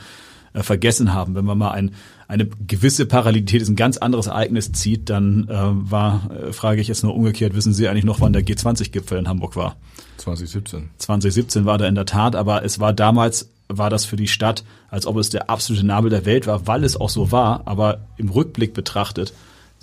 äh, 0.54 0.62
vergessen 0.62 1.14
haben. 1.14 1.34
Wenn 1.34 1.46
man 1.46 1.58
mal 1.58 1.72
ein, 1.72 1.92
eine 2.28 2.46
gewisse 2.46 3.06
Parallelität 3.06 3.62
ist 3.62 3.70
ein 3.70 3.76
ganz 3.76 3.98
anderes 3.98 4.28
Ereignis 4.28 4.72
zieht, 4.72 5.10
dann 5.10 5.48
äh, 5.50 5.56
war, 5.56 6.30
äh, 6.32 6.54
frage 6.54 6.82
ich 6.82 6.88
jetzt 6.88 7.04
nur 7.04 7.16
umgekehrt, 7.16 7.56
wissen 7.56 7.74
Sie 7.74 7.88
eigentlich 7.88 8.04
noch, 8.04 8.22
wann 8.22 8.34
der 8.34 8.46
G20-Gipfel 8.46 9.18
in 9.18 9.28
Hamburg 9.28 9.56
war? 9.56 9.78
2017. 10.18 10.90
2017 10.98 11.66
war 11.66 11.78
der 11.78 11.88
in 11.88 11.96
der 11.96 12.06
Tat, 12.06 12.36
aber 12.36 12.64
es 12.64 12.80
war 12.80 12.94
damals 12.94 13.50
war 13.70 13.90
das 13.90 14.06
für 14.06 14.18
die 14.18 14.28
Stadt, 14.28 14.64
als 14.90 15.08
ob 15.08 15.18
es 15.18 15.30
der 15.30 15.50
absolute 15.50 15.86
Nabel 15.86 16.12
der 16.12 16.26
Welt 16.26 16.46
war, 16.46 16.68
weil 16.68 16.84
es 16.84 17.00
auch 17.00 17.10
so 17.10 17.32
war, 17.32 17.64
aber 17.66 18.02
im 18.18 18.30
Rückblick 18.30 18.74
betrachtet 18.74 19.34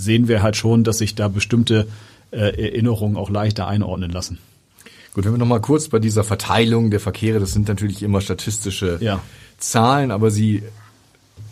sehen 0.01 0.29
wir 0.29 0.43
halt 0.43 0.57
schon, 0.57 0.85
dass 0.85 0.99
sich 0.99 1.15
da 1.15 1.29
bestimmte 1.29 1.87
äh, 2.31 2.39
Erinnerungen 2.39 3.17
auch 3.17 3.31
leichter 3.31 3.67
einordnen 3.67 4.11
lassen. 4.11 4.39
Gut, 5.15 5.25
wenn 5.25 5.33
wir 5.33 5.39
nochmal 5.39 5.61
kurz 5.61 5.89
bei 5.89 5.99
dieser 5.99 6.25
Verteilung 6.25 6.91
der 6.91 7.01
Verkehre, 7.01 7.41
das 7.41 7.53
sind 7.53 7.69
natürlich 7.69 8.03
immer 8.03 8.21
statistische 8.21 8.99
ja. 9.01 9.21
Zahlen, 9.59 10.11
aber 10.11 10.31
sie 10.31 10.63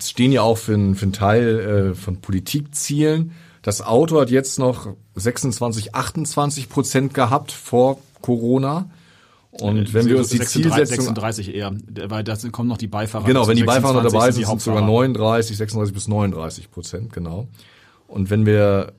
stehen 0.00 0.32
ja 0.32 0.42
auch 0.42 0.58
für, 0.58 0.74
einen, 0.74 0.94
für 0.94 1.04
einen 1.04 1.12
Teil 1.12 1.92
äh, 1.92 1.94
von 1.94 2.20
Politikzielen. 2.20 3.32
Das 3.62 3.82
Auto 3.82 4.20
hat 4.20 4.30
jetzt 4.30 4.58
noch 4.58 4.94
26, 5.16 5.94
28 5.94 6.68
Prozent 6.68 7.14
gehabt 7.14 7.50
vor 7.50 7.98
Corona. 8.22 8.88
Und 9.50 9.92
wenn 9.92 10.06
wir 10.06 10.18
uns 10.18 10.28
die 10.28 10.36
36, 10.36 10.62
Zielsetzung 10.62 11.06
36 11.06 11.54
eher, 11.54 11.74
weil 12.06 12.22
da 12.22 12.36
kommen 12.52 12.68
noch 12.68 12.78
die 12.78 12.86
Beifahrer. 12.86 13.24
Genau, 13.24 13.48
wenn 13.48 13.56
die 13.56 13.64
Beifahrer 13.64 14.02
noch 14.02 14.10
dabei 14.10 14.30
sind, 14.30 14.46
sind 14.46 14.60
sogar 14.60 14.82
39, 14.82 15.56
36 15.56 15.92
bis 15.92 16.06
39 16.06 16.70
Prozent, 16.70 17.12
genau. 17.12 17.48
Und 18.08 18.30
wenn 18.30 18.44
wir 18.44 18.92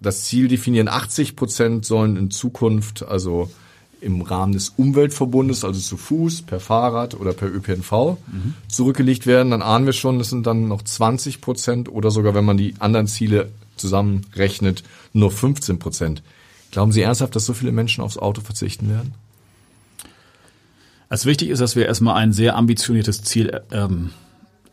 das 0.00 0.24
Ziel 0.24 0.48
definieren, 0.48 0.88
80 0.88 1.36
Prozent 1.36 1.86
sollen 1.86 2.16
in 2.16 2.30
Zukunft, 2.30 3.02
also 3.02 3.50
im 4.00 4.20
Rahmen 4.20 4.52
des 4.52 4.70
Umweltverbundes, 4.76 5.64
also 5.64 5.80
zu 5.80 5.96
Fuß, 5.96 6.42
per 6.42 6.60
Fahrrad 6.60 7.14
oder 7.14 7.32
per 7.32 7.52
ÖPNV 7.52 7.92
mhm. 7.92 8.54
zurückgelegt 8.68 9.26
werden, 9.26 9.50
dann 9.50 9.62
ahnen 9.62 9.86
wir 9.86 9.92
schon, 9.92 10.18
das 10.18 10.30
sind 10.30 10.46
dann 10.46 10.68
noch 10.68 10.82
20 10.82 11.40
Prozent 11.40 11.88
oder 11.88 12.10
sogar, 12.10 12.34
wenn 12.34 12.44
man 12.44 12.56
die 12.56 12.74
anderen 12.78 13.06
Ziele 13.06 13.50
zusammenrechnet, 13.76 14.84
nur 15.12 15.30
15 15.30 15.78
Prozent. 15.78 16.22
Glauben 16.70 16.92
Sie 16.92 17.02
ernsthaft, 17.02 17.34
dass 17.34 17.46
so 17.46 17.54
viele 17.54 17.72
Menschen 17.72 18.04
aufs 18.04 18.18
Auto 18.18 18.40
verzichten 18.40 18.88
werden? 18.88 19.14
Als 21.08 21.24
wichtig 21.24 21.48
ist, 21.48 21.60
dass 21.60 21.74
wir 21.74 21.86
erstmal 21.86 22.16
ein 22.16 22.32
sehr 22.32 22.56
ambitioniertes 22.56 23.22
Ziel 23.22 23.62
ähm, 23.72 24.10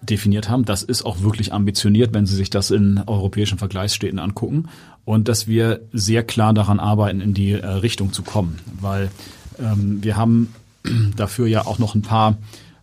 definiert 0.10 0.50
haben. 0.50 0.66
Das 0.66 0.84
ist 0.84 1.04
auch 1.04 1.22
wirklich 1.22 1.54
ambitioniert, 1.54 2.14
wenn 2.14 2.26
Sie 2.26 2.36
sich 2.36 2.50
das 2.50 2.72
in 2.72 3.02
europäischen 3.06 3.58
Vergleichsstädten 3.58 4.20
angucken. 4.20 4.70
Und 5.04 5.28
dass 5.28 5.48
wir 5.48 5.82
sehr 5.92 6.24
klar 6.24 6.54
daran 6.54 6.80
arbeiten, 6.80 7.22
in 7.22 7.34
die 7.34 7.52
äh, 7.52 7.66
Richtung 7.66 8.14
zu 8.14 8.24
kommen. 8.24 8.60
Weil 8.80 9.12
ähm, 9.60 10.04
wir 10.04 10.18
haben 10.18 10.54
dafür 11.16 11.48
ja 11.48 11.66
auch 11.66 11.80
noch 11.80 11.96
ein 11.96 12.02
paar 12.02 12.38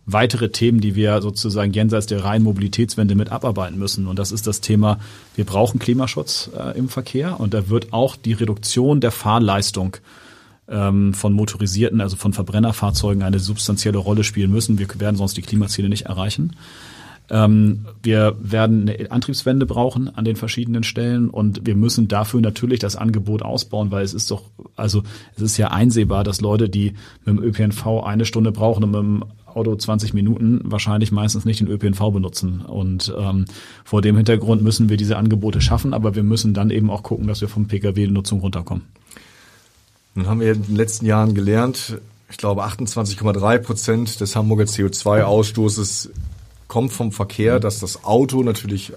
weitere 0.05 0.49
Themen, 0.49 0.81
die 0.81 0.95
wir 0.95 1.21
sozusagen 1.21 1.71
jenseits 1.71 2.07
der 2.07 2.23
reinen 2.23 2.43
Mobilitätswende 2.43 3.15
mit 3.15 3.31
abarbeiten 3.31 3.77
müssen. 3.77 4.07
Und 4.07 4.19
das 4.19 4.31
ist 4.31 4.47
das 4.47 4.61
Thema, 4.61 4.99
wir 5.35 5.45
brauchen 5.45 5.79
Klimaschutz 5.79 6.49
äh, 6.57 6.77
im 6.77 6.89
Verkehr 6.89 7.39
und 7.39 7.53
da 7.53 7.69
wird 7.69 7.93
auch 7.93 8.15
die 8.15 8.33
Reduktion 8.33 8.99
der 8.99 9.11
Fahrleistung 9.11 9.97
ähm, 10.67 11.13
von 11.13 11.33
motorisierten, 11.33 12.01
also 12.01 12.15
von 12.15 12.33
Verbrennerfahrzeugen 12.33 13.23
eine 13.23 13.39
substanzielle 13.39 13.97
Rolle 13.97 14.23
spielen 14.23 14.51
müssen. 14.51 14.77
Wir 14.77 14.87
werden 14.99 15.15
sonst 15.15 15.37
die 15.37 15.41
Klimaziele 15.41 15.89
nicht 15.89 16.05
erreichen. 16.05 16.55
Ähm, 17.29 17.85
wir 18.01 18.35
werden 18.39 18.89
eine 18.89 19.11
Antriebswende 19.11 19.65
brauchen 19.65 20.13
an 20.15 20.25
den 20.25 20.35
verschiedenen 20.35 20.83
Stellen 20.83 21.29
und 21.29 21.65
wir 21.65 21.75
müssen 21.75 22.07
dafür 22.07 22.41
natürlich 22.41 22.79
das 22.79 22.95
Angebot 22.95 23.41
ausbauen, 23.41 23.91
weil 23.91 24.03
es 24.03 24.13
ist 24.13 24.29
doch, 24.29 24.43
also 24.75 25.03
es 25.35 25.41
ist 25.41 25.57
ja 25.57 25.69
einsehbar, 25.69 26.23
dass 26.23 26.41
Leute, 26.41 26.69
die 26.69 26.93
mit 27.25 27.37
dem 27.37 27.43
ÖPNV 27.43 28.03
eine 28.03 28.25
Stunde 28.25 28.51
brauchen 28.51 28.83
und 28.83 28.91
mit 28.91 28.99
dem 28.99 29.23
Auto 29.45 29.75
20 29.75 30.13
Minuten 30.13 30.61
wahrscheinlich 30.63 31.11
meistens 31.11 31.45
nicht 31.45 31.59
den 31.59 31.67
ÖPNV 31.67 32.11
benutzen. 32.11 32.61
Und 32.61 33.13
ähm, 33.17 33.45
vor 33.83 34.01
dem 34.01 34.15
Hintergrund 34.15 34.63
müssen 34.63 34.89
wir 34.89 34.97
diese 34.97 35.17
Angebote 35.17 35.61
schaffen, 35.61 35.93
aber 35.93 36.15
wir 36.15 36.23
müssen 36.23 36.53
dann 36.53 36.71
eben 36.71 36.89
auch 36.89 37.03
gucken, 37.03 37.27
dass 37.27 37.41
wir 37.41 37.47
vom 37.47 37.67
Pkw-Nutzung 37.67 38.39
runterkommen. 38.39 38.83
Nun 40.15 40.27
haben 40.27 40.39
wir 40.39 40.53
in 40.53 40.63
den 40.63 40.75
letzten 40.75 41.05
Jahren 41.05 41.33
gelernt, 41.33 41.97
ich 42.29 42.37
glaube 42.37 42.63
28,3 42.63 43.59
Prozent 43.59 44.19
des 44.19 44.35
Hamburger 44.35 44.63
CO2-Ausstoßes 44.63 46.09
kommt 46.73 46.91
vom 46.91 47.11
Verkehr, 47.11 47.59
dass 47.59 47.77
das 47.77 48.03
Auto 48.03 48.41
natürlich 48.41 48.93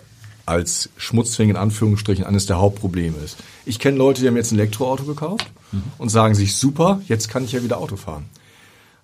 als 0.46 0.88
Schmutzfing 0.96 1.50
in 1.50 1.56
Anführungsstrichen 1.56 2.24
eines 2.24 2.46
der 2.46 2.56
Hauptprobleme 2.56 3.18
ist. 3.22 3.36
Ich 3.66 3.78
kenne 3.78 3.98
Leute, 3.98 4.22
die 4.22 4.28
haben 4.28 4.36
jetzt 4.36 4.50
ein 4.50 4.58
Elektroauto 4.58 5.04
gekauft 5.04 5.46
mhm. 5.72 5.82
und 5.98 6.08
sagen 6.08 6.34
sich, 6.34 6.56
super, 6.56 7.02
jetzt 7.06 7.28
kann 7.28 7.44
ich 7.44 7.52
ja 7.52 7.62
wieder 7.62 7.76
Auto 7.76 7.96
fahren. 7.96 8.24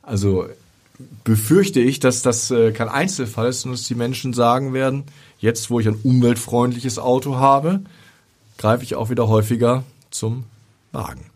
Also 0.03 0.47
befürchte 1.23 1.81
ich, 1.81 2.01
dass 2.01 2.23
das 2.23 2.51
äh, 2.51 2.73
kein 2.73 2.89
Einzelfall 2.89 3.49
ist 3.49 3.67
und 3.67 3.73
dass 3.73 3.83
die 3.83 3.95
Menschen 3.95 4.33
sagen 4.33 4.73
werden, 4.73 5.05
jetzt 5.39 5.69
wo 5.69 5.79
ich 5.79 5.87
ein 5.87 5.99
umweltfreundliches 6.03 6.99
Auto 6.99 7.37
habe, 7.37 7.81
greife 8.57 8.85
ich 8.85 8.95
auch 8.95 9.11
wieder 9.11 9.29
häufiger 9.29 9.85
zum 10.11 10.45
Wagen. 10.93 11.32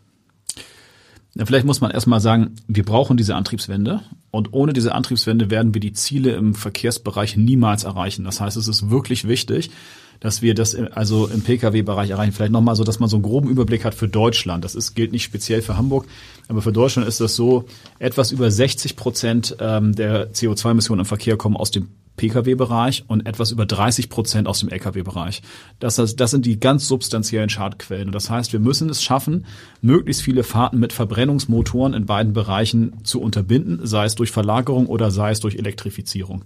Vielleicht 1.45 1.67
muss 1.67 1.81
man 1.81 1.91
erstmal 1.91 2.21
sagen, 2.21 2.55
wir 2.67 2.85
brauchen 2.85 3.17
diese 3.17 3.35
Antriebswende 3.35 4.01
und 4.31 4.53
ohne 4.53 4.73
diese 4.73 4.95
Antriebswende 4.95 5.51
werden 5.51 5.75
wir 5.75 5.81
die 5.81 5.93
Ziele 5.93 6.33
im 6.33 6.55
Verkehrsbereich 6.55 7.37
niemals 7.37 7.85
erreichen. 7.85 8.25
Das 8.25 8.41
heißt, 8.41 8.57
es 8.57 8.69
ist 8.69 8.91
wirklich 8.91 9.29
wichtig, 9.29 9.71
dass 10.21 10.41
wir 10.41 10.55
das 10.55 10.75
also 10.75 11.27
im 11.27 11.43
Pkw-Bereich 11.43 12.11
erreichen. 12.11 12.33
Vielleicht 12.33 12.53
nochmal 12.53 12.77
so, 12.77 12.85
dass 12.85 13.01
man 13.01 13.09
so 13.09 13.17
einen 13.17 13.23
groben 13.23 13.51
Überblick 13.51 13.85
hat 13.85 13.95
für 13.95 14.09
Deutschland. 14.09 14.65
Das 14.65 14.75
ist, 14.75 14.95
gilt 14.95 15.13
nicht 15.13 15.25
speziell 15.25 15.61
für 15.61 15.77
Hamburg, 15.77 16.07
aber 16.49 16.63
für 16.63 16.73
Deutschland 16.73 17.07
ist 17.07 17.21
das 17.21 17.37
so, 17.37 17.67
etwas 17.99 18.33
über 18.33 18.51
60 18.51 18.97
Prozent 18.97 19.57
ähm, 19.61 19.95
der 19.95 20.33
CO2-Emissionen 20.33 21.01
im 21.01 21.07
Verkehr 21.07 21.37
kommen 21.37 21.57
aus 21.57 21.71
dem 21.71 21.89
Pkw-Bereich 22.17 23.05
und 23.09 23.27
etwas 23.27 23.51
über 23.51 23.67
30 23.67 24.09
Prozent 24.09 24.49
aus 24.49 24.61
dem 24.61 24.69
Lkw-Bereich. 24.69 25.43
Das, 25.79 25.97
das, 25.97 26.17
das 26.17 26.31
sind 26.31 26.47
die 26.47 26.59
ganz 26.59 26.89
substanziellen 26.89 27.49
Schadquellen. 27.49 28.13
Das 28.13 28.31
heißt, 28.31 28.53
wir 28.53 28.61
müssen 28.61 28.89
es 28.91 29.03
schaffen, 29.03 29.47
möglichst 29.81 30.23
viele 30.23 30.43
Fahrten 30.43 30.79
mit 30.79 30.93
Verbrennungsmotoren 30.93 31.95
in 31.95 32.07
beiden 32.07 32.33
Bereichen 32.33 33.05
zu 33.05 33.21
unterbinden, 33.21 33.81
sei 33.87 34.07
es 34.07 34.15
durch 34.15 34.31
Verlagerung 34.31 34.87
oder 34.87 35.11
sei 35.11 35.31
es 35.31 35.41
durch 35.41 35.57
Elektrifizierung. 35.57 36.45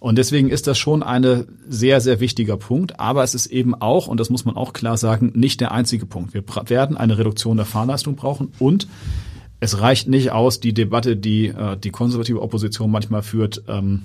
Und 0.00 0.18
deswegen 0.18 0.50
ist 0.50 0.66
das 0.66 0.76
schon 0.76 1.02
ein 1.02 1.46
sehr, 1.66 2.00
sehr 2.02 2.20
wichtiger 2.20 2.58
Punkt. 2.58 3.00
Aber 3.00 3.24
es 3.24 3.34
ist 3.34 3.46
eben 3.46 3.74
auch, 3.74 4.06
und 4.06 4.20
das 4.20 4.28
muss 4.28 4.44
man 4.44 4.54
auch 4.54 4.74
klar 4.74 4.98
sagen, 4.98 5.32
nicht 5.34 5.62
der 5.62 5.72
einzige 5.72 6.04
Punkt. 6.04 6.34
Wir 6.34 6.44
werden 6.68 6.98
eine 6.98 7.16
Reduktion 7.16 7.56
der 7.56 7.64
Fahrleistung 7.64 8.14
brauchen 8.14 8.52
und 8.58 8.86
es 9.60 9.80
reicht 9.80 10.06
nicht 10.06 10.30
aus, 10.30 10.60
die 10.60 10.74
Debatte, 10.74 11.16
die 11.16 11.46
äh, 11.46 11.78
die 11.78 11.88
konservative 11.88 12.42
Opposition 12.42 12.90
manchmal 12.90 13.22
führt, 13.22 13.62
ähm, 13.66 14.02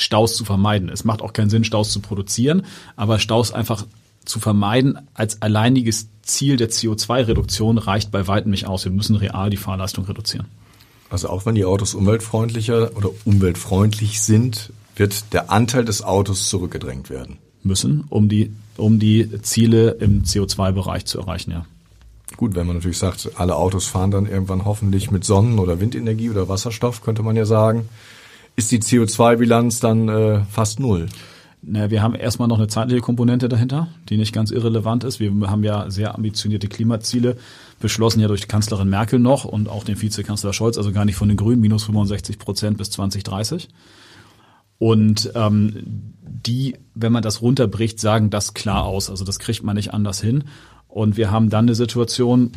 Staus 0.00 0.34
zu 0.34 0.44
vermeiden. 0.44 0.88
Es 0.88 1.04
macht 1.04 1.20
auch 1.20 1.32
keinen 1.32 1.50
Sinn, 1.50 1.64
Staus 1.64 1.92
zu 1.92 2.00
produzieren, 2.00 2.62
aber 2.96 3.18
Staus 3.18 3.52
einfach 3.52 3.84
zu 4.24 4.40
vermeiden 4.40 4.98
als 5.14 5.42
alleiniges 5.42 6.08
Ziel 6.22 6.56
der 6.56 6.70
CO2-Reduktion 6.70 7.78
reicht 7.78 8.10
bei 8.10 8.26
weitem 8.26 8.50
nicht 8.50 8.66
aus. 8.66 8.84
Wir 8.84 8.92
müssen 8.92 9.16
real 9.16 9.50
die 9.50 9.56
Fahrleistung 9.56 10.04
reduzieren. 10.04 10.46
Also 11.10 11.28
auch 11.28 11.44
wenn 11.44 11.54
die 11.54 11.64
Autos 11.64 11.94
umweltfreundlicher 11.94 12.96
oder 12.96 13.10
umweltfreundlich 13.24 14.22
sind, 14.22 14.72
wird 14.96 15.32
der 15.32 15.50
Anteil 15.50 15.84
des 15.84 16.02
Autos 16.02 16.48
zurückgedrängt 16.48 17.10
werden. 17.10 17.38
Müssen, 17.62 18.04
um 18.08 18.28
die, 18.28 18.52
um 18.76 18.98
die 18.98 19.42
Ziele 19.42 19.90
im 19.92 20.22
CO2-Bereich 20.22 21.04
zu 21.04 21.18
erreichen, 21.18 21.50
ja. 21.50 21.66
Gut, 22.36 22.54
wenn 22.54 22.66
man 22.66 22.76
natürlich 22.76 22.98
sagt, 22.98 23.32
alle 23.34 23.56
Autos 23.56 23.86
fahren 23.86 24.12
dann 24.12 24.26
irgendwann 24.26 24.64
hoffentlich 24.64 25.10
mit 25.10 25.24
Sonnen- 25.24 25.58
oder 25.58 25.80
Windenergie 25.80 26.30
oder 26.30 26.48
Wasserstoff, 26.48 27.02
könnte 27.02 27.22
man 27.22 27.36
ja 27.36 27.44
sagen, 27.44 27.88
ist 28.60 28.70
die 28.70 28.80
CO2-Bilanz 28.80 29.80
dann 29.80 30.08
äh, 30.08 30.44
fast 30.44 30.80
null. 30.80 31.06
Na, 31.62 31.90
wir 31.90 32.02
haben 32.02 32.14
erstmal 32.14 32.46
noch 32.46 32.58
eine 32.58 32.68
zeitliche 32.68 33.00
Komponente 33.00 33.48
dahinter, 33.48 33.88
die 34.08 34.18
nicht 34.18 34.34
ganz 34.34 34.50
irrelevant 34.50 35.02
ist. 35.02 35.18
Wir 35.18 35.32
haben 35.46 35.64
ja 35.64 35.90
sehr 35.90 36.14
ambitionierte 36.14 36.68
Klimaziele 36.68 37.36
beschlossen, 37.80 38.20
ja 38.20 38.28
durch 38.28 38.48
Kanzlerin 38.48 38.88
Merkel 38.88 39.18
noch 39.18 39.46
und 39.46 39.68
auch 39.68 39.84
den 39.84 40.00
Vizekanzler 40.00 40.52
Scholz, 40.52 40.76
also 40.76 40.92
gar 40.92 41.06
nicht 41.06 41.16
von 41.16 41.28
den 41.28 41.38
Grünen, 41.38 41.60
minus 41.60 41.84
65 41.84 42.38
Prozent 42.38 42.76
bis 42.76 42.90
2030. 42.90 43.68
Und 44.78 45.32
ähm, 45.34 46.14
die, 46.22 46.76
wenn 46.94 47.12
man 47.12 47.22
das 47.22 47.40
runterbricht, 47.40 47.98
sagen 47.98 48.28
das 48.28 48.52
klar 48.52 48.84
aus. 48.84 49.08
Also 49.08 49.24
das 49.24 49.38
kriegt 49.38 49.62
man 49.62 49.76
nicht 49.76 49.94
anders 49.94 50.20
hin. 50.20 50.44
Und 50.86 51.16
wir 51.16 51.30
haben 51.30 51.48
dann 51.48 51.64
eine 51.64 51.74
Situation, 51.74 52.52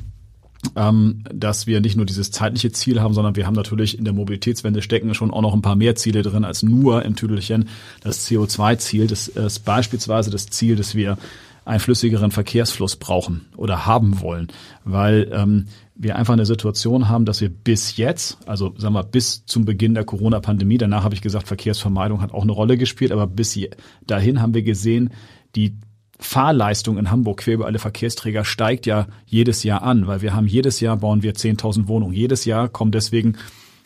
ähm, 0.76 1.24
dass 1.34 1.68
wir 1.68 1.82
nicht 1.82 1.96
nur 1.96 2.06
dieses 2.06 2.32
zeitliche 2.32 2.72
Ziel 2.72 3.02
haben, 3.02 3.14
sondern 3.14 3.36
wir 3.36 3.46
haben 3.46 3.56
natürlich 3.56 3.98
in 3.98 4.06
der 4.06 4.14
Mobilitätswende 4.14 4.82
stecken 4.82 5.14
schon 5.14 5.32
auch 5.32 5.42
noch 5.42 5.54
ein 5.54 5.62
paar 5.62 5.76
mehr 5.76 5.96
Ziele 5.96 6.22
drin 6.22 6.46
als 6.46 6.64
nur 6.64 7.04
im 7.04 7.16
Tüdelchen 7.16 7.70
das 8.02 8.28
CO2-Ziel. 8.28 9.08
Das 9.08 9.28
ist 9.28 9.60
beispielsweise 9.60 10.32
das 10.32 10.48
Ziel, 10.48 10.76
dass 10.76 10.96
wir 10.96 11.18
einen 11.66 11.80
flüssigeren 11.80 12.32
Verkehrsfluss 12.32 12.98
brauchen 12.98 13.46
oder 13.56 13.86
haben 13.86 14.20
wollen, 14.20 14.48
weil 14.84 15.30
ähm, 15.32 15.68
wir 15.96 16.16
einfach 16.16 16.34
eine 16.34 16.46
Situation 16.46 17.08
haben, 17.08 17.26
dass 17.26 17.40
wir 17.40 17.50
bis 17.50 17.98
jetzt, 17.98 18.38
also 18.46 18.74
sagen 18.78 18.96
wir 18.96 19.04
bis 19.04 19.46
zum 19.46 19.64
Beginn 19.64 19.94
der 19.94 20.04
Corona-Pandemie, 20.04 20.78
danach 20.78 21.04
habe 21.04 21.16
ich 21.16 21.22
gesagt, 21.22 21.48
Verkehrsvermeidung 21.48 22.22
hat 22.22 22.34
auch 22.34 22.44
eine 22.44 22.52
Rolle 22.52 22.78
gespielt, 22.78 23.12
aber 23.12 23.28
bis 23.28 23.58
dahin 24.06 24.42
haben 24.42 24.54
wir 24.54 24.64
gesehen, 24.64 25.12
die 25.56 25.78
Fahrleistung 26.20 26.98
in 26.98 27.12
Hamburg 27.12 27.42
quer 27.42 27.56
über 27.56 27.66
alle 27.66 27.80
Verkehrsträger 27.80 28.46
steigt 28.46 28.86
ja 28.86 29.08
jedes 29.26 29.64
Jahr 29.64 29.84
an, 29.84 30.08
weil 30.08 30.22
wir 30.22 30.36
haben 30.36 30.48
jedes 30.48 30.80
Jahr 30.80 30.98
bauen 30.98 31.24
wir 31.24 31.34
10.000 31.34 31.88
Wohnungen. 31.88 32.14
Jedes 32.14 32.46
Jahr 32.46 32.70
kommen 32.70 32.92
deswegen 32.92 33.38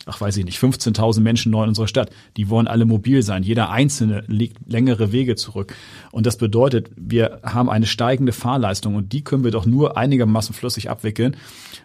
ach 0.07 0.21
weiß 0.21 0.37
ich 0.37 0.45
nicht, 0.45 0.59
15.000 0.59 1.19
Menschen 1.21 1.51
neu 1.51 1.63
in 1.63 1.69
unserer 1.69 1.87
Stadt. 1.87 2.09
Die 2.37 2.49
wollen 2.49 2.67
alle 2.67 2.85
mobil 2.85 3.21
sein. 3.21 3.43
Jeder 3.43 3.69
Einzelne 3.69 4.23
legt 4.27 4.57
längere 4.65 5.11
Wege 5.11 5.35
zurück. 5.35 5.75
Und 6.11 6.25
das 6.25 6.37
bedeutet, 6.37 6.89
wir 6.95 7.41
haben 7.43 7.69
eine 7.69 7.85
steigende 7.85 8.31
Fahrleistung 8.31 8.95
und 8.95 9.11
die 9.13 9.23
können 9.23 9.43
wir 9.43 9.51
doch 9.51 9.65
nur 9.65 9.97
einigermaßen 9.97 10.55
flüssig 10.55 10.89
abwickeln, 10.89 11.35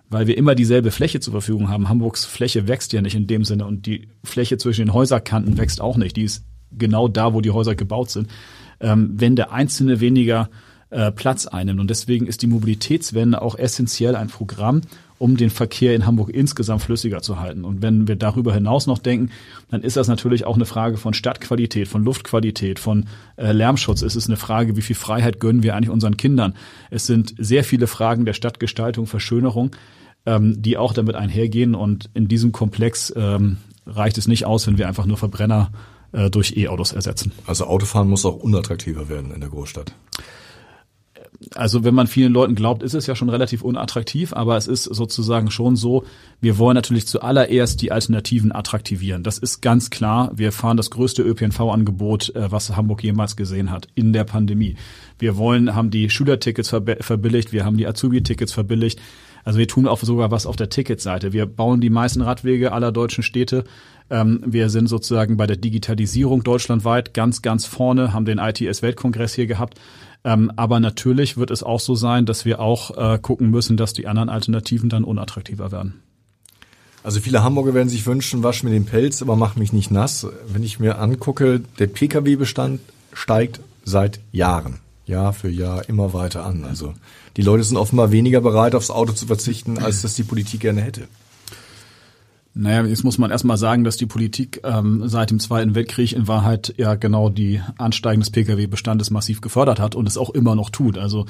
weil 0.09 0.27
wir 0.27 0.39
immer 0.39 0.55
dieselbe 0.55 0.91
Fläche 0.91 1.21
zur 1.21 1.33
Verfügung 1.33 1.69
haben. 1.69 1.89
Hamburgs 1.89 2.25
Fläche 2.25 2.69
wächst 2.69 2.93
ja 2.93 3.03
nicht 3.03 3.17
in 3.17 3.27
dem 3.27 3.45
Sinne 3.45 3.67
und 3.67 3.87
die 3.87 4.09
Fläche 4.25 4.57
zwischen 4.57 4.87
den 4.87 4.95
Häuserkanten 4.95 5.59
wächst 5.59 5.81
auch 5.81 5.97
nicht. 5.97 6.17
Die 6.17 6.25
ist 6.25 6.45
genau 6.71 7.09
da, 7.09 7.35
wo 7.35 7.41
die 7.41 7.51
Häuser 7.51 7.75
gebaut 7.75 8.11
sind. 8.11 8.29
Ähm, 8.83 9.15
wenn 9.15 9.37
der 9.37 9.53
Einzelne 9.53 10.01
weniger 10.01 10.51
äh, 10.93 11.11
Platz 11.11 11.47
einnimmt. 11.47 11.81
Und 11.81 11.89
deswegen 11.89 12.27
ist 12.27 12.43
die 12.43 12.47
Mobilitätswende 12.47 13.41
auch 13.41 13.55
essentiell 13.55 14.15
ein 14.15 14.29
Programm, 14.29 14.83
um 15.17 15.39
den 15.39 15.49
Verkehr 15.49 15.95
in 15.95 16.05
Hamburg 16.05 16.29
insgesamt 16.29 16.83
flüssiger 16.83 17.23
zu 17.23 17.41
halten. 17.41 17.65
Und 17.65 17.81
wenn 17.81 18.09
wir 18.09 18.17
darüber 18.17 18.53
hinaus 18.53 18.87
noch 18.87 18.99
denken, 18.99 19.31
dann 19.71 19.83
ist 19.83 19.97
das 19.97 20.09
natürlich 20.09 20.45
auch 20.45 20.57
eine 20.57 20.67
Frage 20.67 20.99
von 20.99 21.15
Stadtqualität, 21.15 21.89
von 21.89 22.05
Luftqualität, 22.05 22.79
von 22.79 23.07
äh, 23.37 23.53
Lärmschutz. 23.53 24.03
Es 24.03 24.17
ist 24.17 24.27
eine 24.27 24.37
Frage, 24.37 24.77
wie 24.77 24.83
viel 24.83 24.97
Freiheit 24.97 25.41
gönnen 25.41 25.63
wir 25.63 25.75
eigentlich 25.75 25.89
unseren 25.89 26.19
Kindern. 26.19 26.53
Es 26.91 27.07
sind 27.07 27.35
sehr 27.39 27.65
viele 27.65 27.87
Fragen 27.87 28.27
der 28.27 28.35
Stadtgestaltung, 28.35 29.07
Verschönerung, 29.07 29.71
ähm, 30.27 30.61
die 30.61 30.77
auch 30.77 30.93
damit 30.93 31.15
einhergehen. 31.15 31.75
Und 31.75 32.11
in 32.13 32.29
diesem 32.29 32.53
Komplex 32.53 33.15
ähm, 33.17 33.57
reicht 33.87 34.19
es 34.19 34.29
nicht 34.29 34.45
aus, 34.45 34.67
wenn 34.67 34.77
wir 34.77 34.89
einfach 34.89 35.07
nur 35.07 35.17
Verbrenner 35.17 35.71
äh, 36.13 36.31
durch 36.31 36.57
E-Autos 36.57 36.93
ersetzen. 36.93 37.33
Also 37.47 37.67
Autofahren 37.67 38.09
muss 38.09 38.25
auch 38.25 38.37
unattraktiver 38.37 39.09
werden 39.09 39.33
in 39.33 39.41
der 39.41 39.51
Großstadt 39.51 39.93
also 41.55 41.85
wenn 41.85 41.95
man 41.95 42.07
vielen 42.07 42.33
Leuten 42.33 42.55
glaubt, 42.55 42.83
ist 42.83 42.95
es 42.95 43.07
ja 43.07 43.17
schon 43.17 43.29
relativ 43.29 43.63
unattraktiv, 43.63 44.33
aber 44.33 44.57
es 44.57 44.67
ist 44.67 44.85
sozusagen 44.85 45.51
schon 45.51 45.77
so, 45.77 46.05
wir 46.41 46.59
wollen 46.59 46.75
natürlich 46.75 47.07
zuallererst 47.07 47.81
die 47.83 47.93
Alternativen 47.93 48.53
attraktivieren. 48.53 49.23
Das 49.23 49.39
ist 49.39 49.61
ganz 49.61 49.91
klar. 49.91 50.31
Wir 50.35 50.53
fahren 50.53 50.77
das 50.77 50.91
größte 50.91 51.23
ÖPNV-Angebot, 51.23 52.35
äh, 52.35 52.51
was 52.51 52.77
Hamburg 52.77 53.03
jemals 53.03 53.37
gesehen 53.37 53.71
hat, 53.71 53.89
in 53.95 54.13
der 54.13 54.25
Pandemie. 54.25 54.77
Wir 55.19 55.37
wollen, 55.37 55.75
haben 55.75 55.91
die 55.91 56.11
Schülertickets 56.11 56.69
verbilligt, 56.69 57.53
wir 57.53 57.65
haben 57.65 57.77
die 57.77 57.87
Azubi-Tickets 57.87 58.53
verbilligt. 58.53 59.01
Also 59.45 59.59
wir 59.59 59.67
tun 59.67 59.89
auch 59.89 60.01
sogar 60.01 60.31
was 60.31 60.47
auf 60.47 60.57
der 60.57 60.69
Ticketseite. 60.69 61.33
Wir 61.33 61.47
bauen 61.47 61.81
die 61.81 61.91
meisten 61.91 62.23
Radwege 62.23 62.73
aller 62.73 62.93
deutschen 62.93 63.25
Städte. 63.25 63.65
Ähm, 64.13 64.41
wir 64.45 64.69
sind 64.69 64.89
sozusagen 64.89 65.39
bei 65.39 65.47
der 65.47 65.57
Digitalisierung 65.57 66.45
deutschlandweit 66.45 67.15
ganz, 67.15 67.41
ganz 67.41 67.65
vorne, 67.65 68.13
haben 68.13 68.27
den 68.27 68.39
ITS-Weltkongress 68.39 69.35
hier 69.35 69.47
gehabt. 69.47 69.81
Ähm, 70.23 70.53
aber 70.55 70.81
natürlich 70.81 71.39
wird 71.39 71.51
es 71.51 71.63
auch 71.63 71.81
so 71.81 71.95
sein, 71.95 72.27
dass 72.27 72.45
wir 72.45 72.61
auch 72.61 72.97
äh, 72.97 73.19
gucken 73.19 73.51
müssen, 73.51 73.79
dass 73.79 73.95
die 73.95 74.07
anderen 74.07 74.29
Alternativen 74.29 74.91
dann 74.91 75.03
unattraktiver 75.03 75.73
werden. 75.73 76.03
Also 77.03 77.21
viele 77.21 77.43
Hamburger 77.43 77.73
werden 77.73 77.89
sich 77.89 78.07
wünschen, 78.07 78.43
wasch 78.43 78.63
mir 78.63 78.71
den 78.71 78.85
Pelz, 78.85 79.23
aber 79.23 79.35
mach 79.35 79.57
mich 79.57 79.73
nicht 79.73 79.91
nass. 79.91 80.27
Wenn 80.47 80.63
ich 80.63 80.79
mir 80.79 80.99
angucke, 80.99 81.63
der 81.79 81.87
Pkw-Bestand 81.87 82.81
steigt 83.15 83.61
seit 83.83 84.21
Jahren, 84.31 84.79
Jahr 85.07 85.33
für 85.33 85.49
Jahr 85.49 85.89
immer 85.89 86.13
weiter 86.13 86.45
an. 86.45 86.65
Also 86.65 86.93
die 87.39 87.43
Leute 87.43 87.65
sind 87.65 87.79
offenbar 87.79 88.13
weniger 88.13 88.43
bereit, 88.43 88.75
aufs 88.75 88.91
Auto 88.91 89.15
zu 89.15 89.27
verzichten, 89.27 89.79
als 89.79 90.03
das 90.03 90.15
die 90.15 90.23
Politik 90.23 90.61
gerne 90.61 90.83
hätte. 90.83 91.09
Naja, 92.55 92.85
jetzt 92.85 93.03
muss 93.03 93.17
man 93.17 93.31
erstmal 93.31 93.57
sagen, 93.57 93.83
dass 93.83 93.97
die 93.97 94.07
Politik 94.07 94.61
ähm, 94.63 95.09
seit 95.09 95.31
dem 95.31 95.41
Zweiten 95.41 95.75
Weltkrieg 95.75 96.13
in 96.13 96.29
Wahrheit 96.29 96.75
ja 96.77 96.97
genau 96.97 97.31
die 97.31 97.63
Ansteigen 97.79 98.21
des 98.21 98.31
Pkw-Bestandes 98.31 99.11
massiv 99.11 99.41
gefördert 99.41 99.81
hat 99.81 99.95
und 99.95 100.07
es 100.07 100.19
auch 100.19 100.31
immer 100.31 100.55
noch 100.55 100.69
tut. 100.69 100.99
Also 100.99 101.25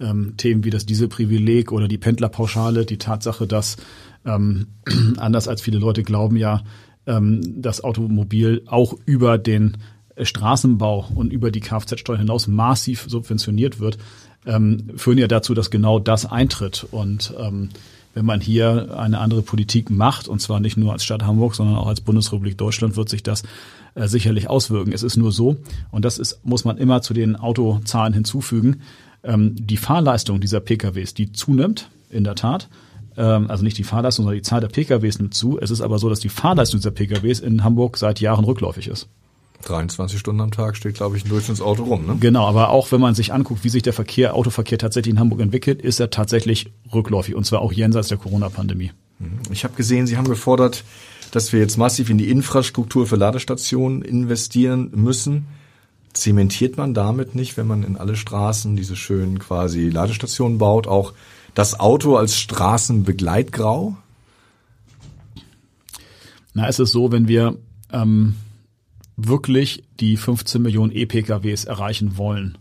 ähm, 0.00 0.34
Themen 0.38 0.64
wie 0.64 0.70
das 0.70 0.86
Dieselprivileg 0.86 1.72
oder 1.72 1.88
die 1.88 1.98
Pendlerpauschale, 1.98 2.86
die 2.86 2.96
Tatsache, 2.96 3.46
dass 3.46 3.76
ähm, 4.24 4.68
anders 5.18 5.46
als 5.46 5.60
viele 5.60 5.78
Leute 5.78 6.02
glauben 6.02 6.36
ja, 6.36 6.62
ähm, 7.06 7.40
das 7.60 7.84
Automobil 7.84 8.62
auch 8.66 8.94
über 9.04 9.36
den 9.36 9.76
Straßenbau 10.20 11.08
und 11.14 11.32
über 11.32 11.50
die 11.50 11.60
Kfz-Steuer 11.60 12.18
hinaus 12.18 12.46
massiv 12.46 13.06
subventioniert 13.08 13.78
wird, 13.80 13.98
ähm, 14.46 14.90
führen 14.96 15.18
ja 15.18 15.28
dazu, 15.28 15.54
dass 15.54 15.70
genau 15.70 15.98
das 15.98 16.26
eintritt. 16.26 16.86
Und 16.90 17.34
ähm, 17.38 17.70
wenn 18.14 18.26
man 18.26 18.40
hier 18.40 18.98
eine 18.98 19.18
andere 19.18 19.42
Politik 19.42 19.90
macht, 19.90 20.28
und 20.28 20.40
zwar 20.40 20.60
nicht 20.60 20.76
nur 20.76 20.92
als 20.92 21.04
Stadt 21.04 21.22
Hamburg, 21.22 21.54
sondern 21.54 21.76
auch 21.76 21.86
als 21.86 22.00
Bundesrepublik 22.00 22.58
Deutschland, 22.58 22.96
wird 22.96 23.08
sich 23.08 23.22
das 23.22 23.42
äh, 23.94 24.06
sicherlich 24.08 24.48
auswirken. 24.48 24.92
Es 24.92 25.02
ist 25.02 25.16
nur 25.16 25.32
so, 25.32 25.56
und 25.90 26.04
das 26.04 26.18
ist, 26.18 26.44
muss 26.44 26.64
man 26.64 26.78
immer 26.78 27.02
zu 27.02 27.14
den 27.14 27.36
Autozahlen 27.36 28.12
hinzufügen, 28.12 28.82
ähm, 29.24 29.54
die 29.58 29.76
Fahrleistung 29.76 30.40
dieser 30.40 30.60
PKWs, 30.60 31.14
die 31.14 31.32
zunimmt, 31.32 31.88
in 32.10 32.24
der 32.24 32.34
Tat, 32.34 32.68
ähm, 33.16 33.50
also 33.50 33.64
nicht 33.64 33.78
die 33.78 33.84
Fahrleistung, 33.84 34.24
sondern 34.24 34.38
die 34.38 34.48
Zahl 34.48 34.60
der 34.60 34.68
PKWs 34.68 35.18
nimmt 35.18 35.34
zu. 35.34 35.58
Es 35.58 35.70
ist 35.70 35.80
aber 35.80 35.98
so, 35.98 36.08
dass 36.08 36.20
die 36.20 36.28
Fahrleistung 36.28 36.80
dieser 36.80 36.90
PKWs 36.90 37.40
in 37.40 37.64
Hamburg 37.64 37.96
seit 37.96 38.20
Jahren 38.20 38.44
rückläufig 38.44 38.88
ist. 38.88 39.08
23 39.62 40.18
Stunden 40.18 40.40
am 40.40 40.50
Tag 40.50 40.76
steht, 40.76 40.94
glaube 40.94 41.16
ich, 41.16 41.24
ein 41.24 41.28
Durchschnittsauto 41.28 41.84
rum. 41.84 42.06
Ne? 42.06 42.16
Genau, 42.20 42.46
aber 42.46 42.70
auch 42.70 42.92
wenn 42.92 43.00
man 43.00 43.14
sich 43.14 43.32
anguckt, 43.32 43.64
wie 43.64 43.68
sich 43.68 43.82
der 43.82 43.92
Verkehr, 43.92 44.34
Autoverkehr 44.34 44.78
tatsächlich 44.78 45.12
in 45.12 45.20
Hamburg 45.20 45.40
entwickelt, 45.40 45.82
ist 45.82 46.00
er 46.00 46.10
tatsächlich 46.10 46.72
rückläufig 46.92 47.34
und 47.34 47.44
zwar 47.44 47.60
auch 47.60 47.72
jenseits 47.72 48.08
der 48.08 48.18
Corona-Pandemie. 48.18 48.92
Mhm. 49.18 49.38
Ich 49.50 49.64
habe 49.64 49.74
gesehen, 49.74 50.06
Sie 50.06 50.16
haben 50.16 50.28
gefordert, 50.28 50.84
dass 51.30 51.52
wir 51.52 51.60
jetzt 51.60 51.78
massiv 51.78 52.10
in 52.10 52.18
die 52.18 52.30
Infrastruktur 52.30 53.06
für 53.06 53.16
Ladestationen 53.16 54.02
investieren 54.02 54.90
müssen. 54.94 55.46
zementiert 56.12 56.76
man 56.76 56.92
damit 56.92 57.34
nicht, 57.34 57.56
wenn 57.56 57.66
man 57.66 57.82
in 57.82 57.96
alle 57.96 58.16
Straßen 58.16 58.76
diese 58.76 58.96
schönen 58.96 59.38
quasi 59.38 59.88
Ladestationen 59.88 60.58
baut, 60.58 60.86
auch 60.86 61.14
das 61.54 61.80
Auto 61.80 62.16
als 62.16 62.38
Straßenbegleitgrau? 62.38 63.96
Na, 66.54 66.68
es 66.68 66.78
ist 66.78 66.92
so, 66.92 67.12
wenn 67.12 67.28
wir 67.28 67.56
ähm, 67.92 68.36
wirklich 69.16 69.84
die 70.00 70.16
15 70.16 70.62
Millionen 70.62 70.92
E-PKWs 70.92 71.64
erreichen 71.64 72.16
wollen, 72.16 72.58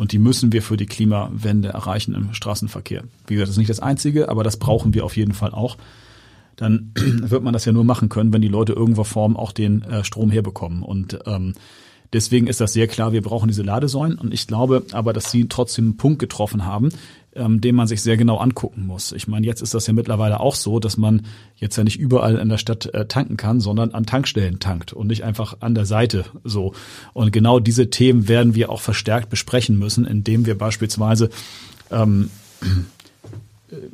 und 0.00 0.12
die 0.12 0.18
müssen 0.18 0.50
wir 0.50 0.62
für 0.62 0.78
die 0.78 0.86
Klimawende 0.86 1.68
erreichen 1.68 2.14
im 2.14 2.32
Straßenverkehr. 2.32 3.04
Wie 3.26 3.34
gesagt, 3.34 3.48
das 3.48 3.56
ist 3.56 3.58
nicht 3.58 3.68
das 3.68 3.80
Einzige, 3.80 4.30
aber 4.30 4.42
das 4.42 4.56
brauchen 4.56 4.94
wir 4.94 5.04
auf 5.04 5.14
jeden 5.14 5.34
Fall 5.34 5.50
auch. 5.52 5.76
Dann 6.56 6.92
wird 6.94 7.42
man 7.42 7.52
das 7.52 7.66
ja 7.66 7.72
nur 7.72 7.84
machen 7.84 8.08
können, 8.08 8.32
wenn 8.32 8.40
die 8.40 8.48
Leute 8.48 8.72
irgendwo 8.72 9.04
Form 9.04 9.36
auch 9.36 9.52
den 9.52 9.82
äh, 9.82 10.02
Strom 10.02 10.30
herbekommen. 10.30 10.82
Und 10.82 11.18
ähm, 11.26 11.52
Deswegen 12.12 12.48
ist 12.48 12.60
das 12.60 12.72
sehr 12.72 12.88
klar, 12.88 13.12
wir 13.12 13.22
brauchen 13.22 13.48
diese 13.48 13.62
Ladesäulen. 13.62 14.18
Und 14.18 14.34
ich 14.34 14.46
glaube 14.46 14.84
aber, 14.92 15.12
dass 15.12 15.30
sie 15.30 15.48
trotzdem 15.48 15.84
einen 15.84 15.96
Punkt 15.96 16.18
getroffen 16.18 16.64
haben, 16.64 16.90
ähm, 17.34 17.60
den 17.60 17.76
man 17.76 17.86
sich 17.86 18.02
sehr 18.02 18.16
genau 18.16 18.38
angucken 18.38 18.86
muss. 18.86 19.12
Ich 19.12 19.28
meine, 19.28 19.46
jetzt 19.46 19.62
ist 19.62 19.74
das 19.74 19.86
ja 19.86 19.92
mittlerweile 19.92 20.40
auch 20.40 20.56
so, 20.56 20.80
dass 20.80 20.96
man 20.96 21.26
jetzt 21.56 21.76
ja 21.76 21.84
nicht 21.84 22.00
überall 22.00 22.36
in 22.36 22.48
der 22.48 22.58
Stadt 22.58 22.86
äh, 22.86 23.06
tanken 23.06 23.36
kann, 23.36 23.60
sondern 23.60 23.92
an 23.92 24.06
Tankstellen 24.06 24.58
tankt 24.58 24.92
und 24.92 25.06
nicht 25.06 25.22
einfach 25.22 25.58
an 25.60 25.74
der 25.74 25.86
Seite 25.86 26.24
so. 26.42 26.74
Und 27.12 27.32
genau 27.32 27.60
diese 27.60 27.90
Themen 27.90 28.26
werden 28.26 28.56
wir 28.56 28.70
auch 28.70 28.80
verstärkt 28.80 29.30
besprechen 29.30 29.78
müssen, 29.78 30.04
indem 30.04 30.46
wir 30.46 30.58
beispielsweise 30.58 31.30
ähm, 31.92 32.30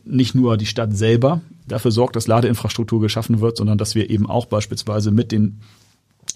nicht 0.05 0.35
nur 0.35 0.57
die 0.57 0.67
Stadt 0.67 0.97
selber 0.97 1.43
dafür 1.69 1.91
sorgt, 1.91 2.17
dass 2.17 2.27
Ladeinfrastruktur 2.27 3.01
geschaffen 3.01 3.41
wird, 3.41 3.59
sondern 3.59 3.77
dass 3.77 3.95
wir 3.95 4.09
eben 4.09 4.29
auch 4.29 4.47
beispielsweise 4.47 5.11
mit 5.11 5.33
den 5.33 5.61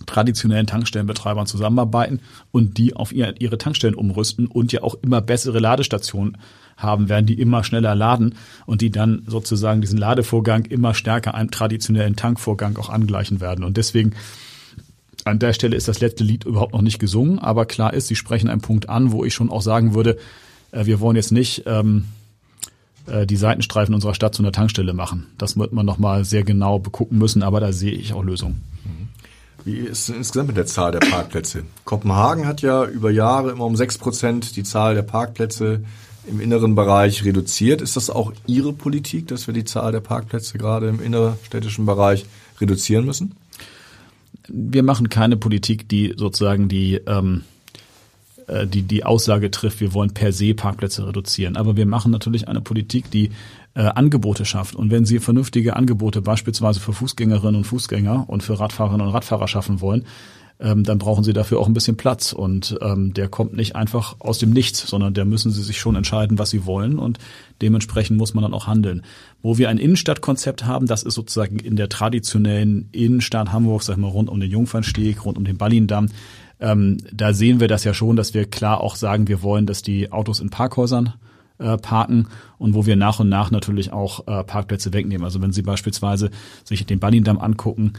traditionellen 0.07 0.67
Tankstellenbetreibern 0.67 1.47
zusammenarbeiten 1.47 2.21
und 2.53 2.79
die 2.79 2.97
auf 2.97 3.13
ihre 3.13 3.59
Tankstellen 3.59 3.95
umrüsten 3.95 4.47
und 4.47 4.73
ja 4.73 4.83
auch 4.83 4.97
immer 5.03 5.21
bessere 5.21 5.59
Ladestationen 5.59 6.37
haben 6.77 7.09
werden, 7.09 7.27
die 7.27 7.39
immer 7.39 7.63
schneller 7.63 7.95
laden 7.95 8.35
und 8.67 8.81
die 8.81 8.91
dann 8.91 9.23
sozusagen 9.27 9.81
diesen 9.81 9.99
Ladevorgang 9.99 10.65
immer 10.65 10.95
stärker 10.95 11.35
einem 11.35 11.51
traditionellen 11.51 12.17
Tankvorgang 12.17 12.77
auch 12.79 12.89
angleichen 12.89 13.41
werden. 13.41 13.65
Und 13.65 13.77
deswegen 13.77 14.15
an 15.25 15.39
der 15.39 15.53
Stelle 15.53 15.77
ist 15.77 15.89
das 15.89 16.01
letzte 16.01 16.25
Lied 16.25 16.45
überhaupt 16.45 16.73
noch 16.73 16.81
nicht 16.81 16.99
gesungen, 16.99 17.39
aber 17.39 17.67
klar 17.67 17.93
ist, 17.93 18.07
Sie 18.07 18.17
sprechen 18.17 18.49
einen 18.49 18.63
Punkt 18.63 18.89
an, 18.89 19.13
wo 19.13 19.25
ich 19.25 19.35
schon 19.35 19.51
auch 19.51 19.63
sagen 19.63 19.95
würde, 19.95 20.17
äh, 20.73 20.87
wir 20.87 21.01
wollen 21.01 21.17
jetzt 21.17 21.33
nicht 21.33 21.65
ähm, 21.67 22.07
äh, 23.07 23.27
die 23.27 23.37
Seitenstreifen 23.37 23.95
unserer 23.95 24.15
Stadt 24.15 24.35
zu 24.35 24.43
einer 24.43 24.53
Tankstelle 24.53 24.95
machen. 24.95 25.27
Das 25.37 25.59
wird 25.59 25.73
man 25.73 25.85
nochmal 25.85 26.25
sehr 26.25 26.43
genau 26.43 26.79
begucken 26.79 27.19
müssen, 27.19 27.43
aber 27.43 27.61
da 27.61 27.73
sehe 27.73 27.93
ich 27.93 28.15
auch 28.15 28.25
Lösungen. 28.25 28.63
Wie 29.65 29.79
ist 29.79 30.09
es 30.09 30.17
insgesamt 30.17 30.49
mit 30.49 30.57
der 30.57 30.67
Zahl 30.67 30.93
der 30.93 31.01
Parkplätze? 31.01 31.65
Kopenhagen 31.85 32.47
hat 32.47 32.63
ja 32.63 32.85
über 32.87 33.11
Jahre 33.11 33.51
immer 33.51 33.67
um 33.67 33.77
sechs 33.77 33.99
Prozent 33.99 34.57
die 34.57 34.63
Zahl 34.63 34.95
der 34.95 35.03
Parkplätze 35.03 35.85
im 36.27 36.41
inneren 36.41 36.75
Bereich 36.75 37.25
reduziert. 37.25 37.81
Ist 37.81 37.97
das 37.97 38.11
auch 38.11 38.33
Ihre 38.47 38.73
Politik, 38.73 39.29
dass 39.29 39.47
wir 39.47 39.55
die 39.55 39.65
Zahl 39.65 39.93
der 39.93 40.01
Parkplätze 40.01 40.59
gerade 40.59 40.89
im 40.89 41.03
innerstädtischen 41.03 41.87
Bereich 41.87 42.27
reduzieren 42.61 43.05
müssen? 43.05 43.35
Wir 44.49 44.83
machen 44.83 45.09
keine 45.09 45.37
Politik, 45.37 45.89
die 45.89 46.15
sozusagen 46.17 46.69
die 46.69 46.95
ähm, 47.07 47.45
äh, 48.51 48.67
die 48.67 48.83
die 48.83 49.05
Aussage 49.05 49.51
trifft, 49.51 49.81
wir 49.81 49.95
wollen 49.95 50.13
per 50.13 50.33
se 50.33 50.55
Parkplätze 50.55 51.07
reduzieren. 51.07 51.57
Aber 51.57 51.77
wir 51.77 51.87
machen 51.87 52.13
natürlich 52.13 52.49
eine 52.49 52.61
Politik, 52.61 53.11
die 53.11 53.31
äh, 53.75 53.83
Angebote 53.83 54.45
schafft. 54.45 54.75
Und 54.75 54.91
wenn 54.91 55.05
Sie 55.05 55.19
vernünftige 55.21 55.77
Angebote 55.77 56.23
beispielsweise 56.23 56.81
für 56.81 56.93
Fußgängerinnen 56.93 57.57
und 57.57 57.65
Fußgänger 57.65 58.29
und 58.29 58.43
für 58.43 58.59
Radfahrerinnen 58.59 59.07
und 59.07 59.13
Radfahrer 59.13 59.49
schaffen 59.49 59.81
wollen, 59.81 60.05
ähm, 60.61 60.85
dann 60.85 60.99
brauchen 60.99 61.25
Sie 61.25 61.33
dafür 61.33 61.59
auch 61.59 61.67
ein 61.67 61.73
bisschen 61.73 61.97
Platz. 61.97 62.33
Und 62.33 62.77
ähm, 62.83 63.15
der 63.15 63.29
kommt 63.29 63.55
nicht 63.55 63.77
einfach 63.77 64.17
aus 64.19 64.39
dem 64.39 64.51
Nichts, 64.51 64.87
sondern 64.87 65.15
der 65.15 65.25
müssen 65.25 65.51
Sie 65.51 65.63
sich 65.63 65.79
schon 65.79 65.97
entscheiden, 65.97 66.39
was 66.39 66.51
Sie 66.51 66.67
wollen. 66.67 66.99
Und 66.99 67.19
dementsprechend 67.63 68.19
muss 68.19 68.35
man 68.35 68.43
dann 68.43 68.55
auch 68.55 68.67
handeln. 68.67 69.03
Wo 69.43 69.57
wir 69.57 69.69
ein 69.71 69.79
Innenstadtkonzept 69.79 70.67
haben, 70.67 70.87
das 70.87 71.03
ist 71.03 71.15
sozusagen 71.15 71.59
in 71.59 71.77
der 71.77 71.89
traditionellen 71.89 72.89
Innenstadt 72.93 73.53
Hamburg, 73.53 73.83
sag 73.83 73.95
ich 73.95 74.01
mal, 74.01 74.09
rund 74.09 74.29
um 74.29 74.39
den 74.39 74.51
Jungfernsteg, 74.51 75.25
rund 75.25 75.39
um 75.39 75.45
den 75.45 75.57
Ballindamm. 75.57 76.09
Ähm, 76.61 76.99
da 77.13 77.33
sehen 77.33 77.61
wir 77.61 77.69
das 77.69 77.85
ja 77.85 77.95
schon, 77.95 78.17
dass 78.17 78.35
wir 78.35 78.49
klar 78.49 78.81
auch 78.81 78.97
sagen, 78.97 79.29
wir 79.29 79.43
wollen, 79.43 79.67
dass 79.67 79.83
die 79.83 80.13
Autos 80.13 80.41
in 80.41 80.51
Parkhäusern 80.51 81.15
äh, 81.59 81.77
parken 81.79 82.29
und 82.59 82.75
wo 82.75 82.87
wir 82.87 82.97
nach 82.97 83.21
und 83.21 83.29
nach 83.29 83.51
natürlich 83.51 83.93
auch 83.93 84.27
äh, 84.27 84.45
Parkplätze 84.45 84.93
wegnehmen. 84.93 85.25
Also 85.25 85.41
wenn 85.41 85.53
Sie 85.53 85.63
beispielsweise 85.63 86.31
sich 86.65 86.85
den 86.87 87.01
Ballindamm 87.01 87.39
angucken, 87.39 87.95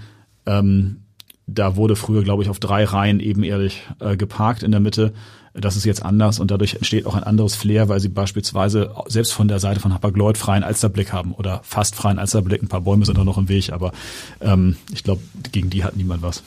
ähm, 0.45 1.04
da 1.47 1.76
wurde 1.76 1.95
früher, 1.95 2.24
glaube 2.24 2.43
ich, 2.43 2.50
auf 2.50 2.60
drei 2.60 2.84
Reihen 2.84 3.19
ebenerdig 3.19 3.82
äh, 4.00 4.15
geparkt 4.15 4.63
in 4.63 4.71
der 4.71 4.80
Mitte. 4.80 5.13
Das 5.54 5.76
ist 5.76 5.84
jetzt 5.84 6.04
anders 6.04 6.39
und 6.39 6.50
dadurch 6.50 6.76
entsteht 6.76 7.06
auch 7.06 7.15
ein 7.15 7.24
anderes 7.24 7.56
Flair, 7.56 7.89
weil 7.89 8.00
sie 8.00 8.08
beispielsweise 8.08 8.93
selbst 9.08 9.34
von 9.34 9.50
der 9.50 9.60
Seite 9.60 9.82
von 9.82 9.93
Hapag-Lloyd 9.93 10.38
freien 10.38 10.63
Alsterblick 10.63 11.12
haben 11.12 11.34
oder 11.34 11.60
fast 11.63 11.95
freien 11.95 12.19
Alsterblick. 12.19 12.63
Ein 12.63 12.69
paar 12.69 12.82
Bäume 12.82 13.06
sind 13.06 13.17
da 13.17 13.26
noch 13.26 13.38
im 13.38 13.50
Weg, 13.50 13.74
aber 13.74 13.91
ähm, 14.39 14.78
ich 14.93 15.04
glaube, 15.04 15.21
gegen 15.52 15.69
die 15.69 15.84
hat 15.84 15.97
niemand 15.97 16.21
was. 16.21 16.41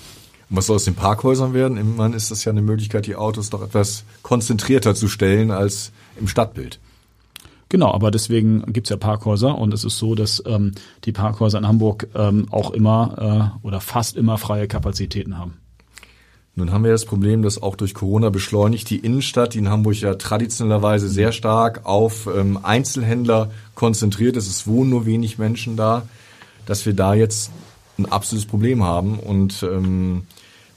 Was 0.57 0.67
soll 0.67 0.77
aus 0.77 0.85
den 0.85 0.95
Parkhäusern 0.95 1.55
werden? 1.55 1.77
Immerhin 1.77 2.13
ist 2.13 2.31
das 2.31 2.45
ja 2.45 2.53
eine 2.53 2.63
Möglichkeit, 2.63 3.07
die 3.07 3.17
Autos 3.17 3.51
doch 3.51 3.63
etwas 3.63 4.05
konzentrierter 4.23 4.95
zu 4.95 5.09
stellen 5.09 5.51
als 5.51 5.93
im 6.19 6.29
Stadtbild. 6.29 6.79
Genau, 7.69 7.93
aber 7.93 8.11
deswegen 8.11 8.73
gibt's 8.73 8.91
ja 8.91 8.97
Parkhäuser 8.97 9.59
und 9.59 9.75
es 9.75 9.85
ist 9.85 9.99
so, 9.99 10.15
dass 10.15 10.43
ähm, 10.47 10.73
die 11.05 11.13
Parkhäuser 11.13 11.59
in 11.59 11.67
Hamburg 11.67 12.07
ähm, 12.15 12.47
auch 12.51 12.71
immer 12.71 13.53
äh, 13.63 13.67
oder 13.67 13.81
fast 13.81 14.17
immer 14.17 14.39
freie 14.39 14.69
Kapazitäten 14.69 15.39
haben. 15.39 15.55
Nun 16.57 16.71
haben 16.71 16.85
wir 16.85 16.93
das 16.93 17.05
Problem, 17.05 17.43
dass 17.43 17.61
auch 17.61 17.75
durch 17.75 17.95
Corona 17.95 18.31
beschleunigt 18.31 18.89
die 18.89 18.99
Innenstadt, 18.99 19.55
die 19.55 19.59
in 19.59 19.71
Hamburg 19.71 20.01
ja 20.01 20.15
traditionellerweise 20.15 21.09
sehr 21.09 21.33
stark 21.33 21.85
auf 21.85 22.29
ähm, 22.33 22.61
Einzelhändler 22.63 23.51
konzentriert 23.75 24.37
ist. 24.37 24.47
Es 24.47 24.69
wohnen 24.69 24.91
nur 24.91 25.05
wenig 25.05 25.39
Menschen 25.39 25.77
da, 25.77 26.07
dass 26.67 26.87
wir 26.87 26.93
da 26.93 27.15
jetzt 27.15 27.51
ein 27.99 28.07
absolutes 28.07 28.47
Problem 28.47 28.85
haben 28.85 29.19
und 29.19 29.65
ähm, 29.65 30.23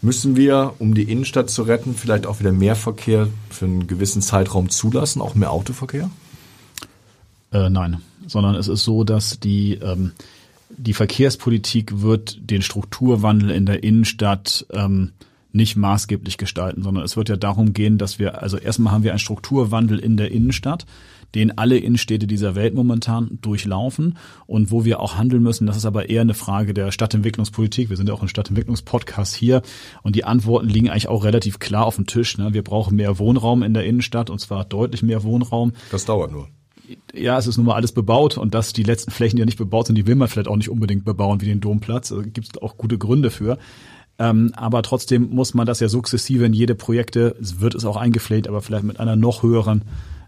müssen 0.07 0.37
wir, 0.37 0.73
um 0.79 0.93
die 0.93 1.03
Innenstadt 1.03 1.49
zu 1.49 1.63
retten, 1.63 1.93
vielleicht 1.93 2.25
auch 2.25 2.39
wieder 2.39 2.53
mehr 2.53 2.77
Verkehr 2.77 3.27
für 3.49 3.65
einen 3.65 3.87
gewissen 3.87 4.21
Zeitraum 4.21 4.69
zulassen, 4.69 5.21
auch 5.21 5.35
mehr 5.35 5.51
Autoverkehr? 5.51 6.09
Äh, 7.51 7.69
nein, 7.69 8.01
sondern 8.25 8.55
es 8.55 8.69
ist 8.69 8.85
so, 8.85 9.03
dass 9.03 9.41
die 9.41 9.73
ähm, 9.73 10.13
die 10.69 10.93
Verkehrspolitik 10.93 12.01
wird 12.01 12.37
den 12.39 12.61
Strukturwandel 12.61 13.49
in 13.49 13.65
der 13.65 13.83
Innenstadt 13.83 14.65
ähm, 14.71 15.11
nicht 15.51 15.75
maßgeblich 15.75 16.37
gestalten, 16.37 16.83
sondern 16.83 17.03
es 17.03 17.17
wird 17.17 17.27
ja 17.27 17.35
darum 17.35 17.73
gehen, 17.73 17.97
dass 17.97 18.17
wir, 18.17 18.41
also 18.41 18.57
erstmal 18.57 18.93
haben 18.93 19.03
wir 19.03 19.11
einen 19.11 19.19
Strukturwandel 19.19 19.99
in 19.99 20.15
der 20.15 20.31
Innenstadt, 20.31 20.85
den 21.35 21.57
alle 21.57 21.77
Innenstädte 21.77 22.27
dieser 22.27 22.55
Welt 22.55 22.73
momentan 22.73 23.39
durchlaufen 23.41 24.17
und 24.45 24.71
wo 24.71 24.85
wir 24.85 24.99
auch 24.99 25.17
handeln 25.17 25.43
müssen. 25.43 25.67
Das 25.67 25.77
ist 25.77 25.85
aber 25.85 26.09
eher 26.09 26.21
eine 26.21 26.33
Frage 26.33 26.73
der 26.73 26.91
Stadtentwicklungspolitik. 26.91 27.89
Wir 27.89 27.97
sind 27.97 28.09
ja 28.09 28.15
auch 28.15 28.21
ein 28.21 28.27
Stadtentwicklungspodcast 28.27 29.35
hier 29.35 29.61
und 30.03 30.15
die 30.15 30.23
Antworten 30.23 30.69
liegen 30.69 30.89
eigentlich 30.89 31.07
auch 31.07 31.23
relativ 31.23 31.59
klar 31.59 31.85
auf 31.85 31.95
dem 31.95 32.07
Tisch. 32.07 32.37
Ne? 32.37 32.53
Wir 32.53 32.63
brauchen 32.63 32.95
mehr 32.95 33.19
Wohnraum 33.19 33.63
in 33.63 33.73
der 33.73 33.85
Innenstadt 33.85 34.29
und 34.29 34.39
zwar 34.39 34.65
deutlich 34.65 35.03
mehr 35.03 35.23
Wohnraum. 35.23 35.73
Das 35.91 36.05
dauert 36.05 36.31
nur 36.31 36.47
ja, 37.13 37.37
es 37.37 37.47
ist 37.47 37.57
nun 37.57 37.65
mal 37.65 37.75
alles 37.75 37.91
bebaut 37.91 38.37
und 38.37 38.53
dass 38.53 38.73
die 38.73 38.83
letzten 38.83 39.11
Flächen, 39.11 39.35
die 39.35 39.41
ja 39.41 39.45
nicht 39.45 39.57
bebaut 39.57 39.87
sind, 39.87 39.97
die 39.97 40.07
will 40.07 40.15
man 40.15 40.27
vielleicht 40.27 40.47
auch 40.47 40.55
nicht 40.55 40.69
unbedingt 40.69 41.03
bebauen 41.03 41.41
wie 41.41 41.45
den 41.45 41.59
Domplatz. 41.59 42.11
Also 42.11 42.23
gibt 42.23 42.55
es 42.55 42.61
auch 42.61 42.77
gute 42.77 42.97
Gründe 42.97 43.29
für. 43.29 43.57
Ähm, 44.19 44.51
aber 44.55 44.81
trotzdem 44.81 45.29
muss 45.29 45.53
man 45.53 45.67
das 45.67 45.79
ja 45.79 45.89
sukzessive 45.89 46.45
in 46.45 46.53
jede 46.53 46.75
Projekte, 46.75 47.35
es 47.39 47.59
wird 47.59 47.75
es 47.75 47.85
auch 47.85 47.97
eingefleht, 47.97 48.47
aber 48.47 48.61
vielleicht 48.61 48.83
mit 48.83 48.99
einer 48.99 49.15
noch 49.15 49.43
höheren 49.43 49.83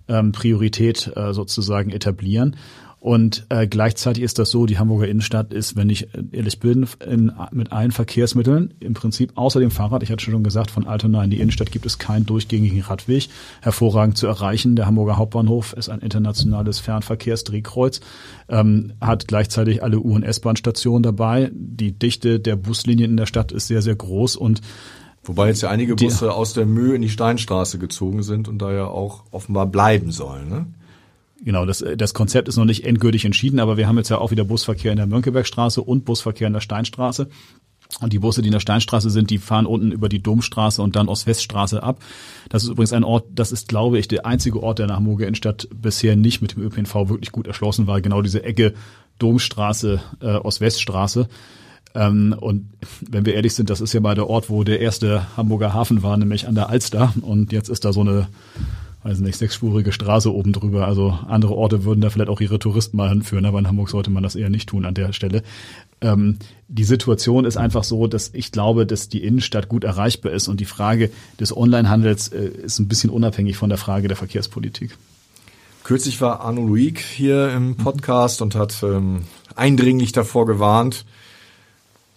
ähm, 0.10 0.32
Priorität 0.32 1.12
äh, 1.16 1.34
sozusagen 1.34 1.92
etablieren. 1.92 2.56
Und 3.02 3.46
äh, 3.48 3.66
gleichzeitig 3.66 4.24
ist 4.24 4.40
das 4.40 4.52
so, 4.52 4.66
die 4.66 4.78
Hamburger 4.78 5.08
Innenstadt 5.08 5.54
ist, 5.54 5.78
wenn 5.78 5.90
ich 5.90 6.10
ehrlich 6.34 6.60
bin, 6.60 6.86
in, 7.06 7.32
mit 7.52 7.72
allen 7.72 7.92
Verkehrsmitteln 7.92 8.74
im 8.82 8.94
Prinzip 8.94 9.32
außer 9.36 9.62
dem 9.62 9.72
Fahrrad, 9.72 10.04
ich 10.04 10.12
hatte 10.12 10.24
schon 10.24 10.44
gesagt, 10.44 10.70
von 10.70 10.86
Altona 10.86 11.24
in 11.24 11.30
die 11.30 11.40
Innenstadt 11.40 11.72
gibt 11.72 11.86
es 11.86 11.98
keinen 11.98 12.26
durchgängigen 12.26 12.82
Radweg, 12.82 13.30
hervorragend 13.62 14.18
zu 14.18 14.28
erreichen. 14.28 14.76
Der 14.76 14.86
Hamburger 14.86 15.16
Hauptbahnhof 15.16 15.72
ist 15.74 15.88
ein 15.88 16.00
internationales 16.00 16.80
Fernverkehrsdrehkreuz, 16.80 18.02
ähm, 18.50 18.92
hat 19.00 19.30
gleichzeitig 19.30 19.82
alle 19.82 20.00
U- 20.00 20.16
und 20.16 20.24
S-Bahn-Stationen 20.24 21.04
dabei. 21.04 21.52
Die 21.54 21.94
Dichte 21.94 22.42
der 22.42 22.58
Buslinien 22.58 23.12
in 23.12 23.18
der 23.18 23.28
Stadt 23.28 23.54
ist 23.54 23.68
sehr, 23.68 23.82
sehr 23.82 23.96
groß 23.96 24.36
und 24.36 24.60
Wobei 25.24 25.48
jetzt 25.48 25.62
ja 25.62 25.70
einige 25.70 25.96
Busse 25.96 26.26
die, 26.26 26.32
aus 26.32 26.54
der 26.54 26.66
Mühe 26.66 26.96
in 26.96 27.02
die 27.02 27.10
Steinstraße 27.10 27.78
gezogen 27.78 28.24
sind 28.24 28.48
und 28.48 28.60
da 28.60 28.72
ja 28.72 28.86
auch 28.86 29.24
offenbar 29.32 29.68
bleiben 29.68 30.12
sollen. 30.12 30.50
Ne? 30.50 30.66
Genau, 31.44 31.66
das, 31.66 31.84
das 31.98 32.14
Konzept 32.14 32.48
ist 32.48 32.58
noch 32.58 32.66
nicht 32.66 32.86
endgültig 32.86 33.26
entschieden, 33.26 33.60
aber 33.60 33.78
wir 33.78 33.88
haben 33.88 33.98
jetzt 33.98 34.10
ja 34.10 34.18
auch 34.18 34.32
wieder 34.32 34.44
Busverkehr 34.44 34.92
in 34.92 34.98
der 34.98 35.08
Mönckebergstraße 35.08 35.82
und 35.82 36.06
Busverkehr 36.06 36.48
in 36.48 36.54
der 36.54 36.62
Steinstraße. 36.62 37.30
Und 38.02 38.14
die 38.14 38.20
Busse, 38.20 38.42
die 38.42 38.50
in 38.50 38.54
der 38.54 38.60
Steinstraße 38.60 39.10
sind, 39.10 39.32
die 39.32 39.40
fahren 39.40 39.66
unten 39.66 39.92
über 39.92 40.10
die 40.10 40.22
Domstraße 40.22 40.82
und 40.82 40.96
dann 40.96 41.10
Ost-West-Straße 41.10 41.82
ab. 41.82 42.00
Das 42.48 42.64
ist 42.64 42.70
übrigens 42.70 42.94
ein 42.94 43.04
Ort, 43.04 43.26
das 43.34 43.52
ist, 43.52 43.68
glaube 43.68 43.98
ich, 43.98 44.08
der 44.08 44.28
einzige 44.28 44.62
Ort, 44.62 44.78
der 44.78 44.86
in 44.86 44.90
der 44.90 44.98
Hamburger 44.98 45.26
Innenstadt 45.26 45.68
bisher 45.74 46.16
nicht 46.16 46.42
mit 46.42 46.54
dem 46.54 46.62
ÖPNV 46.62 46.94
wirklich 47.10 47.32
gut 47.32 47.48
erschlossen 47.48 47.88
war. 47.88 48.00
Genau 48.00 48.22
diese 48.22 48.44
Ecke 48.44 48.74
Domstraße, 49.18 50.02
äh, 50.22 50.36
Ost-West-Straße. 50.36 51.28
Ähm, 51.96 52.36
und 52.40 52.70
wenn 53.10 53.26
wir 53.26 53.34
ehrlich 53.34 53.56
sind, 53.56 53.70
das 53.70 53.82
ist 53.82 53.94
ja 53.94 54.00
mal 54.00 54.16
der 54.16 54.30
Ort, 54.30 54.50
wo 54.50 54.64
der 54.64 54.80
erste 54.80 55.36
Hamburger 55.36 55.74
Hafen 55.74 56.04
war, 56.04 56.18
nämlich 56.18 56.48
an 56.48 56.56
der 56.56 56.70
Alster. 56.70 57.14
Und 57.22 57.52
jetzt 57.52 57.70
ist 57.70 57.86
da 57.86 57.94
so 57.94 58.02
eine, 58.02 58.28
weiß 59.04 59.20
nicht, 59.20 59.38
sechsspurige 59.38 59.92
Straße 59.92 60.34
oben 60.34 60.54
drüber. 60.54 60.88
Also 60.88 61.18
andere 61.28 61.56
Orte 61.56 61.84
würden 61.84 62.02
da 62.02 62.10
vielleicht 62.10 62.30
auch 62.30 62.42
ihre 62.42 62.60
Touristen 62.60 62.98
mal 62.98 63.10
hinführen, 63.10 63.46
aber 63.46 63.60
in 63.60 63.68
Hamburg 63.68 63.90
sollte 63.90 64.12
man 64.12 64.24
das 64.24 64.36
eher 64.36 64.50
nicht 64.50 64.70
tun 64.70 64.86
an 64.86 64.94
der 64.94 65.14
Stelle. 65.14 65.44
Ähm, 66.02 66.38
die 66.68 66.84
Situation 66.84 67.46
ist 67.46 67.58
einfach 67.58 67.84
so, 67.84 68.08
dass 68.08 68.30
ich 68.34 68.52
glaube, 68.52 68.86
dass 68.86 69.10
die 69.10 69.24
Innenstadt 69.24 69.68
gut 69.68 69.84
erreichbar 69.84 70.32
ist 70.32 70.48
und 70.48 70.60
die 70.60 70.66
Frage 70.66 71.10
des 71.40 71.56
Onlinehandels 71.56 72.30
äh, 72.30 72.46
ist 72.46 72.80
ein 72.80 72.88
bisschen 72.88 73.10
unabhängig 73.10 73.58
von 73.58 73.70
der 73.70 73.80
Frage 73.80 74.08
der 74.08 74.18
Verkehrspolitik. 74.18 74.96
Kürzlich 75.84 76.22
war 76.22 76.42
Arno 76.42 76.62
Luig 76.68 77.00
hier 77.00 77.52
im 77.52 77.76
Podcast 77.76 78.44
und 78.44 78.54
hat 78.54 78.84
ähm, 78.84 79.22
eindringlich 79.56 80.12
davor 80.12 80.46
gewarnt, 80.46 81.06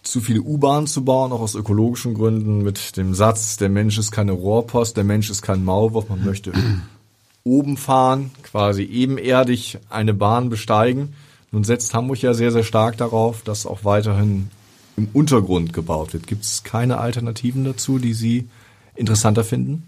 zu 0.03 0.21
viele 0.21 0.41
U-Bahnen 0.41 0.87
zu 0.87 1.05
bauen, 1.05 1.33
auch 1.33 1.41
aus 1.41 1.55
ökologischen 1.55 2.15
Gründen, 2.15 2.63
mit 2.63 2.97
dem 2.97 3.15
Satz, 3.15 3.57
der 3.57 3.69
Mensch 3.69 3.99
ist 3.99 4.11
keine 4.11 4.33
Rohrpost, 4.33 4.97
der 4.97 5.05
Mensch 5.05 5.31
ist 5.31 5.43
kein 5.43 5.65
Maulwurf, 5.65 6.09
man 6.09 6.25
möchte 6.25 6.53
oben 7.45 7.77
fahren, 7.77 8.31
quasi 8.43 8.83
ebenerdig 8.83 9.79
eine 9.89 10.15
Bahn 10.15 10.49
besteigen. 10.51 11.15
Nun 11.51 11.65
setzt 11.65 11.95
Hamburg 11.95 12.21
ja 12.23 12.35
sehr, 12.35 12.51
sehr 12.51 12.65
stark 12.65 12.97
darauf, 12.97 13.43
dass 13.43 13.67
auch 13.67 13.85
weiterhin 13.85 14.51
im 14.97 15.09
Untergrund 15.13 15.73
gebaut 15.73 16.13
wird. 16.13 16.27
Gibt 16.27 16.45
es 16.45 16.65
keine 16.65 16.99
Alternativen 16.99 17.65
dazu, 17.65 17.99
die 17.99 18.15
Sie 18.15 18.49
interessanter 18.95 19.45
finden? 19.45 19.85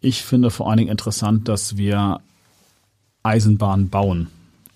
Ich 0.00 0.22
finde 0.22 0.50
vor 0.50 0.68
allen 0.68 0.78
Dingen 0.78 0.90
interessant, 0.90 1.48
dass 1.48 1.76
wir 1.76 2.20
Eisenbahnen 3.22 3.88
bauen. 3.88 4.28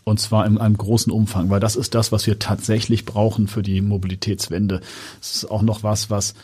Und 0.04 0.18
zwar 0.18 0.46
in 0.46 0.58
einem 0.58 0.76
großen 0.76 1.12
Umfang, 1.12 1.48
weil 1.50 1.60
das 1.60 1.76
ist 1.76 1.94
das, 1.94 2.10
was 2.10 2.26
wir 2.26 2.38
tatsächlich 2.38 3.04
brauchen 3.04 3.46
für 3.46 3.62
die 3.62 3.80
Mobilitätswende. 3.80 4.80
Es 5.20 5.36
ist 5.36 5.50
auch 5.50 5.62
noch 5.62 5.82
was, 5.82 6.10
was 6.10 6.34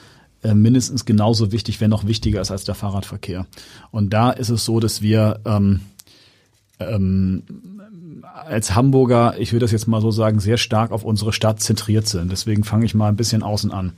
äh, 0.42 0.54
mindestens 0.54 1.04
genauso 1.04 1.50
wichtig, 1.50 1.80
wenn 1.80 1.90
noch 1.90 2.06
wichtiger 2.06 2.40
ist 2.40 2.52
als 2.52 2.64
der 2.64 2.76
Fahrradverkehr. 2.76 3.46
Und 3.90 4.12
da 4.12 4.30
ist 4.30 4.50
es 4.50 4.64
so, 4.64 4.78
dass 4.78 5.02
wir 5.02 5.40
ähm, 5.44 5.80
ähm, 6.78 7.42
als 8.32 8.74
Hamburger, 8.74 9.34
ich 9.38 9.52
will 9.52 9.58
das 9.58 9.72
jetzt 9.72 9.88
mal 9.88 10.00
so 10.00 10.10
sagen, 10.10 10.38
sehr 10.38 10.56
stark 10.56 10.92
auf 10.92 11.04
unsere 11.04 11.32
Stadt 11.32 11.60
zentriert 11.60 12.06
sind. 12.06 12.30
Deswegen 12.30 12.64
fange 12.64 12.84
ich 12.84 12.94
mal 12.94 13.08
ein 13.08 13.16
bisschen 13.16 13.42
außen 13.42 13.72
an. 13.72 13.92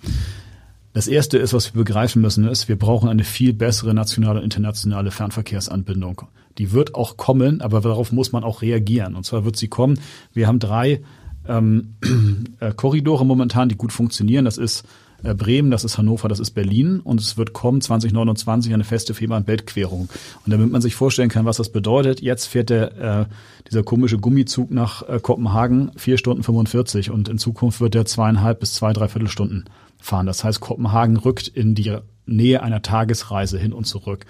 Das 0.92 1.07
erste 1.07 1.38
ist, 1.38 1.53
was 1.53 1.72
wir 1.72 1.85
begreifen 1.85 2.20
müssen, 2.20 2.46
ist, 2.48 2.68
wir 2.68 2.76
brauchen 2.76 3.09
eine 3.09 3.22
viel 3.22 3.53
bessere 3.53 3.94
nationale 3.94 4.40
und 4.40 4.44
internationale 4.44 5.12
Fernverkehrsanbindung. 5.12 6.22
Die 6.59 6.72
wird 6.72 6.96
auch 6.96 7.16
kommen, 7.16 7.61
aber 7.61 7.81
darauf 7.81 8.11
muss 8.11 8.33
man 8.33 8.42
auch 8.42 8.61
reagieren. 8.61 9.14
Und 9.14 9.24
zwar 9.24 9.44
wird 9.44 9.57
sie 9.57 9.68
kommen. 9.68 10.00
Wir 10.33 10.48
haben 10.48 10.59
drei 10.59 11.00
ähm, 11.46 11.94
äh, 12.61 12.72
Korridore 12.74 13.24
momentan, 13.24 13.68
die 13.68 13.76
gut 13.76 13.92
funktionieren. 13.92 14.44
Das 14.44 14.59
ist 14.59 14.85
äh, 15.22 15.33
Bremen, 15.33 15.70
das 15.70 15.85
ist 15.85 15.96
Hannover, 15.96 16.29
das 16.29 16.40
ist 16.40 16.50
Berlin 16.53 17.00
und 17.00 17.20
es 17.20 17.37
wird 17.37 17.53
kommen 17.53 17.81
2029 17.81 18.74
eine 18.74 18.85
feste 18.85 19.14
Fehmarn-Beltquerung. 19.14 20.09
Und 20.44 20.53
damit 20.53 20.72
man 20.72 20.83
sich 20.83 20.96
vorstellen 20.96 21.29
kann, 21.29 21.44
was 21.44 21.59
das 21.59 21.70
bedeutet, 21.70 22.20
jetzt 22.20 22.46
fährt 22.46 22.70
der 22.70 22.98
äh, 22.98 23.24
dieser 23.68 23.85
komische 23.85 24.18
Gummizug 24.18 24.70
nach 24.70 25.09
äh, 25.09 25.20
Kopenhagen 25.20 25.92
vier 25.96 26.18
Stunden 26.18 26.42
45 26.42 27.11
und 27.11 27.29
in 27.29 27.38
Zukunft 27.38 27.81
wird 27.81 27.94
der 27.94 28.07
zweieinhalb 28.07 28.59
bis 28.59 28.74
zwei, 28.74 28.92
dreiviertel 28.92 29.29
Stunden 29.29 29.66
fahren. 30.00 30.26
Das 30.26 30.44
heißt, 30.44 30.60
Kopenhagen 30.60 31.16
rückt 31.16 31.48
in 31.48 31.74
die 31.74 31.96
Nähe 32.26 32.62
einer 32.62 32.82
Tagesreise 32.82 33.58
hin 33.58 33.72
und 33.72 33.86
zurück. 33.86 34.26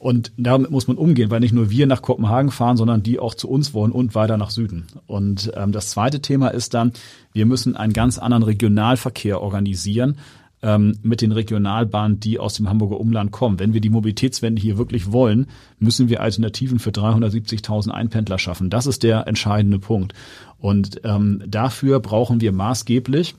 Und 0.00 0.32
damit 0.38 0.70
muss 0.70 0.88
man 0.88 0.96
umgehen, 0.96 1.30
weil 1.30 1.40
nicht 1.40 1.52
nur 1.52 1.68
wir 1.68 1.86
nach 1.86 2.00
Kopenhagen 2.00 2.50
fahren, 2.50 2.78
sondern 2.78 3.02
die 3.02 3.18
auch 3.18 3.34
zu 3.34 3.50
uns 3.50 3.74
wollen 3.74 3.92
und 3.92 4.14
weiter 4.14 4.38
nach 4.38 4.48
Süden. 4.48 4.86
Und 5.06 5.52
ähm, 5.54 5.72
das 5.72 5.90
zweite 5.90 6.22
Thema 6.22 6.48
ist 6.48 6.72
dann, 6.72 6.92
wir 7.34 7.44
müssen 7.44 7.76
einen 7.76 7.92
ganz 7.92 8.18
anderen 8.18 8.42
Regionalverkehr 8.42 9.42
organisieren 9.42 10.16
ähm, 10.62 10.98
mit 11.02 11.20
den 11.20 11.32
Regionalbahnen, 11.32 12.18
die 12.18 12.38
aus 12.38 12.54
dem 12.54 12.70
Hamburger 12.70 12.98
Umland 12.98 13.30
kommen. 13.30 13.58
Wenn 13.58 13.74
wir 13.74 13.82
die 13.82 13.90
Mobilitätswende 13.90 14.62
hier 14.62 14.78
wirklich 14.78 15.12
wollen, 15.12 15.48
müssen 15.78 16.08
wir 16.08 16.22
Alternativen 16.22 16.78
für 16.78 16.90
370.000 16.90 17.90
Einpendler 17.90 18.38
schaffen. 18.38 18.70
Das 18.70 18.86
ist 18.86 19.02
der 19.02 19.26
entscheidende 19.26 19.78
Punkt. 19.78 20.14
Und 20.58 21.02
ähm, 21.04 21.42
dafür 21.46 22.00
brauchen 22.00 22.40
wir 22.40 22.52
maßgeblich 22.52 23.34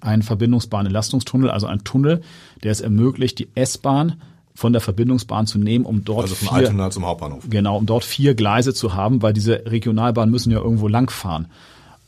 einen 0.00 0.22
Verbindungsbahnenlastungstunnel, 0.22 1.50
also 1.50 1.66
einen 1.66 1.84
Tunnel, 1.84 2.22
der 2.62 2.72
es 2.72 2.80
ermöglicht, 2.80 3.38
die 3.38 3.48
S-Bahn 3.54 4.20
von 4.54 4.72
der 4.72 4.82
Verbindungsbahn 4.82 5.46
zu 5.46 5.58
nehmen, 5.58 5.84
um 5.84 6.04
dort 6.04 6.22
also 6.22 6.34
von 6.34 6.48
vier, 6.48 6.58
Altona 6.58 6.90
zum 6.90 7.06
Hauptbahnhof. 7.06 7.44
Genau, 7.48 7.76
um 7.78 7.86
dort 7.86 8.04
vier 8.04 8.34
Gleise 8.34 8.74
zu 8.74 8.94
haben, 8.94 9.22
weil 9.22 9.32
diese 9.32 9.64
Regionalbahnen 9.66 10.30
müssen 10.30 10.50
ja 10.50 10.58
irgendwo 10.58 10.88
langfahren. 10.88 11.46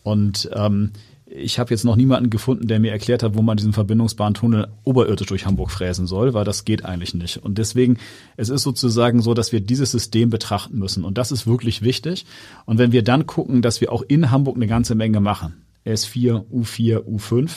Und 0.03 0.51
ähm, 0.55 0.91
ich 1.35 1.59
habe 1.59 1.71
jetzt 1.71 1.85
noch 1.85 1.97
niemanden 1.97 2.29
gefunden, 2.29 2.69
der 2.69 2.79
mir 2.79 2.93
erklärt 2.93 3.23
hat, 3.23 3.35
wo 3.35 3.43
man 3.43 3.57
diesen 3.57 3.73
Verbindungsbahntunnel 3.73 4.69
oberirdisch 4.85 5.29
durch 5.29 5.47
Hamburg 5.47 5.71
fräsen 5.71 6.07
soll, 6.07 6.35
weil 6.35 6.45
das 6.45 6.65
geht 6.65 6.85
eigentlich 6.85 7.15
nicht. 7.15 7.39
Und 7.39 7.57
deswegen, 7.57 7.97
es 8.37 8.51
ist 8.51 8.63
sozusagen 8.63 9.23
so, 9.23 9.33
dass 9.33 9.53
wir 9.53 9.61
dieses 9.61 9.91
System 9.91 10.29
betrachten 10.29 10.79
müssen. 10.79 11.05
Und 11.05 11.17
das 11.17 11.33
ist 11.33 11.47
wirklich 11.47 11.83
wichtig. 11.83 12.27
Und 12.67 12.79
wenn 12.79 12.93
wir 12.93 13.03
dann 13.03 13.27
gucken, 13.27 13.63
dass 13.63 13.81
wir 13.81 13.93
auch 13.93 14.03
in 14.03 14.31
Hamburg 14.31 14.57
eine 14.57 14.67
ganze 14.67 14.95
Menge 14.95 15.21
machen, 15.21 15.55
S4, 15.87 16.45
U4, 16.53 16.99
U5, 17.05 17.51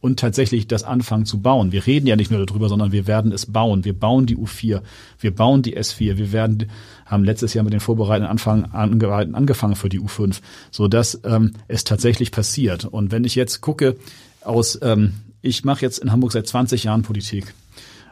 und 0.00 0.18
tatsächlich 0.18 0.66
das 0.66 0.84
anfangen 0.84 1.26
zu 1.26 1.40
bauen. 1.40 1.72
Wir 1.72 1.86
reden 1.86 2.06
ja 2.06 2.16
nicht 2.16 2.30
nur 2.30 2.44
darüber, 2.44 2.68
sondern 2.68 2.92
wir 2.92 3.06
werden 3.06 3.32
es 3.32 3.46
bauen. 3.46 3.84
Wir 3.84 3.92
bauen 3.92 4.26
die 4.26 4.36
U4, 4.36 4.80
wir 5.18 5.34
bauen 5.34 5.62
die 5.62 5.76
S4, 5.76 6.16
wir 6.16 6.32
werden, 6.32 6.70
haben 7.06 7.24
letztes 7.24 7.54
Jahr 7.54 7.64
mit 7.64 7.72
den 7.72 7.80
vorbereitenden 7.80 8.30
Anfang, 8.30 8.64
angefangen 8.72 9.76
für 9.76 9.88
die 9.88 10.00
U5, 10.00 10.40
so 10.70 10.88
dass 10.88 11.20
ähm, 11.24 11.52
es 11.68 11.84
tatsächlich 11.84 12.32
passiert. 12.32 12.84
Und 12.84 13.12
wenn 13.12 13.24
ich 13.24 13.34
jetzt 13.34 13.60
gucke 13.60 13.96
aus, 14.42 14.78
ähm, 14.82 15.14
ich 15.42 15.64
mache 15.64 15.82
jetzt 15.82 15.98
in 15.98 16.12
Hamburg 16.12 16.32
seit 16.32 16.46
20 16.46 16.84
Jahren 16.84 17.02
Politik. 17.02 17.54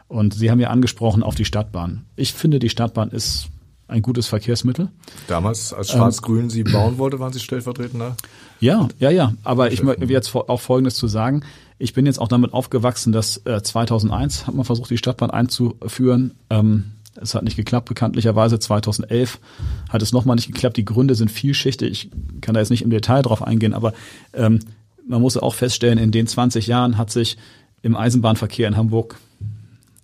Und 0.07 0.33
Sie 0.33 0.49
haben 0.49 0.59
ja 0.59 0.69
angesprochen 0.69 1.21
auf 1.21 1.35
die 1.35 1.45
Stadtbahn. 1.45 2.05
Ich 2.15 2.33
finde, 2.33 2.57
die 2.57 2.69
Stadtbahn 2.69 3.11
ist 3.11 3.49
ein 3.89 4.01
gutes 4.01 4.27
Verkehrsmittel. 4.27 4.89
Damals, 5.27 5.73
als 5.73 5.91
Schwarz-Grün 5.91 6.43
ähm, 6.43 6.49
sie 6.49 6.63
bauen 6.63 6.97
wollte, 6.97 7.19
waren 7.19 7.33
Sie 7.33 7.39
stellvertretender? 7.39 8.15
Ja, 8.59 8.87
ja, 8.99 9.09
ja. 9.09 9.33
Aber 9.43 9.71
ich 9.71 9.83
möchte 9.83 10.05
jetzt 10.05 10.33
auch 10.35 10.61
Folgendes 10.61 10.95
zu 10.95 11.07
sagen. 11.07 11.43
Ich 11.81 11.93
bin 11.93 12.05
jetzt 12.05 12.19
auch 12.19 12.27
damit 12.27 12.53
aufgewachsen, 12.53 13.13
dass 13.13 13.37
äh, 13.45 13.63
2001 13.63 14.45
hat 14.45 14.53
man 14.53 14.65
versucht, 14.65 14.91
die 14.91 14.97
Stadtbahn 14.97 15.31
einzuführen. 15.31 16.35
Ähm, 16.49 16.91
es 17.15 17.33
hat 17.33 17.43
nicht 17.43 17.55
geklappt, 17.55 17.87
bekanntlicherweise. 17.87 18.59
2011 18.59 19.39
hat 19.87 20.01
es 20.01 20.11
nochmal 20.11 20.35
nicht 20.35 20.47
geklappt. 20.47 20.75
Die 20.75 20.85
Gründe 20.85 21.15
sind 21.15 21.31
vielschichtig. 21.31 22.09
Ich 22.11 22.41
kann 22.41 22.53
da 22.53 22.59
jetzt 22.59 22.69
nicht 22.69 22.81
im 22.81 22.89
Detail 22.89 23.21
drauf 23.21 23.41
eingehen, 23.41 23.73
aber 23.73 23.93
ähm, 24.33 24.59
man 25.07 25.21
muss 25.21 25.37
auch 25.37 25.55
feststellen, 25.55 25.97
in 25.97 26.11
den 26.11 26.27
20 26.27 26.67
Jahren 26.67 26.97
hat 26.97 27.11
sich 27.11 27.37
im 27.81 27.95
Eisenbahnverkehr 27.95 28.67
in 28.67 28.75
Hamburg, 28.75 29.15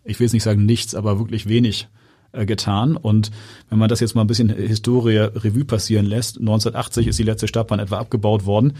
ich 0.05 0.19
will 0.19 0.27
es 0.27 0.33
nicht 0.33 0.43
sagen 0.43 0.65
nichts, 0.65 0.95
aber 0.95 1.19
wirklich 1.19 1.47
wenig 1.47 1.89
äh, 2.31 2.45
getan. 2.45 2.95
Und 2.95 3.31
wenn 3.69 3.79
man 3.79 3.89
das 3.89 3.99
jetzt 3.99 4.15
mal 4.15 4.21
ein 4.21 4.27
bisschen 4.27 4.49
Historie 4.49 5.17
Revue 5.17 5.65
passieren 5.65 6.05
lässt, 6.05 6.37
1980 6.37 7.07
ist 7.07 7.19
die 7.19 7.23
letzte 7.23 7.49
Stadtbahn 7.49 7.79
etwa 7.79 7.97
abgebaut 7.97 8.45
worden 8.45 8.73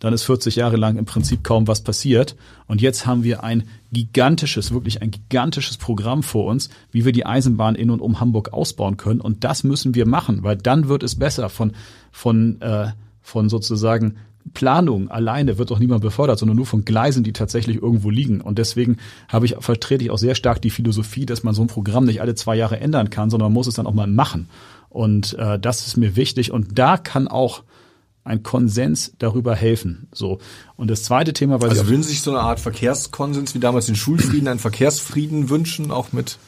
dann 0.00 0.12
ist 0.12 0.24
40 0.24 0.56
Jahre 0.56 0.76
lang 0.76 0.96
im 0.96 1.04
Prinzip 1.04 1.44
kaum 1.44 1.68
was 1.68 1.82
passiert. 1.82 2.34
Und 2.66 2.80
jetzt 2.80 3.06
haben 3.06 3.22
wir 3.22 3.44
ein 3.44 3.64
gigantisches, 3.92 4.72
wirklich 4.72 5.02
ein 5.02 5.10
gigantisches 5.10 5.76
Programm 5.76 6.22
vor 6.22 6.46
uns, 6.46 6.70
wie 6.90 7.04
wir 7.04 7.12
die 7.12 7.26
Eisenbahn 7.26 7.74
in 7.74 7.90
und 7.90 8.00
um 8.00 8.18
Hamburg 8.18 8.52
ausbauen 8.52 8.96
können. 8.96 9.20
Und 9.20 9.44
das 9.44 9.62
müssen 9.62 9.94
wir 9.94 10.06
machen, 10.06 10.42
weil 10.42 10.56
dann 10.56 10.88
wird 10.88 11.02
es 11.02 11.16
besser 11.16 11.48
von, 11.48 11.72
von, 12.10 12.60
äh, 12.62 12.88
von 13.22 13.48
sozusagen 13.48 14.16
Planung 14.54 15.10
alleine 15.10 15.58
wird 15.58 15.70
doch 15.70 15.78
niemand 15.78 16.00
befördert, 16.00 16.38
sondern 16.38 16.56
nur 16.56 16.66
von 16.66 16.84
Gleisen, 16.86 17.22
die 17.22 17.34
tatsächlich 17.34 17.76
irgendwo 17.82 18.08
liegen. 18.08 18.40
Und 18.40 18.58
deswegen 18.58 18.96
habe 19.28 19.44
ich, 19.44 19.56
vertrete 19.60 20.02
ich 20.02 20.10
auch 20.10 20.18
sehr 20.18 20.34
stark 20.34 20.62
die 20.62 20.70
Philosophie, 20.70 21.26
dass 21.26 21.42
man 21.42 21.54
so 21.54 21.62
ein 21.62 21.68
Programm 21.68 22.04
nicht 22.04 22.22
alle 22.22 22.34
zwei 22.34 22.56
Jahre 22.56 22.80
ändern 22.80 23.10
kann, 23.10 23.30
sondern 23.30 23.46
man 23.46 23.54
muss 23.54 23.66
es 23.66 23.74
dann 23.74 23.86
auch 23.86 23.94
mal 23.94 24.06
machen. 24.06 24.48
Und 24.88 25.34
äh, 25.34 25.58
das 25.58 25.86
ist 25.86 25.98
mir 25.98 26.16
wichtig. 26.16 26.52
Und 26.52 26.78
da 26.78 26.96
kann 26.96 27.28
auch 27.28 27.62
ein 28.24 28.42
Konsens 28.42 29.12
darüber 29.18 29.54
helfen. 29.54 30.08
So. 30.12 30.38
Und 30.76 30.90
das 30.90 31.02
zweite 31.04 31.32
Thema, 31.32 31.60
weil 31.60 31.70
also 31.70 31.88
würden 31.88 32.02
Sie 32.02 32.10
sich 32.10 32.22
so 32.22 32.30
eine 32.30 32.40
Art 32.40 32.60
Verkehrskonsens 32.60 33.54
wie 33.54 33.60
damals 33.60 33.86
den 33.86 33.96
Schulfrieden, 33.96 34.48
einen 34.48 34.60
Verkehrsfrieden 34.60 35.48
wünschen, 35.48 35.90
auch 35.90 36.12
mit 36.12 36.38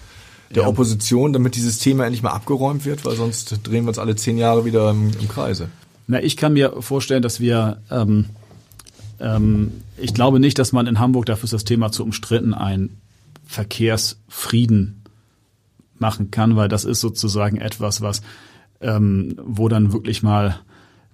der 0.54 0.64
ja. 0.64 0.68
Opposition, 0.68 1.32
damit 1.32 1.56
dieses 1.56 1.78
Thema 1.78 2.04
endlich 2.04 2.22
mal 2.22 2.30
abgeräumt 2.30 2.84
wird, 2.84 3.04
weil 3.04 3.16
sonst 3.16 3.60
drehen 3.62 3.84
wir 3.84 3.88
uns 3.88 3.98
alle 3.98 4.16
zehn 4.16 4.36
Jahre 4.36 4.64
wieder 4.64 4.90
im, 4.90 5.10
im 5.18 5.28
Kreise. 5.28 5.70
Na, 6.06 6.22
ich 6.22 6.36
kann 6.36 6.52
mir 6.52 6.82
vorstellen, 6.82 7.22
dass 7.22 7.40
wir 7.40 7.80
ähm, 7.90 8.26
ähm, 9.22 9.82
ich 9.96 10.14
glaube 10.14 10.40
nicht, 10.40 10.58
dass 10.58 10.72
man 10.72 10.86
in 10.86 10.98
Hamburg, 10.98 11.26
dafür 11.26 11.44
ist 11.44 11.52
das 11.52 11.64
Thema 11.64 11.92
zu 11.92 12.02
umstritten, 12.02 12.54
einen 12.54 13.00
Verkehrsfrieden 13.46 15.02
machen 15.98 16.30
kann, 16.30 16.56
weil 16.56 16.68
das 16.68 16.84
ist 16.84 17.00
sozusagen 17.00 17.58
etwas, 17.58 18.02
was 18.02 18.22
ähm, 18.80 19.36
wo 19.42 19.68
dann 19.68 19.92
wirklich 19.92 20.22
mal 20.22 20.58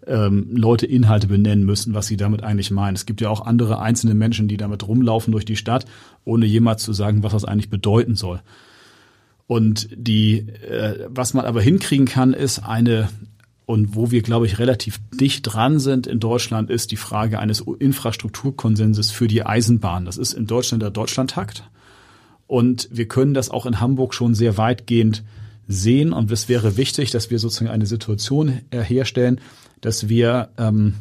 ähm, 0.07 0.49
Leute 0.55 0.87
Inhalte 0.87 1.27
benennen 1.27 1.65
müssen, 1.65 1.95
was 1.95 2.07
sie 2.07 2.17
damit 2.17 2.43
eigentlich 2.43 2.71
meinen. 2.71 2.95
Es 2.95 3.07
gibt 3.07 3.21
ja 3.21 3.29
auch 3.29 3.45
andere 3.45 3.81
einzelne 3.81 4.15
Menschen, 4.15 4.49
die 4.49 4.57
damit 4.57 4.87
rumlaufen 4.87 5.33
durch 5.33 5.45
die 5.45 5.57
Stadt, 5.57 5.87
ohne 6.25 6.47
jemals 6.47 6.83
zu 6.83 6.93
sagen, 6.93 7.23
was 7.23 7.33
das 7.33 7.45
eigentlich 7.45 7.71
bedeuten 7.71 8.15
soll. 8.15 8.41
Und 9.47 9.89
die, 9.95 10.49
äh, 10.49 11.07
was 11.09 11.35
man 11.35 11.45
aber 11.45 11.63
hinkriegen 11.63 12.07
kann, 12.07 12.35
ist 12.35 12.61
eine 12.61 13.09
und 13.69 13.95
wo 13.95 14.11
wir, 14.11 14.23
glaube 14.23 14.47
ich, 14.47 14.59
relativ 14.59 14.99
dicht 15.21 15.43
dran 15.43 15.79
sind 15.79 16.07
in 16.07 16.21
Deutschland, 16.21 16.71
ist 16.71 16.91
die 16.91 16.97
Frage 16.97 17.39
eines 17.39 17.61
Infrastrukturkonsenses 17.61 19.11
für 19.11 19.29
die 19.29 19.45
Eisenbahn. 19.45 20.07
Das 20.07 20.17
ist 20.17 20.33
in 20.33 20.47
Deutschland 20.47 20.83
der 20.83 20.91
Deutschlandtakt. 20.91 21.65
Und 22.47 22.89
wir 22.91 23.09
können 23.09 23.35
das 23.35 23.51
auch 23.51 23.67
in 23.67 23.79
Hamburg 23.79 24.15
schon 24.15 24.35
sehr 24.35 24.57
weitgehend 24.57 25.23
sehen. 25.69 26.13
Und 26.13 26.33
es 26.33 26.49
wäre 26.49 26.77
wichtig, 26.77 27.11
dass 27.11 27.31
wir 27.31 27.39
sozusagen 27.39 27.71
eine 27.71 27.87
Situation 27.87 28.61
herstellen, 28.73 29.41
dass 29.81 30.09
wir 30.09 30.49
ähm, 30.59 30.95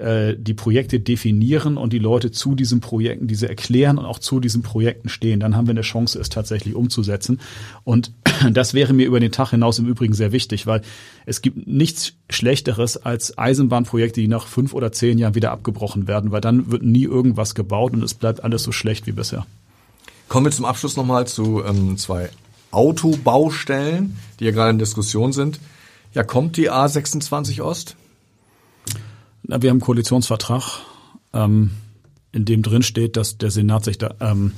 äh, 0.00 0.34
die 0.38 0.54
Projekte 0.54 0.98
definieren 0.98 1.76
und 1.76 1.92
die 1.92 1.98
Leute 1.98 2.30
zu 2.30 2.54
diesen 2.54 2.80
Projekten 2.80 3.26
diese 3.26 3.50
erklären 3.50 3.98
und 3.98 4.06
auch 4.06 4.18
zu 4.18 4.40
diesen 4.40 4.62
Projekten 4.62 5.10
stehen. 5.10 5.40
Dann 5.40 5.54
haben 5.54 5.66
wir 5.66 5.72
eine 5.72 5.82
Chance, 5.82 6.18
es 6.18 6.30
tatsächlich 6.30 6.74
umzusetzen. 6.74 7.38
Und 7.84 8.12
das 8.50 8.72
wäre 8.72 8.94
mir 8.94 9.06
über 9.06 9.20
den 9.20 9.30
Tag 9.30 9.50
hinaus 9.50 9.78
im 9.78 9.86
Übrigen 9.86 10.14
sehr 10.14 10.32
wichtig, 10.32 10.66
weil 10.66 10.80
es 11.26 11.42
gibt 11.42 11.66
nichts 11.66 12.14
Schlechteres 12.30 12.96
als 12.96 13.36
Eisenbahnprojekte, 13.36 14.22
die 14.22 14.28
nach 14.28 14.46
fünf 14.46 14.72
oder 14.72 14.90
zehn 14.90 15.18
Jahren 15.18 15.34
wieder 15.34 15.52
abgebrochen 15.52 16.08
werden, 16.08 16.32
weil 16.32 16.40
dann 16.40 16.70
wird 16.70 16.82
nie 16.82 17.04
irgendwas 17.04 17.54
gebaut 17.54 17.92
und 17.92 18.02
es 18.02 18.14
bleibt 18.14 18.42
alles 18.42 18.62
so 18.62 18.72
schlecht 18.72 19.06
wie 19.06 19.12
bisher. 19.12 19.46
Kommen 20.28 20.46
wir 20.46 20.52
zum 20.52 20.64
Abschluss 20.64 20.96
nochmal 20.96 21.26
zu 21.26 21.62
ähm, 21.62 21.98
zwei 21.98 22.30
Autobaustellen, 22.70 24.16
die 24.38 24.44
ja 24.44 24.50
gerade 24.50 24.70
in 24.70 24.78
Diskussion 24.78 25.32
sind. 25.32 25.60
Ja, 26.12 26.22
kommt 26.22 26.56
die 26.56 26.70
A26 26.70 27.62
Ost? 27.62 27.96
Na, 29.42 29.62
wir 29.62 29.70
haben 29.70 29.76
einen 29.76 29.80
Koalitionsvertrag, 29.80 30.80
ähm, 31.32 31.72
in 32.32 32.44
dem 32.44 32.62
drin 32.62 32.82
steht, 32.82 33.16
dass 33.16 33.38
der 33.38 33.50
Senat 33.50 33.84
sich 33.84 33.98
da, 33.98 34.14
ähm, 34.20 34.52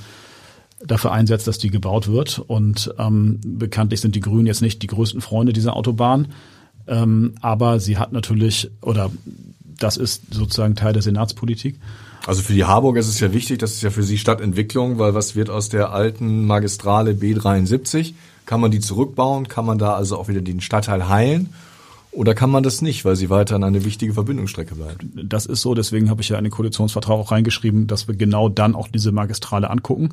dafür 0.85 1.13
einsetzt, 1.13 1.47
dass 1.47 1.59
die 1.59 1.71
gebaut 1.71 2.09
wird. 2.09 2.39
Und 2.39 2.95
ähm, 2.99 3.41
bekanntlich 3.45 4.01
sind 4.01 4.15
die 4.15 4.21
Grünen 4.21 4.47
jetzt 4.47 4.63
nicht 4.63 4.83
die 4.83 4.89
größten 4.89 5.21
Freunde 5.21 5.53
dieser 5.53 5.77
Autobahn. 5.77 6.29
Ähm, 6.87 7.35
aber 7.41 7.81
sie 7.81 7.99
hat 7.99 8.13
natürlich, 8.13 8.71
oder 8.81 9.11
das 9.79 9.97
ist 9.97 10.35
sozusagen 10.35 10.75
Teil 10.75 10.93
der 10.93 11.03
Senatspolitik. 11.03 11.79
Also 12.27 12.43
für 12.43 12.53
die 12.53 12.65
Harburg 12.65 12.97
ist 12.97 13.09
es 13.09 13.19
ja 13.19 13.33
wichtig, 13.33 13.59
das 13.59 13.73
ist 13.73 13.83
ja 13.83 13.91
für 13.91 14.05
sie 14.05 14.17
Stadtentwicklung, 14.17 14.99
weil 14.99 15.15
was 15.15 15.35
wird 15.35 15.51
aus 15.51 15.69
der 15.69 15.93
alten 15.93 16.47
Magistrale 16.47 17.13
B73? 17.13 18.15
Kann 18.47 18.61
man 18.61 18.71
die 18.71 18.81
zurückbauen? 18.81 19.49
Kann 19.49 19.67
man 19.67 19.79
da 19.79 19.95
also 19.95 20.19
auch 20.19 20.29
wieder 20.29 20.41
den 20.41 20.61
Stadtteil 20.61 21.09
heilen? 21.09 21.53
Oder 22.13 22.35
kann 22.35 22.51
man 22.51 22.63
das 22.63 22.83
nicht, 22.83 23.05
weil 23.05 23.17
sie 23.17 23.31
weiterhin 23.31 23.65
eine 23.65 23.85
wichtige 23.85 24.13
Verbindungsstrecke 24.13 24.75
bleibt? 24.75 25.05
Das 25.15 25.47
ist 25.47 25.63
so, 25.63 25.75
deswegen 25.75 26.11
habe 26.11 26.21
ich 26.21 26.29
ja 26.29 26.39
in 26.39 26.45
den 26.45 26.51
Koalitionsvertrag 26.51 27.17
auch 27.17 27.33
reingeschrieben, 27.33 27.87
dass 27.87 28.07
wir 28.07 28.15
genau 28.15 28.49
dann 28.49 28.75
auch 28.75 28.89
diese 28.89 29.13
Magistrale 29.13 29.71
angucken. 29.71 30.11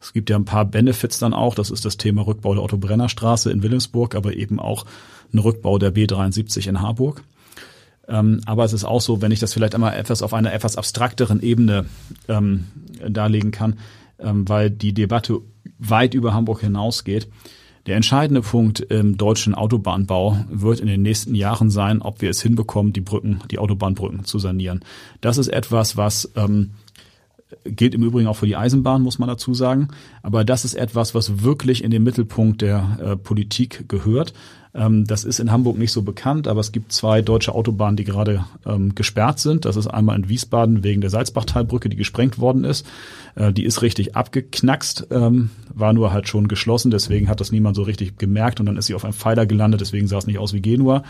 Es 0.00 0.12
gibt 0.12 0.30
ja 0.30 0.36
ein 0.36 0.44
paar 0.44 0.64
Benefits 0.64 1.18
dann 1.18 1.34
auch. 1.34 1.54
Das 1.54 1.70
ist 1.70 1.84
das 1.84 1.96
Thema 1.96 2.26
Rückbau 2.26 2.54
der 2.54 2.62
Otto-Brenner-Straße 2.62 3.50
in 3.50 3.62
Wilhelmsburg, 3.62 4.14
aber 4.14 4.34
eben 4.34 4.60
auch 4.60 4.86
ein 5.34 5.38
Rückbau 5.38 5.78
der 5.78 5.92
B73 5.92 6.68
in 6.68 6.80
Harburg. 6.80 7.22
Ähm, 8.08 8.40
aber 8.46 8.64
es 8.64 8.72
ist 8.72 8.84
auch 8.84 9.00
so, 9.00 9.20
wenn 9.22 9.32
ich 9.32 9.40
das 9.40 9.52
vielleicht 9.52 9.74
einmal 9.74 9.94
etwas 9.94 10.22
auf 10.22 10.32
einer 10.32 10.52
etwas 10.52 10.76
abstrakteren 10.76 11.42
Ebene 11.42 11.86
ähm, 12.28 12.66
darlegen 13.08 13.50
kann, 13.50 13.78
ähm, 14.18 14.48
weil 14.48 14.70
die 14.70 14.92
Debatte 14.92 15.40
weit 15.78 16.14
über 16.14 16.32
Hamburg 16.32 16.60
hinausgeht. 16.60 17.28
Der 17.86 17.94
entscheidende 17.94 18.40
Punkt 18.40 18.80
im 18.80 19.16
deutschen 19.16 19.54
Autobahnbau 19.54 20.44
wird 20.50 20.80
in 20.80 20.88
den 20.88 21.02
nächsten 21.02 21.36
Jahren 21.36 21.70
sein, 21.70 22.02
ob 22.02 22.20
wir 22.20 22.30
es 22.30 22.42
hinbekommen, 22.42 22.92
die 22.92 23.00
Brücken, 23.00 23.40
die 23.50 23.60
Autobahnbrücken 23.60 24.24
zu 24.24 24.40
sanieren. 24.40 24.80
Das 25.20 25.38
ist 25.38 25.48
etwas, 25.48 25.96
was 25.96 26.32
ähm, 26.34 26.72
gilt 27.64 27.94
im 27.94 28.02
Übrigen 28.02 28.26
auch 28.26 28.36
für 28.36 28.46
die 28.46 28.56
Eisenbahn, 28.56 29.02
muss 29.02 29.20
man 29.20 29.28
dazu 29.28 29.54
sagen. 29.54 29.88
Aber 30.22 30.44
das 30.44 30.64
ist 30.64 30.74
etwas, 30.74 31.14
was 31.14 31.42
wirklich 31.44 31.84
in 31.84 31.92
den 31.92 32.02
Mittelpunkt 32.02 32.60
der 32.60 32.98
äh, 33.00 33.16
Politik 33.16 33.88
gehört. 33.88 34.32
Ähm, 34.76 35.06
das 35.06 35.24
ist 35.24 35.40
in 35.40 35.50
Hamburg 35.50 35.78
nicht 35.78 35.92
so 35.92 36.02
bekannt, 36.02 36.46
aber 36.46 36.60
es 36.60 36.70
gibt 36.70 36.92
zwei 36.92 37.22
deutsche 37.22 37.54
Autobahnen, 37.54 37.96
die 37.96 38.04
gerade 38.04 38.44
ähm, 38.66 38.94
gesperrt 38.94 39.38
sind. 39.38 39.64
Das 39.64 39.76
ist 39.76 39.86
einmal 39.86 40.16
in 40.16 40.28
Wiesbaden 40.28 40.84
wegen 40.84 41.00
der 41.00 41.10
Salzbachtalbrücke, 41.10 41.88
die 41.88 41.96
gesprengt 41.96 42.38
worden 42.38 42.64
ist. 42.64 42.86
Äh, 43.36 43.52
die 43.52 43.64
ist 43.64 43.80
richtig 43.80 44.16
abgeknackst, 44.16 45.08
ähm, 45.10 45.50
war 45.72 45.94
nur 45.94 46.12
halt 46.12 46.28
schon 46.28 46.46
geschlossen, 46.46 46.90
deswegen 46.90 47.28
hat 47.28 47.40
das 47.40 47.52
niemand 47.52 47.74
so 47.74 47.82
richtig 47.82 48.18
gemerkt 48.18 48.60
und 48.60 48.66
dann 48.66 48.76
ist 48.76 48.86
sie 48.86 48.94
auf 48.94 49.04
einem 49.04 49.14
Pfeiler 49.14 49.46
gelandet, 49.46 49.80
deswegen 49.80 50.08
sah 50.08 50.18
es 50.18 50.26
nicht 50.26 50.38
aus 50.38 50.52
wie 50.52 50.60
Genua. 50.60 51.02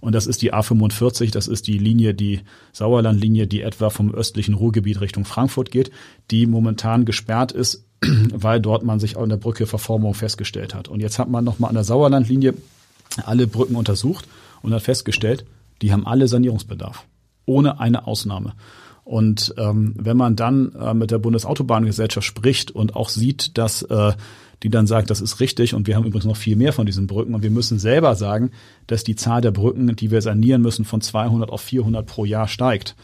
Und 0.00 0.14
das 0.14 0.26
ist 0.26 0.42
die 0.42 0.52
A45, 0.52 1.32
das 1.32 1.46
ist 1.46 1.66
die 1.66 1.78
Linie, 1.78 2.14
die 2.14 2.40
Sauerlandlinie, 2.72 3.46
die 3.46 3.62
etwa 3.62 3.90
vom 3.90 4.12
östlichen 4.12 4.54
Ruhrgebiet 4.54 5.00
Richtung 5.00 5.24
Frankfurt 5.24 5.70
geht, 5.70 5.90
die 6.30 6.46
momentan 6.46 7.04
gesperrt 7.04 7.52
ist, 7.52 7.86
weil 8.34 8.60
dort 8.60 8.84
man 8.84 8.98
sich 8.98 9.16
an 9.16 9.28
der 9.28 9.36
Brücke 9.36 9.66
Verformung 9.66 10.14
festgestellt 10.14 10.74
hat. 10.74 10.88
Und 10.88 11.00
jetzt 11.00 11.18
hat 11.18 11.30
man 11.30 11.44
nochmal 11.44 11.70
an 11.70 11.76
der 11.76 11.84
Sauerlandlinie 11.84 12.54
alle 13.22 13.46
Brücken 13.46 13.76
untersucht 13.76 14.26
und 14.62 14.72
hat 14.72 14.82
festgestellt, 14.82 15.44
die 15.82 15.92
haben 15.92 16.06
alle 16.06 16.28
Sanierungsbedarf. 16.28 17.04
Ohne 17.46 17.78
eine 17.80 18.06
Ausnahme. 18.06 18.54
Und 19.04 19.54
ähm, 19.58 19.94
wenn 19.98 20.16
man 20.16 20.34
dann 20.34 20.72
äh, 20.72 20.94
mit 20.94 21.10
der 21.10 21.18
Bundesautobahngesellschaft 21.18 22.26
spricht 22.26 22.70
und 22.70 22.96
auch 22.96 23.10
sieht, 23.10 23.58
dass 23.58 23.82
äh, 23.82 24.12
die 24.62 24.70
dann 24.70 24.86
sagt, 24.86 25.10
das 25.10 25.20
ist 25.20 25.40
richtig 25.40 25.74
und 25.74 25.86
wir 25.86 25.94
haben 25.94 26.06
übrigens 26.06 26.24
noch 26.24 26.38
viel 26.38 26.56
mehr 26.56 26.72
von 26.72 26.86
diesen 26.86 27.06
Brücken 27.06 27.34
und 27.34 27.42
wir 27.42 27.50
müssen 27.50 27.78
selber 27.78 28.14
sagen, 28.14 28.50
dass 28.86 29.04
die 29.04 29.14
Zahl 29.14 29.42
der 29.42 29.50
Brücken, 29.50 29.94
die 29.94 30.10
wir 30.10 30.22
sanieren 30.22 30.62
müssen, 30.62 30.86
von 30.86 31.02
200 31.02 31.50
auf 31.50 31.60
400 31.60 32.06
pro 32.06 32.24
Jahr 32.24 32.48
steigt. 32.48 32.96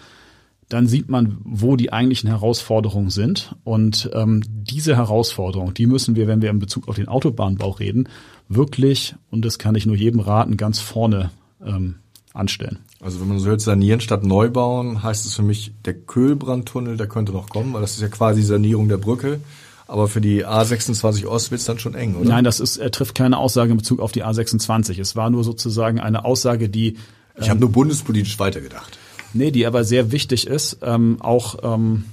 Dann 0.70 0.86
sieht 0.86 1.10
man, 1.10 1.36
wo 1.44 1.76
die 1.76 1.92
eigentlichen 1.92 2.30
Herausforderungen 2.30 3.10
sind. 3.10 3.56
Und 3.64 4.08
ähm, 4.14 4.42
diese 4.46 4.96
Herausforderungen, 4.96 5.74
die 5.74 5.86
müssen 5.86 6.14
wir, 6.14 6.28
wenn 6.28 6.42
wir 6.42 6.50
in 6.50 6.60
Bezug 6.60 6.88
auf 6.88 6.94
den 6.94 7.08
Autobahnbau 7.08 7.70
reden, 7.70 8.08
wirklich, 8.50 9.14
und 9.30 9.44
das 9.44 9.58
kann 9.58 9.74
ich 9.74 9.86
nur 9.86 9.96
jedem 9.96 10.20
raten, 10.20 10.58
ganz 10.58 10.80
vorne 10.80 11.30
ähm, 11.64 11.94
anstellen. 12.34 12.80
Also 13.00 13.20
wenn 13.20 13.28
man 13.28 13.38
so 13.38 13.46
hört, 13.46 13.62
sanieren 13.62 14.00
statt 14.00 14.24
neu 14.24 14.50
bauen, 14.50 15.02
heißt 15.02 15.24
es 15.24 15.34
für 15.34 15.42
mich, 15.42 15.72
der 15.86 15.94
Köhlbrandtunnel, 15.94 16.98
der 16.98 17.06
könnte 17.06 17.32
noch 17.32 17.48
kommen, 17.48 17.72
weil 17.72 17.80
das 17.80 17.92
ist 17.92 18.02
ja 18.02 18.08
quasi 18.08 18.42
Sanierung 18.42 18.88
der 18.88 18.98
Brücke. 18.98 19.40
Aber 19.86 20.06
für 20.06 20.20
die 20.20 20.46
A26 20.46 21.26
Ost 21.26 21.50
wird 21.50 21.60
es 21.60 21.64
dann 21.64 21.78
schon 21.78 21.94
eng, 21.94 22.14
oder? 22.14 22.28
Nein, 22.28 22.44
das 22.44 22.60
ist, 22.60 22.76
er 22.76 22.92
trifft 22.92 23.16
keine 23.16 23.38
Aussage 23.38 23.72
in 23.72 23.78
Bezug 23.78 24.00
auf 24.00 24.12
die 24.12 24.24
A26. 24.24 25.00
Es 25.00 25.16
war 25.16 25.30
nur 25.30 25.42
sozusagen 25.42 25.98
eine 25.98 26.24
Aussage, 26.24 26.68
die. 26.68 26.96
Ich 27.36 27.44
ähm, 27.44 27.50
habe 27.50 27.60
nur 27.60 27.72
bundespolitisch 27.72 28.38
weitergedacht. 28.38 28.98
Nee, 29.32 29.50
die 29.50 29.66
aber 29.66 29.82
sehr 29.82 30.12
wichtig 30.12 30.46
ist, 30.46 30.78
ähm, 30.82 31.16
auch, 31.20 31.56
ähm, 31.62 32.04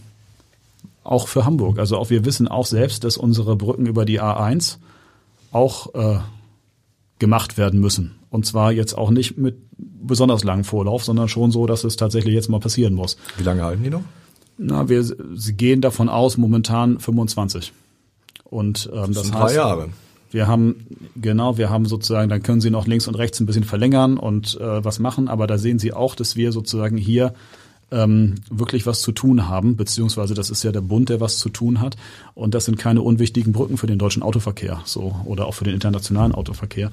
auch 1.03 1.27
für 1.27 1.45
Hamburg. 1.45 1.77
Also 1.77 1.97
auch 1.97 2.09
wir 2.09 2.25
wissen 2.25 2.47
auch 2.47 2.65
selbst, 2.65 3.03
dass 3.03 3.17
unsere 3.17 3.55
Brücken 3.55 3.85
über 3.85 4.05
die 4.05 4.21
A1 4.21 4.77
auch 5.51 5.93
äh, 5.95 6.19
gemacht 7.19 7.57
werden 7.57 7.79
müssen. 7.79 8.15
Und 8.29 8.45
zwar 8.45 8.71
jetzt 8.71 8.97
auch 8.97 9.09
nicht 9.09 9.37
mit 9.37 9.57
besonders 9.77 10.43
langem 10.43 10.63
Vorlauf, 10.63 11.03
sondern 11.03 11.27
schon 11.27 11.51
so, 11.51 11.65
dass 11.65 11.83
es 11.83 11.95
tatsächlich 11.95 12.33
jetzt 12.33 12.49
mal 12.49 12.59
passieren 12.59 12.93
muss. 12.93 13.17
Wie 13.37 13.43
lange 13.43 13.63
halten 13.63 13.83
die 13.83 13.89
noch? 13.89 14.03
Na, 14.57 14.89
wir 14.89 15.03
sie 15.03 15.53
gehen 15.53 15.81
davon 15.81 16.09
aus, 16.09 16.37
momentan 16.37 16.99
25. 16.99 17.73
Und 18.43 18.89
ähm, 18.93 19.13
das, 19.13 19.29
das 19.29 19.33
heißt, 19.33 19.55
Jahre. 19.55 19.89
Wir 20.31 20.47
haben 20.47 20.87
genau, 21.15 21.57
wir 21.57 21.69
haben 21.69 21.85
sozusagen, 21.85 22.29
dann 22.29 22.43
können 22.43 22.59
Sie 22.59 22.69
noch 22.69 22.85
links 22.85 23.07
und 23.07 23.15
rechts 23.15 23.39
ein 23.39 23.45
bisschen 23.45 23.63
verlängern 23.63 24.17
und 24.17 24.59
äh, 24.59 24.83
was 24.83 24.99
machen, 24.99 25.29
aber 25.29 25.47
da 25.47 25.57
sehen 25.57 25.79
Sie 25.79 25.93
auch, 25.93 26.15
dass 26.15 26.35
wir 26.35 26.51
sozusagen 26.51 26.97
hier 26.97 27.33
ähm, 27.91 28.35
wirklich 28.49 28.85
was 28.85 29.01
zu 29.01 29.11
tun 29.11 29.47
haben, 29.47 29.77
beziehungsweise 29.77 30.33
das 30.33 30.49
ist 30.49 30.63
ja 30.63 30.71
der 30.71 30.81
Bund, 30.81 31.09
der 31.09 31.21
was 31.21 31.37
zu 31.37 31.49
tun 31.49 31.79
hat. 31.79 31.95
Und 32.33 32.53
das 32.53 32.65
sind 32.65 32.77
keine 32.77 33.01
unwichtigen 33.01 33.53
Brücken 33.53 33.77
für 33.77 33.87
den 33.87 33.99
deutschen 33.99 34.23
Autoverkehr, 34.23 34.81
so 34.85 35.15
oder 35.25 35.47
auch 35.47 35.53
für 35.53 35.63
den 35.63 35.73
internationalen 35.73 36.33
Autoverkehr. 36.33 36.91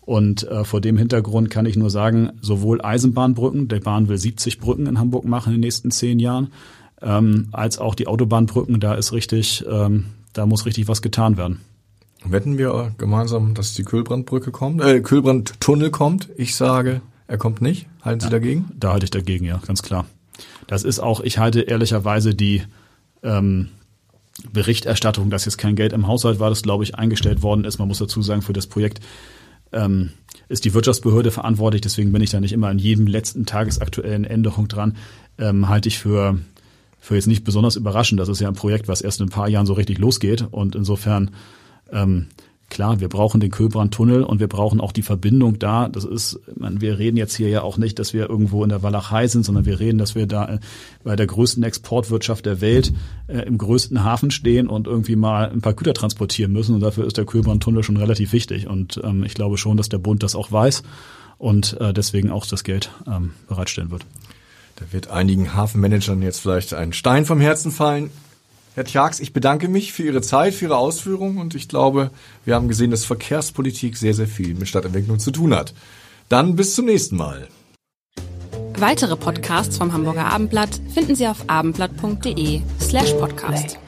Und 0.00 0.44
äh, 0.44 0.64
vor 0.64 0.80
dem 0.80 0.96
Hintergrund 0.96 1.50
kann 1.50 1.66
ich 1.66 1.76
nur 1.76 1.90
sagen, 1.90 2.30
sowohl 2.40 2.80
Eisenbahnbrücken, 2.80 3.66
der 3.66 3.80
Bahn 3.80 4.08
will 4.08 4.18
70 4.18 4.60
Brücken 4.60 4.86
in 4.86 5.00
Hamburg 5.00 5.24
machen 5.24 5.48
in 5.48 5.56
den 5.56 5.66
nächsten 5.66 5.90
zehn 5.90 6.20
Jahren, 6.20 6.52
ähm, 7.02 7.48
als 7.50 7.78
auch 7.78 7.96
die 7.96 8.06
Autobahnbrücken, 8.06 8.78
da 8.78 8.94
ist 8.94 9.12
richtig, 9.12 9.64
ähm, 9.68 10.06
da 10.32 10.46
muss 10.46 10.64
richtig 10.64 10.86
was 10.86 11.02
getan 11.02 11.36
werden. 11.36 11.60
Wetten 12.24 12.56
wir 12.56 12.92
gemeinsam, 12.98 13.54
dass 13.54 13.74
die 13.74 13.84
Kühlbrandbrücke 13.84 14.52
kommt, 14.52 14.80
äh, 14.80 15.00
Kühlbrandtunnel 15.00 15.90
kommt? 15.90 16.28
Ich 16.36 16.54
sage, 16.54 17.00
er 17.26 17.38
kommt 17.38 17.60
nicht. 17.60 17.86
Halten 18.02 18.20
Sie 18.20 18.26
ja, 18.26 18.30
dagegen? 18.30 18.66
Da 18.78 18.92
halte 18.92 19.04
ich 19.04 19.10
dagegen, 19.10 19.44
ja, 19.44 19.60
ganz 19.66 19.82
klar. 19.82 20.06
Das 20.66 20.82
ist 20.82 21.00
auch, 21.00 21.20
ich 21.20 21.38
halte 21.38 21.60
ehrlicherweise 21.60 22.34
die 22.34 22.62
ähm, 23.22 23.68
Berichterstattung, 24.52 25.30
dass 25.30 25.44
jetzt 25.44 25.58
kein 25.58 25.76
Geld 25.76 25.92
im 25.92 26.06
Haushalt 26.06 26.38
war, 26.38 26.50
das 26.50 26.62
glaube 26.62 26.84
ich 26.84 26.94
eingestellt 26.94 27.42
worden 27.42 27.64
ist. 27.64 27.78
Man 27.78 27.88
muss 27.88 27.98
dazu 27.98 28.22
sagen, 28.22 28.42
für 28.42 28.52
das 28.52 28.66
Projekt 28.66 29.00
ähm, 29.72 30.10
ist 30.48 30.64
die 30.64 30.74
Wirtschaftsbehörde 30.74 31.30
verantwortlich, 31.30 31.80
deswegen 31.80 32.12
bin 32.12 32.22
ich 32.22 32.30
da 32.30 32.40
nicht 32.40 32.52
immer 32.52 32.68
an 32.68 32.78
jedem 32.78 33.06
letzten 33.06 33.46
tagesaktuellen 33.46 34.24
Änderung 34.24 34.68
dran. 34.68 34.96
Ähm, 35.38 35.68
halte 35.68 35.88
ich 35.88 35.98
für 35.98 36.38
für 37.06 37.14
jetzt 37.14 37.28
nicht 37.28 37.44
besonders 37.44 37.76
überraschend. 37.76 38.18
Das 38.18 38.28
ist 38.28 38.40
ja 38.40 38.48
ein 38.48 38.54
Projekt, 38.54 38.88
was 38.88 39.00
erst 39.00 39.20
in 39.20 39.26
ein 39.26 39.30
paar 39.30 39.48
Jahren 39.48 39.64
so 39.64 39.74
richtig 39.74 39.98
losgeht. 39.98 40.44
Und 40.50 40.74
insofern, 40.74 41.30
ähm, 41.92 42.26
klar, 42.68 43.00
wir 43.00 43.08
brauchen 43.08 43.40
den 43.40 43.50
Köhlbrandtunnel 43.50 44.22
und 44.22 44.40
wir 44.40 44.48
brauchen 44.48 44.80
auch 44.80 44.92
die 44.92 45.02
Verbindung 45.02 45.58
da. 45.58 45.88
Das 45.88 46.04
ist, 46.04 46.40
man, 46.56 46.80
wir 46.80 46.98
reden 46.98 47.16
jetzt 47.16 47.36
hier 47.36 47.48
ja 47.48 47.62
auch 47.62 47.76
nicht, 47.76 47.98
dass 47.98 48.12
wir 48.12 48.28
irgendwo 48.28 48.62
in 48.62 48.70
der 48.70 48.82
Walachei 48.82 49.28
sind, 49.28 49.44
sondern 49.44 49.64
wir 49.64 49.78
reden, 49.78 49.98
dass 49.98 50.14
wir 50.14 50.26
da 50.26 50.54
äh, 50.54 50.58
bei 51.04 51.16
der 51.16 51.26
größten 51.26 51.62
Exportwirtschaft 51.62 52.44
der 52.46 52.60
Welt 52.60 52.92
äh, 53.28 53.40
im 53.40 53.58
größten 53.58 54.02
Hafen 54.04 54.30
stehen 54.30 54.68
und 54.68 54.86
irgendwie 54.86 55.16
mal 55.16 55.50
ein 55.50 55.60
paar 55.60 55.74
Güter 55.74 55.94
transportieren 55.94 56.52
müssen. 56.52 56.74
Und 56.74 56.80
dafür 56.80 57.06
ist 57.06 57.16
der 57.16 57.24
Köhlbrandtunnel 57.24 57.82
schon 57.82 57.96
relativ 57.96 58.32
wichtig. 58.32 58.66
Und 58.66 59.00
ähm, 59.04 59.24
ich 59.24 59.34
glaube 59.34 59.58
schon, 59.58 59.76
dass 59.76 59.88
der 59.88 59.98
Bund 59.98 60.22
das 60.22 60.34
auch 60.34 60.50
weiß 60.50 60.82
und 61.38 61.80
äh, 61.80 61.92
deswegen 61.92 62.30
auch 62.30 62.46
das 62.46 62.64
Geld 62.64 62.90
ähm, 63.06 63.32
bereitstellen 63.48 63.90
wird. 63.90 64.04
Da 64.76 64.84
wird 64.90 65.08
einigen 65.08 65.54
Hafenmanagern 65.54 66.20
jetzt 66.20 66.40
vielleicht 66.40 66.74
ein 66.74 66.92
Stein 66.92 67.24
vom 67.24 67.40
Herzen 67.40 67.70
fallen. 67.70 68.10
Herr 68.76 68.84
Tjax, 68.84 69.20
ich 69.20 69.32
bedanke 69.32 69.68
mich 69.68 69.94
für 69.94 70.02
Ihre 70.02 70.20
Zeit, 70.20 70.52
für 70.52 70.66
Ihre 70.66 70.76
Ausführungen 70.76 71.38
und 71.38 71.54
ich 71.54 71.66
glaube, 71.66 72.10
wir 72.44 72.54
haben 72.54 72.68
gesehen, 72.68 72.90
dass 72.90 73.06
Verkehrspolitik 73.06 73.96
sehr, 73.96 74.12
sehr 74.12 74.26
viel 74.26 74.54
mit 74.54 74.68
Stadtentwicklung 74.68 75.18
zu 75.18 75.30
tun 75.30 75.54
hat. 75.54 75.72
Dann 76.28 76.56
bis 76.56 76.74
zum 76.74 76.84
nächsten 76.84 77.16
Mal. 77.16 77.48
Weitere 78.78 79.16
Podcasts 79.16 79.78
vom 79.78 79.94
Hamburger 79.94 80.26
Abendblatt 80.26 80.78
finden 80.92 81.14
Sie 81.14 81.26
auf 81.26 81.48
abendblatt.de 81.48 82.60
slash 82.78 83.14
podcast. 83.14 83.78